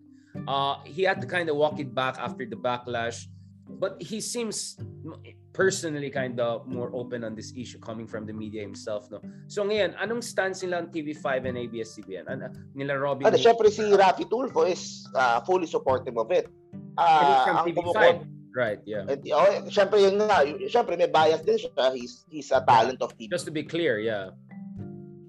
Uh, 0.47 0.79
he 0.85 1.03
had 1.03 1.21
to 1.21 1.27
kind 1.27 1.49
of 1.49 1.57
walk 1.57 1.81
it 1.81 1.95
back 1.95 2.17
after 2.19 2.47
the 2.47 2.57
backlash. 2.57 3.27
But 3.71 4.03
he 4.03 4.21
seems 4.21 4.77
personally 5.53 6.11
kind 6.11 6.41
of 6.41 6.67
more 6.67 6.91
open 6.93 7.23
on 7.23 7.35
this 7.35 7.53
issue 7.57 7.79
coming 7.79 8.07
from 8.07 8.27
the 8.27 8.33
media 8.33 8.63
himself. 8.63 9.11
No? 9.11 9.23
So 9.47 9.63
ngayon, 9.63 9.95
anong 9.95 10.25
stance 10.27 10.63
nila 10.63 10.83
on 10.83 10.87
TV5 10.91 11.47
and 11.47 11.57
ABS-CBN? 11.59 12.27
Ano, 12.27 12.51
nila 12.75 12.99
Robin? 12.99 13.27
Ano, 13.27 13.39
syempre 13.39 13.71
si 13.71 13.87
Rafi 13.87 14.27
Tulfo 14.27 14.67
is 14.67 15.07
uh, 15.15 15.41
fully 15.47 15.67
supportive 15.67 16.19
of 16.19 16.31
it. 16.35 16.51
Uh, 16.99 17.45
from 17.47 17.57
TV5. 17.71 18.40
Right, 18.51 18.83
yeah. 18.83 19.07
And, 19.07 19.23
oh, 19.31 19.71
syempre 19.71 20.03
yun 20.03 20.19
nga, 20.19 20.43
syempre 20.67 20.99
may 20.99 21.07
bias 21.07 21.47
din 21.47 21.59
siya. 21.59 21.95
He's 21.95 22.27
he's 22.27 22.51
a 22.51 22.59
talent 22.67 22.99
of 22.99 23.15
TV. 23.15 23.31
Just 23.31 23.47
to 23.47 23.55
be 23.55 23.63
clear, 23.63 24.03
yeah. 24.03 24.35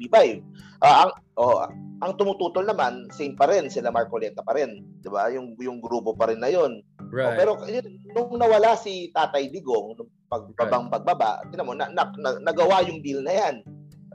TV5. 0.01 0.41
Uh, 0.81 1.05
ang 1.05 1.12
oh, 1.38 1.62
ang 2.01 2.17
tumututol 2.17 2.65
naman 2.65 3.05
same 3.13 3.38
pa 3.38 3.45
rin 3.45 3.69
sila 3.69 3.93
Marcoleta 3.93 4.41
pa 4.41 4.57
rin, 4.57 4.81
'di 5.05 5.10
ba? 5.13 5.29
Yung 5.29 5.53
yung 5.62 5.77
grupo 5.77 6.17
pa 6.17 6.34
rin 6.34 6.41
na 6.41 6.49
'yon. 6.49 6.81
Right. 7.13 7.29
Oh, 7.29 7.38
pero 7.38 7.51
yun, 7.69 7.86
nung 8.17 8.34
nawala 8.41 8.73
si 8.73 9.13
Tatay 9.13 9.53
Digong 9.53 9.93
nung 9.93 10.10
pagbabang 10.25 10.89
right. 10.89 10.93
pagbaba, 10.97 11.45
tinan 11.53 11.67
mo 11.69 11.73
na, 11.77 11.93
na, 11.93 12.10
na, 12.17 12.29
nagawa 12.41 12.81
yung 12.89 13.05
deal 13.05 13.21
na 13.21 13.38
'yan. 13.38 13.55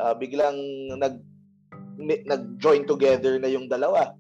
Uh, 0.02 0.18
biglang 0.18 0.58
nag 0.98 1.22
nag-join 1.96 2.84
together 2.84 3.40
na 3.40 3.48
yung 3.48 3.70
dalawa 3.70 4.12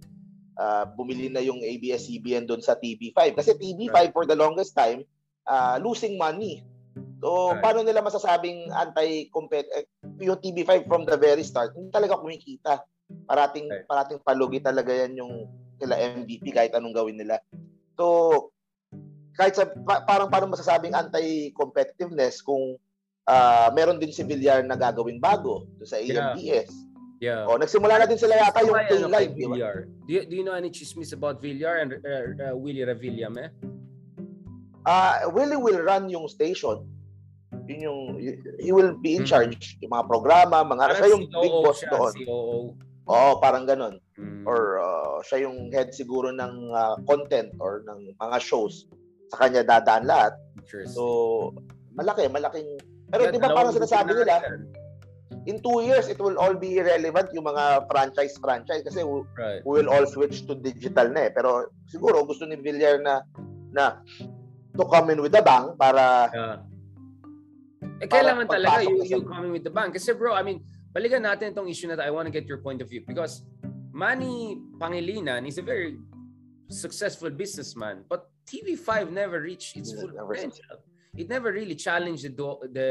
uh, 0.56 0.84
bumili 0.96 1.28
na 1.28 1.44
yung 1.44 1.60
ABS-CBN 1.60 2.48
doon 2.48 2.64
sa 2.64 2.76
TV5. 2.76 3.36
Kasi 3.36 3.54
TV5 3.56 3.92
right. 3.92 4.12
for 4.12 4.24
the 4.24 4.36
longest 4.36 4.74
time, 4.74 5.04
uh, 5.46 5.78
losing 5.80 6.16
money. 6.16 6.64
So, 7.20 7.52
right. 7.52 7.60
paano 7.60 7.84
nila 7.84 8.04
masasabing 8.04 8.72
anti-compet 8.72 9.68
eh, 9.72 9.84
yung 10.20 10.40
TV5 10.40 10.88
from 10.88 11.04
the 11.04 11.16
very 11.16 11.44
start, 11.44 11.72
hindi 11.76 11.92
talaga 11.92 12.20
kumikita. 12.20 12.84
Parating 13.28 13.70
right. 13.70 13.86
parating 13.86 14.18
palugi 14.20 14.58
talaga 14.60 14.90
yan 14.90 15.16
yung 15.20 15.46
sila 15.76 15.96
MVP 15.96 16.50
kahit 16.52 16.72
anong 16.74 16.96
gawin 16.96 17.16
nila. 17.20 17.40
So, 17.96 18.48
kahit 19.36 19.56
sa 19.56 19.68
pa, 19.68 20.04
parang 20.08 20.32
parang 20.32 20.52
masasabing 20.52 20.96
anti-competitiveness 20.96 22.40
kung 22.40 22.80
uh, 23.28 23.68
meron 23.76 24.00
din 24.00 24.12
si 24.12 24.24
Villar 24.24 24.64
na 24.64 24.76
gagawing 24.76 25.20
bago 25.20 25.68
sa 25.84 26.00
AMBS. 26.00 26.68
Yeah. 26.72 26.85
Yeah. 27.20 27.48
Oh, 27.48 27.56
nagsimula 27.56 27.96
na 27.96 28.04
din 28.04 28.20
sila 28.20 28.36
yata 28.36 28.60
yung 28.60 28.76
ano, 28.76 29.08
live, 29.08 29.32
di 29.32 29.48
ba? 29.48 29.56
Do 30.04 30.10
you, 30.12 30.22
do 30.28 30.34
you 30.36 30.44
know 30.44 30.52
any 30.52 30.68
chismis 30.68 31.16
about 31.16 31.40
Villar 31.40 31.80
and 31.80 31.96
uh, 32.04 32.52
uh, 32.52 32.54
Willie 32.56 32.84
Revillame? 32.84 33.48
Ah, 34.84 35.24
uh, 35.24 35.32
Willie 35.32 35.56
will 35.56 35.80
run 35.80 36.12
yung 36.12 36.28
station. 36.28 36.84
Yun 37.66 37.80
yung 37.80 38.00
he 38.60 38.70
will 38.70 38.94
be 39.00 39.16
in 39.16 39.24
hmm. 39.24 39.30
charge 39.32 39.80
yung 39.80 39.90
mga 39.96 40.06
programa, 40.06 40.62
mga 40.62 40.82
parang 40.92 40.98
siya 41.00 41.08
yung 41.16 41.24
COO 41.32 41.42
big 41.42 41.56
boss 41.64 41.78
siya, 41.80 41.90
doon. 41.90 42.14
COO. 42.22 42.58
Oo, 43.06 43.30
parang 43.40 43.64
ganun. 43.64 43.96
Hmm. 44.20 44.44
Or 44.44 44.78
uh, 44.84 45.18
siya 45.24 45.48
yung 45.48 45.72
head 45.72 45.96
siguro 45.96 46.30
ng 46.30 46.54
uh, 46.70 47.00
content 47.08 47.50
or 47.58 47.82
ng 47.88 48.12
mga 48.20 48.38
shows. 48.44 48.86
Sa 49.32 49.42
kanya 49.42 49.66
dadaan 49.66 50.06
lahat. 50.06 50.36
So, 50.86 51.50
malaki, 51.96 52.30
malaking 52.30 52.78
pero 53.10 53.30
di 53.30 53.38
ba 53.38 53.54
parang 53.54 53.70
sinasabi 53.70 54.18
nila, 54.18 54.42
in 55.46 55.62
two 55.62 55.80
years, 55.82 56.10
it 56.10 56.18
will 56.18 56.36
all 56.36 56.54
be 56.54 56.76
irrelevant 56.76 57.30
yung 57.30 57.46
mga 57.46 57.86
franchise-franchise 57.86 58.82
kasi 58.82 59.06
we, 59.06 59.22
right. 59.38 59.62
we 59.62 59.78
will 59.80 59.90
all 59.90 60.06
switch 60.06 60.42
to 60.46 60.58
digital 60.58 61.06
na 61.08 61.30
eh. 61.30 61.30
Pero 61.30 61.70
siguro 61.86 62.26
gusto 62.26 62.44
ni 62.44 62.58
Villar 62.58 62.98
na 62.98 63.22
na 63.70 64.02
to 64.74 64.84
come 64.90 65.14
in 65.14 65.22
with 65.22 65.32
the 65.32 65.40
bang 65.40 65.72
para 65.78 66.30
yeah. 66.34 66.58
Eh, 67.96 68.08
kailangan 68.10 68.44
talaga 68.44 68.84
you, 68.84 69.00
you 69.08 69.24
come 69.24 69.48
in 69.48 69.52
with 69.54 69.64
the 69.64 69.72
bang. 69.72 69.88
Kasi 69.94 70.12
bro, 70.12 70.34
I 70.34 70.42
mean, 70.42 70.60
balikan 70.92 71.22
natin 71.22 71.54
itong 71.54 71.70
issue 71.70 71.88
na 71.88 71.96
to. 71.96 72.04
I 72.04 72.10
want 72.10 72.26
to 72.26 72.34
get 72.34 72.44
your 72.44 72.60
point 72.60 72.82
of 72.82 72.90
view 72.90 73.06
because 73.06 73.46
Manny 73.94 74.60
Pangilinan 74.76 75.46
is 75.48 75.56
a 75.56 75.64
very 75.64 75.96
successful 76.68 77.30
businessman 77.30 78.02
but 78.10 78.26
TV5 78.50 79.14
never 79.14 79.38
reached 79.38 79.78
its 79.78 79.94
full 79.94 80.10
potential. 80.10 80.82
It 81.14 81.30
never 81.30 81.54
really 81.54 81.78
challenged 81.78 82.26
the 82.26 82.34
the 82.74 82.88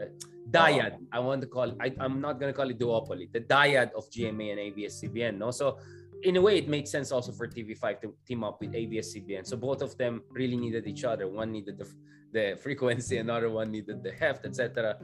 uh, 0.00 0.08
dyad. 0.54 0.94
I 1.12 1.18
want 1.18 1.40
to 1.42 1.46
call 1.46 1.68
I, 1.80 1.92
I'm 2.00 2.20
not 2.20 2.38
going 2.40 2.52
to 2.52 2.56
call 2.56 2.70
it 2.70 2.78
duopoly. 2.78 3.32
The 3.32 3.40
dyad 3.40 3.92
of 3.92 4.08
GMA 4.10 4.46
and 4.52 4.60
ABS-CBN. 4.60 5.38
No, 5.38 5.50
so 5.50 5.78
in 6.22 6.36
a 6.36 6.40
way, 6.40 6.56
it 6.56 6.68
made 6.68 6.88
sense 6.88 7.12
also 7.12 7.32
for 7.32 7.46
TV5 7.46 8.00
to 8.02 8.14
team 8.26 8.44
up 8.44 8.60
with 8.60 8.74
ABS-CBN. 8.74 9.46
So 9.46 9.56
both 9.56 9.82
of 9.82 9.96
them 9.98 10.22
really 10.30 10.56
needed 10.56 10.86
each 10.86 11.04
other. 11.04 11.28
One 11.28 11.52
needed 11.52 11.78
the 11.78 11.88
the 12.32 12.58
frequency, 12.60 13.16
another 13.26 13.48
one 13.48 13.70
needed 13.70 14.02
the 14.02 14.12
heft, 14.12 14.44
etc. 14.44 14.98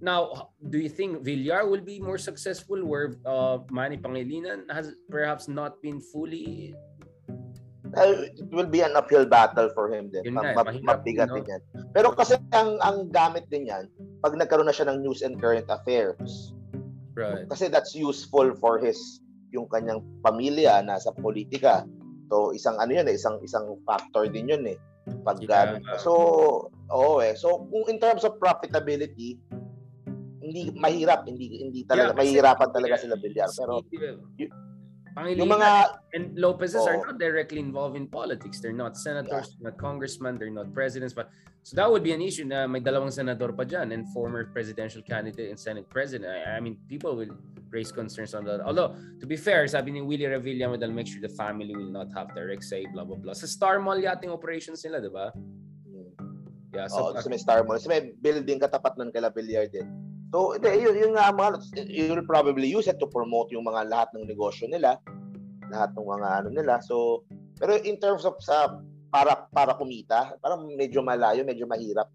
Now, 0.00 0.50
do 0.68 0.78
you 0.78 0.90
think 0.90 1.24
Villar 1.24 1.66
will 1.66 1.80
be 1.80 1.98
more 1.98 2.18
successful 2.18 2.84
where 2.84 3.16
uh, 3.24 3.58
Manny 3.70 3.96
Pangilinan 3.96 4.70
has 4.70 4.92
perhaps 5.08 5.48
not 5.48 5.80
been 5.80 5.98
fully 5.98 6.74
uh, 7.96 8.26
it 8.28 8.50
will 8.50 8.68
be 8.68 8.82
an 8.82 8.94
uphill 8.94 9.26
battle 9.26 9.70
for 9.72 9.90
him 9.90 10.10
din. 10.10 10.26
Yun 10.28 10.34
Ma- 10.36 10.46
eh, 10.46 10.82
mabigat 10.82 11.30
din 11.32 11.46
yan. 11.46 11.62
Pero 11.94 12.12
kasi 12.12 12.38
ang 12.52 12.78
ang 12.82 13.10
gamit 13.10 13.46
din 13.48 13.70
yan, 13.70 13.88
pag 14.20 14.34
nagkaroon 14.36 14.68
na 14.68 14.74
siya 14.74 14.90
ng 14.90 15.02
news 15.02 15.22
and 15.22 15.38
current 15.40 15.66
affairs. 15.70 16.54
Right. 17.14 17.46
Kasi 17.46 17.70
that's 17.70 17.94
useful 17.94 18.54
for 18.58 18.82
his 18.82 18.98
yung 19.54 19.70
kanyang 19.70 20.02
pamilya 20.26 20.82
nasa 20.82 21.14
politika. 21.14 21.86
So 22.28 22.50
isang 22.50 22.82
ano 22.82 22.90
yun 22.90 23.06
eh, 23.06 23.14
isang 23.14 23.38
isang 23.46 23.78
factor 23.86 24.26
din 24.26 24.50
yun 24.50 24.66
eh. 24.66 24.78
Pag 25.22 25.38
yeah. 25.44 25.78
so 26.00 26.12
oo 26.90 27.22
eh. 27.22 27.38
So 27.38 27.70
kung 27.70 27.86
in 27.86 28.02
terms 28.02 28.26
of 28.26 28.42
profitability, 28.42 29.38
hindi 30.44 30.74
mahirap, 30.76 31.24
hindi 31.24 31.64
hindi 31.64 31.80
talaga 31.88 32.12
yeah, 32.12 32.18
mahihirapan 32.18 32.68
talaga 32.74 32.94
sila 33.00 33.16
Villar 33.16 33.48
pero 33.56 33.80
y- 34.36 34.52
Pangilinan 35.14 35.46
yung 35.46 35.54
mga 35.54 35.70
and 36.14 36.26
Lopez's 36.34 36.82
oh. 36.82 36.90
are 36.90 36.98
not 36.98 37.22
directly 37.22 37.62
involved 37.62 37.94
in 37.94 38.10
politics. 38.10 38.58
They're 38.58 38.74
not 38.74 38.98
senators, 38.98 39.54
yeah. 39.54 39.70
not 39.70 39.78
congressmen, 39.78 40.38
they're 40.38 40.50
not 40.50 40.74
presidents. 40.74 41.14
But 41.14 41.30
so 41.62 41.78
that 41.78 41.86
would 41.86 42.02
be 42.02 42.10
an 42.10 42.20
issue 42.20 42.44
na 42.44 42.66
may 42.66 42.82
dalawang 42.82 43.14
senador 43.14 43.54
pa 43.54 43.62
dyan 43.62 43.94
and 43.94 44.10
former 44.10 44.50
presidential 44.50 45.06
candidate 45.06 45.54
and 45.54 45.58
senate 45.58 45.86
president. 45.86 46.34
I, 46.34 46.58
I 46.58 46.60
mean, 46.60 46.82
people 46.90 47.14
will 47.14 47.30
raise 47.70 47.94
concerns 47.94 48.34
on 48.34 48.44
that. 48.50 48.60
Although, 48.66 48.98
to 49.22 49.26
be 49.26 49.38
fair, 49.38 49.66
sabi 49.70 49.94
ni 49.94 50.02
Willie 50.02 50.26
Revilla, 50.26 50.74
they'll 50.74 50.90
make 50.90 51.06
sure 51.06 51.22
the 51.22 51.30
family 51.30 51.74
will 51.74 51.94
not 51.94 52.10
have 52.10 52.34
direct 52.34 52.66
say, 52.66 52.84
blah, 52.90 53.06
blah, 53.06 53.16
blah. 53.16 53.38
Sa 53.38 53.46
Star 53.46 53.78
Mall 53.78 54.02
yating 54.02 54.34
operations 54.34 54.82
nila, 54.82 54.98
di 54.98 55.08
ba? 55.14 55.30
Hmm. 55.30 56.10
Yeah, 56.74 56.90
so, 56.90 57.14
oh, 57.14 57.20
sa 57.22 57.30
may 57.30 57.38
Star 57.38 57.62
Mall. 57.62 57.78
Sa 57.78 57.86
may 57.86 58.12
building 58.18 58.58
katapat 58.58 58.98
nun 58.98 59.14
kala 59.14 59.30
Villar 59.30 59.70
din. 59.70 60.03
So, 60.34 60.58
hindi, 60.58 60.82
yun, 60.82 60.98
yun 60.98 61.12
nga 61.14 61.30
mga, 61.30 61.62
you'll 61.86 62.26
probably 62.26 62.66
use 62.66 62.90
it 62.90 62.98
to 62.98 63.06
promote 63.06 63.54
yung 63.54 63.70
mga 63.70 63.86
lahat 63.86 64.10
ng 64.18 64.26
negosyo 64.26 64.66
nila, 64.66 64.98
lahat 65.70 65.94
ng 65.94 66.02
mga 66.10 66.28
ano 66.42 66.48
nila. 66.50 66.82
So, 66.82 67.22
pero 67.54 67.78
in 67.78 68.02
terms 68.02 68.26
of 68.26 68.34
sa 68.42 68.82
para 69.14 69.46
para 69.54 69.78
kumita, 69.78 70.34
parang 70.42 70.66
medyo 70.74 71.06
malayo, 71.06 71.46
medyo 71.46 71.70
mahirap. 71.70 72.10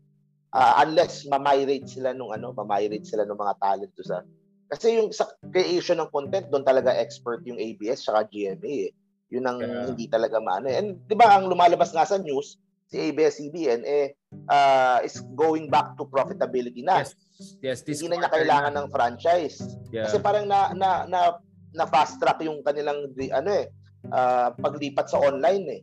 Uh, 0.52 0.84
unless 0.84 1.24
ma-migrate 1.32 1.88
sila 1.88 2.12
nung 2.12 2.36
ano, 2.36 2.52
ma-migrate 2.52 3.08
sila 3.08 3.24
ng 3.24 3.40
mga 3.40 3.56
talent 3.64 3.92
to 3.96 4.04
sa 4.04 4.20
kasi 4.68 5.00
yung 5.00 5.16
sa 5.16 5.32
creation 5.56 6.04
ng 6.04 6.12
content 6.12 6.52
doon 6.52 6.68
talaga 6.68 6.92
expert 6.92 7.40
yung 7.48 7.56
ABS 7.56 8.04
saka 8.04 8.28
GMA 8.28 8.92
eh. 8.92 8.92
Yun 9.32 9.48
ang 9.48 9.64
yeah. 9.64 9.88
hindi 9.88 10.12
talaga 10.12 10.44
maano. 10.44 10.68
And 10.68 11.00
'di 11.08 11.16
ba 11.16 11.40
ang 11.40 11.48
lumalabas 11.48 11.96
nga 11.96 12.04
sa 12.04 12.20
news, 12.20 12.60
si 12.90 13.14
ABS-CBN 13.14 13.86
eh 13.86 14.18
uh, 14.50 14.98
is 15.06 15.22
going 15.38 15.70
back 15.70 15.94
to 15.94 16.10
profitability 16.10 16.82
na. 16.82 17.06
Yes. 17.06 17.14
Yes, 17.62 17.78
this 17.86 18.02
Hindi 18.02 18.18
na 18.18 18.26
niya 18.26 18.32
kailangan 18.34 18.74
ng 18.76 18.88
franchise. 18.90 19.62
Yeah. 19.94 20.10
Kasi 20.10 20.20
parang 20.20 20.50
na 20.50 20.74
na 20.74 21.06
na, 21.06 21.38
na 21.72 21.86
fast 21.86 22.18
track 22.18 22.42
yung 22.42 22.66
kanilang 22.66 23.14
ano 23.14 23.50
eh 23.54 23.70
uh, 24.10 24.52
paglipat 24.58 25.08
sa 25.08 25.22
online 25.22 25.66
eh. 25.70 25.82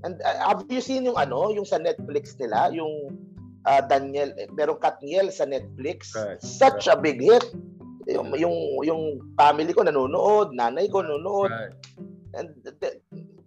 And 0.00 0.16
uh, 0.24 0.36
have 0.48 0.64
you 0.72 0.80
seen 0.80 1.04
yung 1.04 1.20
ano, 1.20 1.52
yung 1.52 1.68
sa 1.68 1.76
Netflix 1.76 2.32
nila, 2.40 2.72
yung 2.72 3.20
uh, 3.68 3.82
Daniel, 3.84 4.32
eh, 4.40 4.48
merong 4.48 4.80
Katniel 4.80 5.28
sa 5.28 5.44
Netflix. 5.44 6.16
Right. 6.16 6.40
Such 6.40 6.88
right. 6.88 6.96
a 6.96 7.00
big 7.00 7.20
hit. 7.20 7.44
Yung, 8.08 8.32
yung 8.34 8.56
yung 8.82 9.02
family 9.36 9.70
ko 9.76 9.84
nanonood, 9.84 10.56
nanay 10.56 10.88
ko 10.88 11.04
nanonood. 11.04 11.52
Right. 11.52 11.76
And 12.34 12.56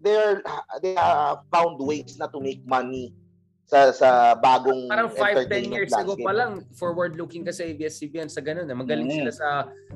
they 0.04 0.16
they 0.84 0.94
have 1.00 1.48
found 1.50 1.80
ways 1.80 2.20
na 2.20 2.28
to 2.28 2.44
make 2.44 2.62
money 2.68 3.16
sa 3.64 3.90
sa 3.96 4.36
bagong 4.38 4.92
parang 4.92 5.10
5 5.10 5.50
10 5.50 5.74
years 5.74 5.90
ago 5.96 6.20
pa 6.20 6.36
lang 6.36 6.62
forward 6.76 7.16
looking 7.16 7.42
ka 7.42 7.50
sa 7.50 7.64
ABS-CBN 7.64 8.28
sa 8.28 8.44
ganun 8.44 8.68
eh. 8.68 8.76
magaling 8.76 9.08
mm. 9.08 9.18
sila 9.24 9.32
sa 9.32 9.48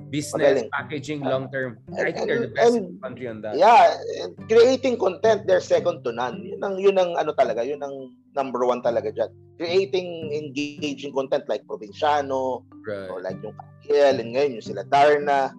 business 0.07 0.65
magaling. 0.65 0.69
packaging 0.71 1.21
long 1.21 1.45
term 1.51 1.75
I 1.93 2.15
think 2.15 2.31
they're 2.31 2.47
the 2.47 2.55
best 2.55 2.73
and, 2.73 2.75
in 2.79 2.83
the 2.95 3.01
country 3.03 3.27
on 3.27 3.43
that 3.43 3.59
yeah 3.59 3.99
creating 4.47 4.95
content 4.95 5.45
they're 5.45 5.61
second 5.61 6.01
to 6.07 6.15
none 6.15 6.41
yun 6.41 6.63
ang 6.63 6.79
yun 6.79 6.95
ang 6.95 7.19
ano 7.19 7.35
talaga 7.35 7.61
yun 7.61 7.83
ang 7.83 8.15
number 8.33 8.63
one 8.63 8.79
talaga 8.79 9.11
diyan 9.11 9.29
creating 9.59 10.31
engaging 10.31 11.11
content 11.11 11.43
like 11.51 11.61
Provinciano 11.67 12.63
right. 12.87 13.11
or 13.11 13.19
like 13.19 13.37
yung 13.43 13.53
Kiel 13.83 14.15
and 14.15 14.31
ngayon 14.31 14.57
yung 14.57 14.65
sila 14.65 14.87
Darna 14.87 15.51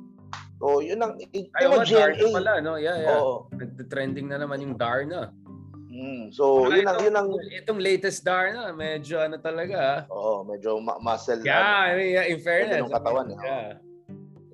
So, 0.58 0.82
yun 0.82 0.98
ang 0.98 1.14
Ay, 1.16 1.46
yung 1.62 1.86
GMA. 1.86 2.34
pala, 2.34 2.52
no? 2.58 2.74
Yeah, 2.74 2.98
yeah. 2.98 3.14
Oo. 3.14 3.46
Nag-trending 3.54 4.26
na 4.26 4.42
naman 4.42 4.58
yung 4.58 4.74
Darna. 4.74 5.30
Mm, 5.88 6.30
so, 6.30 6.66
Ay, 6.66 6.82
yun 6.82 6.86
ang, 6.86 6.98
yun 7.00 7.14
ang, 7.14 7.28
Itong 7.54 7.78
latest 7.78 8.26
star 8.26 8.50
na, 8.50 8.74
medyo 8.74 9.22
ano 9.22 9.38
talaga. 9.38 9.78
ah. 9.78 10.00
oh, 10.10 10.42
medyo 10.42 10.82
ma- 10.82 10.98
muscle. 10.98 11.38
Yeah, 11.42 11.62
I 11.88 11.94
mean, 11.94 12.10
yeah, 12.18 12.26
in 12.26 12.42
fairness. 12.42 12.82
Ganda 12.82 12.90
ng 12.90 12.96
katawan, 12.98 13.26
eh. 13.30 13.38
Yeah. 13.38 13.70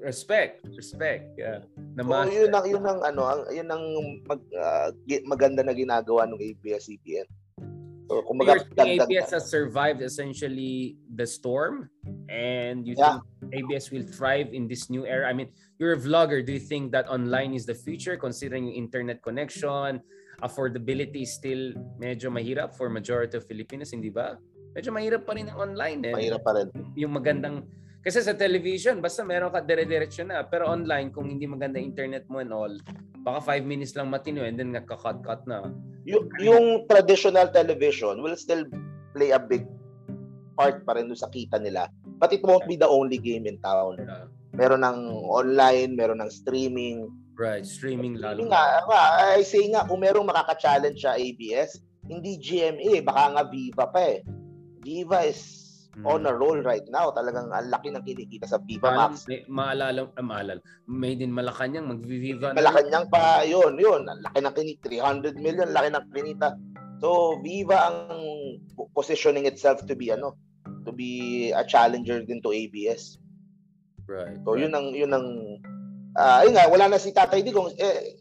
Respect, 0.05 0.68
respect. 0.76 1.32
Yeah. 1.40 1.64
Na 1.96 2.05
So, 2.05 2.28
yun 2.28 2.52
ang, 2.52 2.66
yun 2.68 2.84
ang, 2.84 3.00
ano, 3.00 3.22
ang, 3.24 3.40
yun 3.48 3.68
ang 3.72 3.84
mag, 4.28 4.40
gi- 5.09 5.24
maganda 5.24 5.64
na 5.64 5.72
ginagawa 5.72 6.28
ng 6.28 6.36
ABS-CBN. 6.36 7.24
So, 8.05 8.20
saying 8.20 9.00
dagdag 9.00 9.09
ABS 9.09 9.32
has 9.32 9.48
survived 9.48 10.05
essentially 10.05 11.00
the 11.09 11.24
storm 11.24 11.88
and 12.28 12.84
you 12.84 12.92
Yeah. 13.00 13.16
think 13.40 13.64
ABS 13.64 13.88
will 13.88 14.05
thrive 14.05 14.52
in 14.52 14.68
this 14.68 14.92
new 14.92 15.09
era? 15.09 15.24
I 15.24 15.32
mean, 15.32 15.48
you're 15.79 15.95
a 15.95 16.01
vlogger. 16.01 16.45
Do 16.45 16.53
you 16.53 16.62
think 16.62 16.93
that 16.93 17.09
online 17.11 17.55
is 17.55 17.66
the 17.66 17.75
future 17.75 18.16
considering 18.16 18.70
yung 18.70 18.77
internet 18.77 19.22
connection? 19.22 20.03
Affordability 20.43 21.22
is 21.22 21.35
still 21.35 21.75
medyo 21.97 22.31
mahirap 22.31 22.75
for 22.75 22.91
majority 22.91 23.39
of 23.39 23.47
Filipinos, 23.47 23.95
hindi 23.95 24.11
ba? 24.11 24.39
Medyo 24.75 24.91
mahirap 24.91 25.22
pa 25.22 25.39
rin 25.39 25.47
ang 25.47 25.72
online 25.72 26.01
eh. 26.11 26.14
mahirap 26.14 26.43
pa 26.43 26.53
rin. 26.59 26.68
Yung 26.99 27.14
magandang 27.14 27.62
kasi 28.05 28.20
sa 28.20 28.37
television, 28.37 29.01
basta 29.01 29.25
meron 29.25 29.49
ka 29.49 29.64
dire-diretso 29.64 30.29
na. 30.29 30.45
Pero 30.45 30.68
online, 30.68 31.09
kung 31.09 31.25
hindi 31.25 31.49
maganda 31.49 31.81
internet 31.81 32.29
mo 32.29 32.45
and 32.45 32.53
all, 32.53 32.68
baka 33.25 33.57
5 33.57 33.64
minutes 33.64 33.97
lang 33.97 34.12
matino 34.12 34.45
and 34.45 34.61
then 34.61 34.77
nagka-cut-cut 34.77 35.49
na. 35.49 35.72
yung, 36.05 36.29
yung 36.37 36.64
traditional 36.85 37.49
television 37.49 38.20
will 38.20 38.37
still 38.37 38.68
play 39.16 39.33
a 39.33 39.41
big 39.41 39.64
part 40.53 40.85
pa 40.85 41.01
rin 41.01 41.09
sa 41.16 41.33
kita 41.33 41.57
nila. 41.57 41.89
But 42.20 42.37
it 42.37 42.45
won't 42.45 42.68
be 42.68 42.77
the 42.77 42.87
only 42.87 43.16
game 43.16 43.49
in 43.49 43.57
town. 43.64 43.97
Yeah. 43.99 44.29
Meron 44.55 44.86
ng 44.86 44.98
online, 45.26 45.98
meron 45.98 46.22
ng 46.22 46.30
streaming. 46.30 47.11
Right, 47.34 47.66
streaming 47.66 48.22
lalo. 48.22 48.46
Nga, 48.46 48.62
I 49.34 49.42
say 49.42 49.66
nga, 49.74 49.82
kung 49.90 50.07
merong 50.07 50.30
makaka-challenge 50.30 51.02
sa 51.02 51.18
ABS, 51.18 51.82
hindi 52.07 52.38
GMA, 52.38 53.02
baka 53.02 53.34
nga 53.34 53.44
Viva 53.50 53.90
pa 53.90 54.00
eh. 54.14 54.22
Viva 54.86 55.26
is 55.26 55.64
Mm. 55.94 56.07
on 56.11 56.26
a 56.26 56.34
roll 56.34 56.59
right 56.66 56.82
now. 56.90 57.14
Talagang 57.14 57.55
ang 57.55 57.70
laki 57.70 57.94
ng 57.94 58.02
kinikita 58.02 58.50
sa 58.50 58.59
Viva 58.59 58.90
Maalala, 58.90 59.14
Max. 59.14 59.30
may, 59.30 59.40
maalala, 59.46 60.00
ah, 60.18 60.26
maalala, 60.26 60.61
made 60.90 61.22
in 61.22 61.30
Malacanang, 61.30 61.86
magviviva 61.86 62.50
na. 62.50 62.59
Malacanang 62.59 63.07
pa, 63.07 63.46
yun, 63.46 63.78
yun. 63.78 64.02
Ang 64.11 64.20
laki 64.26 64.38
ng 64.42 64.55
kinita. 64.59 64.90
300 64.90 65.38
million, 65.38 65.70
laki 65.70 65.94
ng 65.94 66.07
kinita. 66.11 66.59
So, 66.98 67.38
Viva 67.46 67.94
ang 67.94 67.98
positioning 68.90 69.46
itself 69.46 69.86
to 69.86 69.94
be 69.94 70.11
ano, 70.11 70.34
to 70.82 70.90
be 70.90 71.55
a 71.55 71.62
challenger 71.62 72.26
din 72.26 72.42
to 72.42 72.50
ABS. 72.50 73.22
Right. 74.05 74.36
So, 74.44 74.57
yun 74.57 74.72
ang, 74.76 74.92
yun 74.92 75.12
ang, 75.12 75.26
ah 76.14 76.44
ayun 76.44 76.55
nga, 76.55 76.68
wala 76.68 76.92
na 76.92 77.00
si 77.00 77.11
Tatay 77.11 77.40
Digong. 77.42 77.72
Eh, 77.80 78.20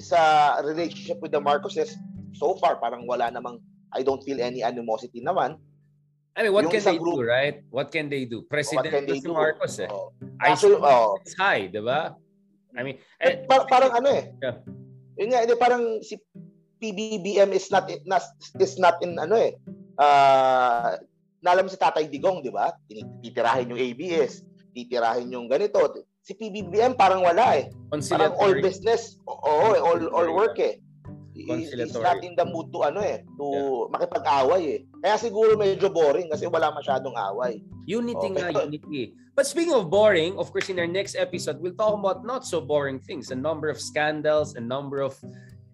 sa 0.00 0.52
relationship 0.64 1.20
with 1.20 1.32
the 1.32 1.40
Marcoses, 1.40 1.96
so 2.36 2.54
far, 2.60 2.76
parang 2.76 3.08
wala 3.08 3.32
namang, 3.32 3.60
I 3.92 4.04
don't 4.04 4.20
feel 4.20 4.40
any 4.40 4.60
animosity 4.60 5.24
naman. 5.24 5.56
I 6.38 6.46
mean, 6.46 6.52
what 6.54 6.68
yung 6.68 6.72
can 6.76 6.84
they 6.84 6.98
group- 7.00 7.18
do, 7.18 7.26
right? 7.26 7.56
What 7.72 7.90
can 7.90 8.06
they 8.06 8.22
do? 8.22 8.46
President 8.46 8.86
What 8.86 9.06
they 9.10 9.18
do? 9.18 9.34
Marcos 9.34 9.80
eh. 9.82 9.90
Oh. 9.90 10.14
I 10.38 10.54
Actually, 10.54 10.78
oh. 10.78 11.18
it's 11.18 11.34
high, 11.34 11.66
di 11.66 11.82
ba? 11.82 12.14
I 12.78 12.86
mean, 12.86 13.02
eh, 13.18 13.26
Eh, 13.26 13.48
par- 13.48 13.66
parang 13.66 13.90
ano 13.90 14.08
eh. 14.12 14.30
Yeah. 14.38 14.62
Yun 15.18 15.28
nga, 15.34 15.40
hindi, 15.42 15.54
parang 15.58 15.82
si 15.98 16.14
PBBM 16.78 17.50
is 17.50 17.66
not 17.74 17.90
not 18.06 18.22
is 18.62 18.78
not 18.78 19.02
in 19.02 19.18
ano 19.18 19.34
eh. 19.34 19.58
Ah, 19.98 20.94
naalam 21.42 21.66
mo 21.66 21.70
si 21.74 21.80
Tatay 21.80 22.06
Digong, 22.06 22.38
di 22.38 22.54
ba? 22.54 22.70
Titirahin 23.18 23.74
yung 23.74 23.82
ABS, 23.82 24.46
titirahin 24.78 25.34
yung 25.34 25.50
ganito. 25.50 25.82
Si 26.22 26.38
PBBM 26.38 26.94
parang 26.94 27.26
wala 27.26 27.58
eh. 27.58 27.72
Parang 27.90 28.36
all 28.38 28.54
business. 28.62 29.18
Oo, 29.26 29.74
eh, 29.74 29.80
all 29.82 30.06
all 30.14 30.30
work 30.30 30.60
eh. 30.62 30.78
He's, 31.38 31.70
he's 31.70 31.94
not 31.94 32.18
in 32.26 32.34
the 32.34 32.42
mood 32.42 32.74
to 32.74 32.82
ano 32.82 32.98
eh, 32.98 33.22
to 33.38 33.46
makipag-away 33.94 34.62
eh. 34.74 34.80
Kaya 34.98 35.16
siguro 35.22 35.54
medyo 35.54 35.86
boring 35.86 36.26
kasi 36.26 36.50
wala 36.50 36.74
masyadong 36.74 37.14
away. 37.14 37.62
Unity 37.86 38.34
Okay. 38.34 38.50
nga, 38.50 38.66
unity. 38.66 39.14
But 39.38 39.46
speaking 39.46 39.70
of 39.70 39.86
boring, 39.86 40.34
of 40.34 40.50
course, 40.50 40.66
in 40.66 40.82
our 40.82 40.90
next 40.90 41.14
episode, 41.14 41.62
we'll 41.62 41.78
talk 41.78 41.94
about 41.94 42.26
not 42.26 42.42
so 42.42 42.58
boring 42.58 42.98
things. 42.98 43.30
A 43.30 43.38
number 43.38 43.70
of 43.70 43.78
scandals, 43.78 44.58
a 44.58 44.60
number 44.60 44.98
of... 44.98 45.14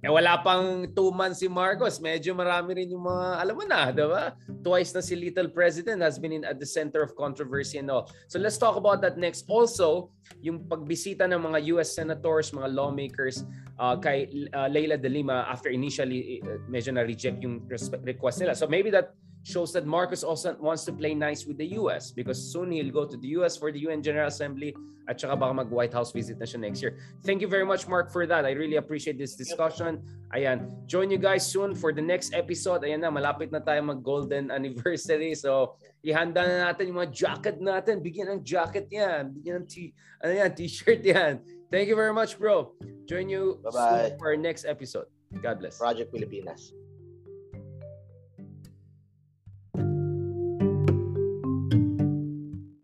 Eh, 0.05 0.13
wala 0.13 0.37
pang 0.45 0.85
two 0.93 1.09
months 1.17 1.41
si 1.41 1.49
Marcos. 1.49 1.97
Medyo 1.97 2.37
marami 2.37 2.77
rin 2.77 2.93
yung 2.93 3.09
mga, 3.09 3.41
alam 3.41 3.55
mo 3.57 3.65
na, 3.65 3.89
di 3.89 4.05
ba? 4.05 4.37
Twice 4.61 4.93
na 4.93 5.01
si 5.01 5.17
Little 5.17 5.49
President 5.49 6.05
has 6.05 6.21
been 6.21 6.37
in, 6.37 6.45
at 6.45 6.61
the 6.61 6.69
center 6.69 7.01
of 7.01 7.17
controversy 7.17 7.81
and 7.81 7.89
all. 7.89 8.13
So 8.29 8.37
let's 8.37 8.61
talk 8.61 8.77
about 8.77 9.01
that 9.01 9.17
next. 9.17 9.49
Also, 9.49 10.13
yung 10.45 10.69
pagbisita 10.69 11.25
ng 11.25 11.41
mga 11.41 11.73
US 11.73 11.97
senators, 11.97 12.53
mga 12.53 12.77
lawmakers 12.77 13.49
uh, 13.81 13.97
kay 13.97 14.29
uh, 14.53 14.69
Leila 14.69 15.01
de 15.01 15.09
Lima 15.09 15.49
after 15.49 15.73
initially 15.73 16.45
uh, 16.45 16.61
medyo 16.69 16.93
na-reject 16.93 17.41
yung 17.41 17.65
request 18.05 18.45
nila. 18.45 18.53
So 18.53 18.69
maybe 18.69 18.93
that 18.93 19.17
shows 19.45 19.73
that 19.77 19.85
Marcos 19.85 20.25
also 20.25 20.57
wants 20.57 20.85
to 20.89 20.93
play 20.93 21.13
nice 21.15 21.45
with 21.45 21.61
the 21.61 21.77
US 21.77 22.11
because 22.11 22.41
soon 22.41 22.73
he'll 22.73 22.91
go 22.91 23.05
to 23.05 23.17
the 23.17 23.37
US 23.39 23.57
for 23.57 23.71
the 23.71 23.79
UN 23.85 24.03
General 24.03 24.27
Assembly 24.33 24.73
at 25.05 25.21
saka 25.21 25.37
baka 25.37 25.53
mag 25.53 25.69
White 25.69 25.93
House 25.93 26.17
visit 26.17 26.41
na 26.41 26.49
siya 26.49 26.65
next 26.65 26.81
year. 26.81 26.97
Thank 27.23 27.45
you 27.45 27.49
very 27.49 27.69
much 27.69 27.85
Mark 27.85 28.09
for 28.09 28.25
that. 28.25 28.49
I 28.49 28.57
really 28.57 28.81
appreciate 28.81 29.21
this 29.21 29.37
discussion. 29.37 30.01
Ayan, 30.33 30.73
join 30.89 31.13
you 31.13 31.21
guys 31.21 31.45
soon 31.45 31.77
for 31.77 31.93
the 31.93 32.01
next 32.01 32.33
episode. 32.33 32.83
Ayan 32.83 33.05
na, 33.05 33.13
malapit 33.13 33.53
na 33.53 33.61
tayo 33.61 33.85
mag 33.85 34.01
golden 34.01 34.49
anniversary. 34.57 35.37
So, 35.37 35.77
ihanda 36.01 36.41
na 36.41 36.73
natin 36.73 36.89
yung 36.91 37.05
mga 37.05 37.13
jacket 37.13 37.61
natin. 37.61 38.01
Bigyan 38.01 38.33
ng 38.33 38.41
jacket 38.43 38.89
yan. 38.89 39.31
Bigyan 39.37 39.63
ng 39.63 39.67
t- 39.69 39.93
ano 40.25 40.33
yan, 40.33 40.51
t-shirt 40.57 41.05
yan. 41.05 41.45
Thank 41.69 41.93
you 41.93 41.95
very 41.95 42.17
much, 42.17 42.41
bro. 42.41 42.73
Join 43.05 43.29
you 43.29 43.61
Bye-bye. 43.61 43.77
soon 43.77 44.11
for 44.19 44.33
our 44.33 44.41
next 44.41 44.65
episode. 44.65 45.07
God 45.45 45.61
bless. 45.61 45.77
Project 45.77 46.11
Pilipinas. 46.17 46.73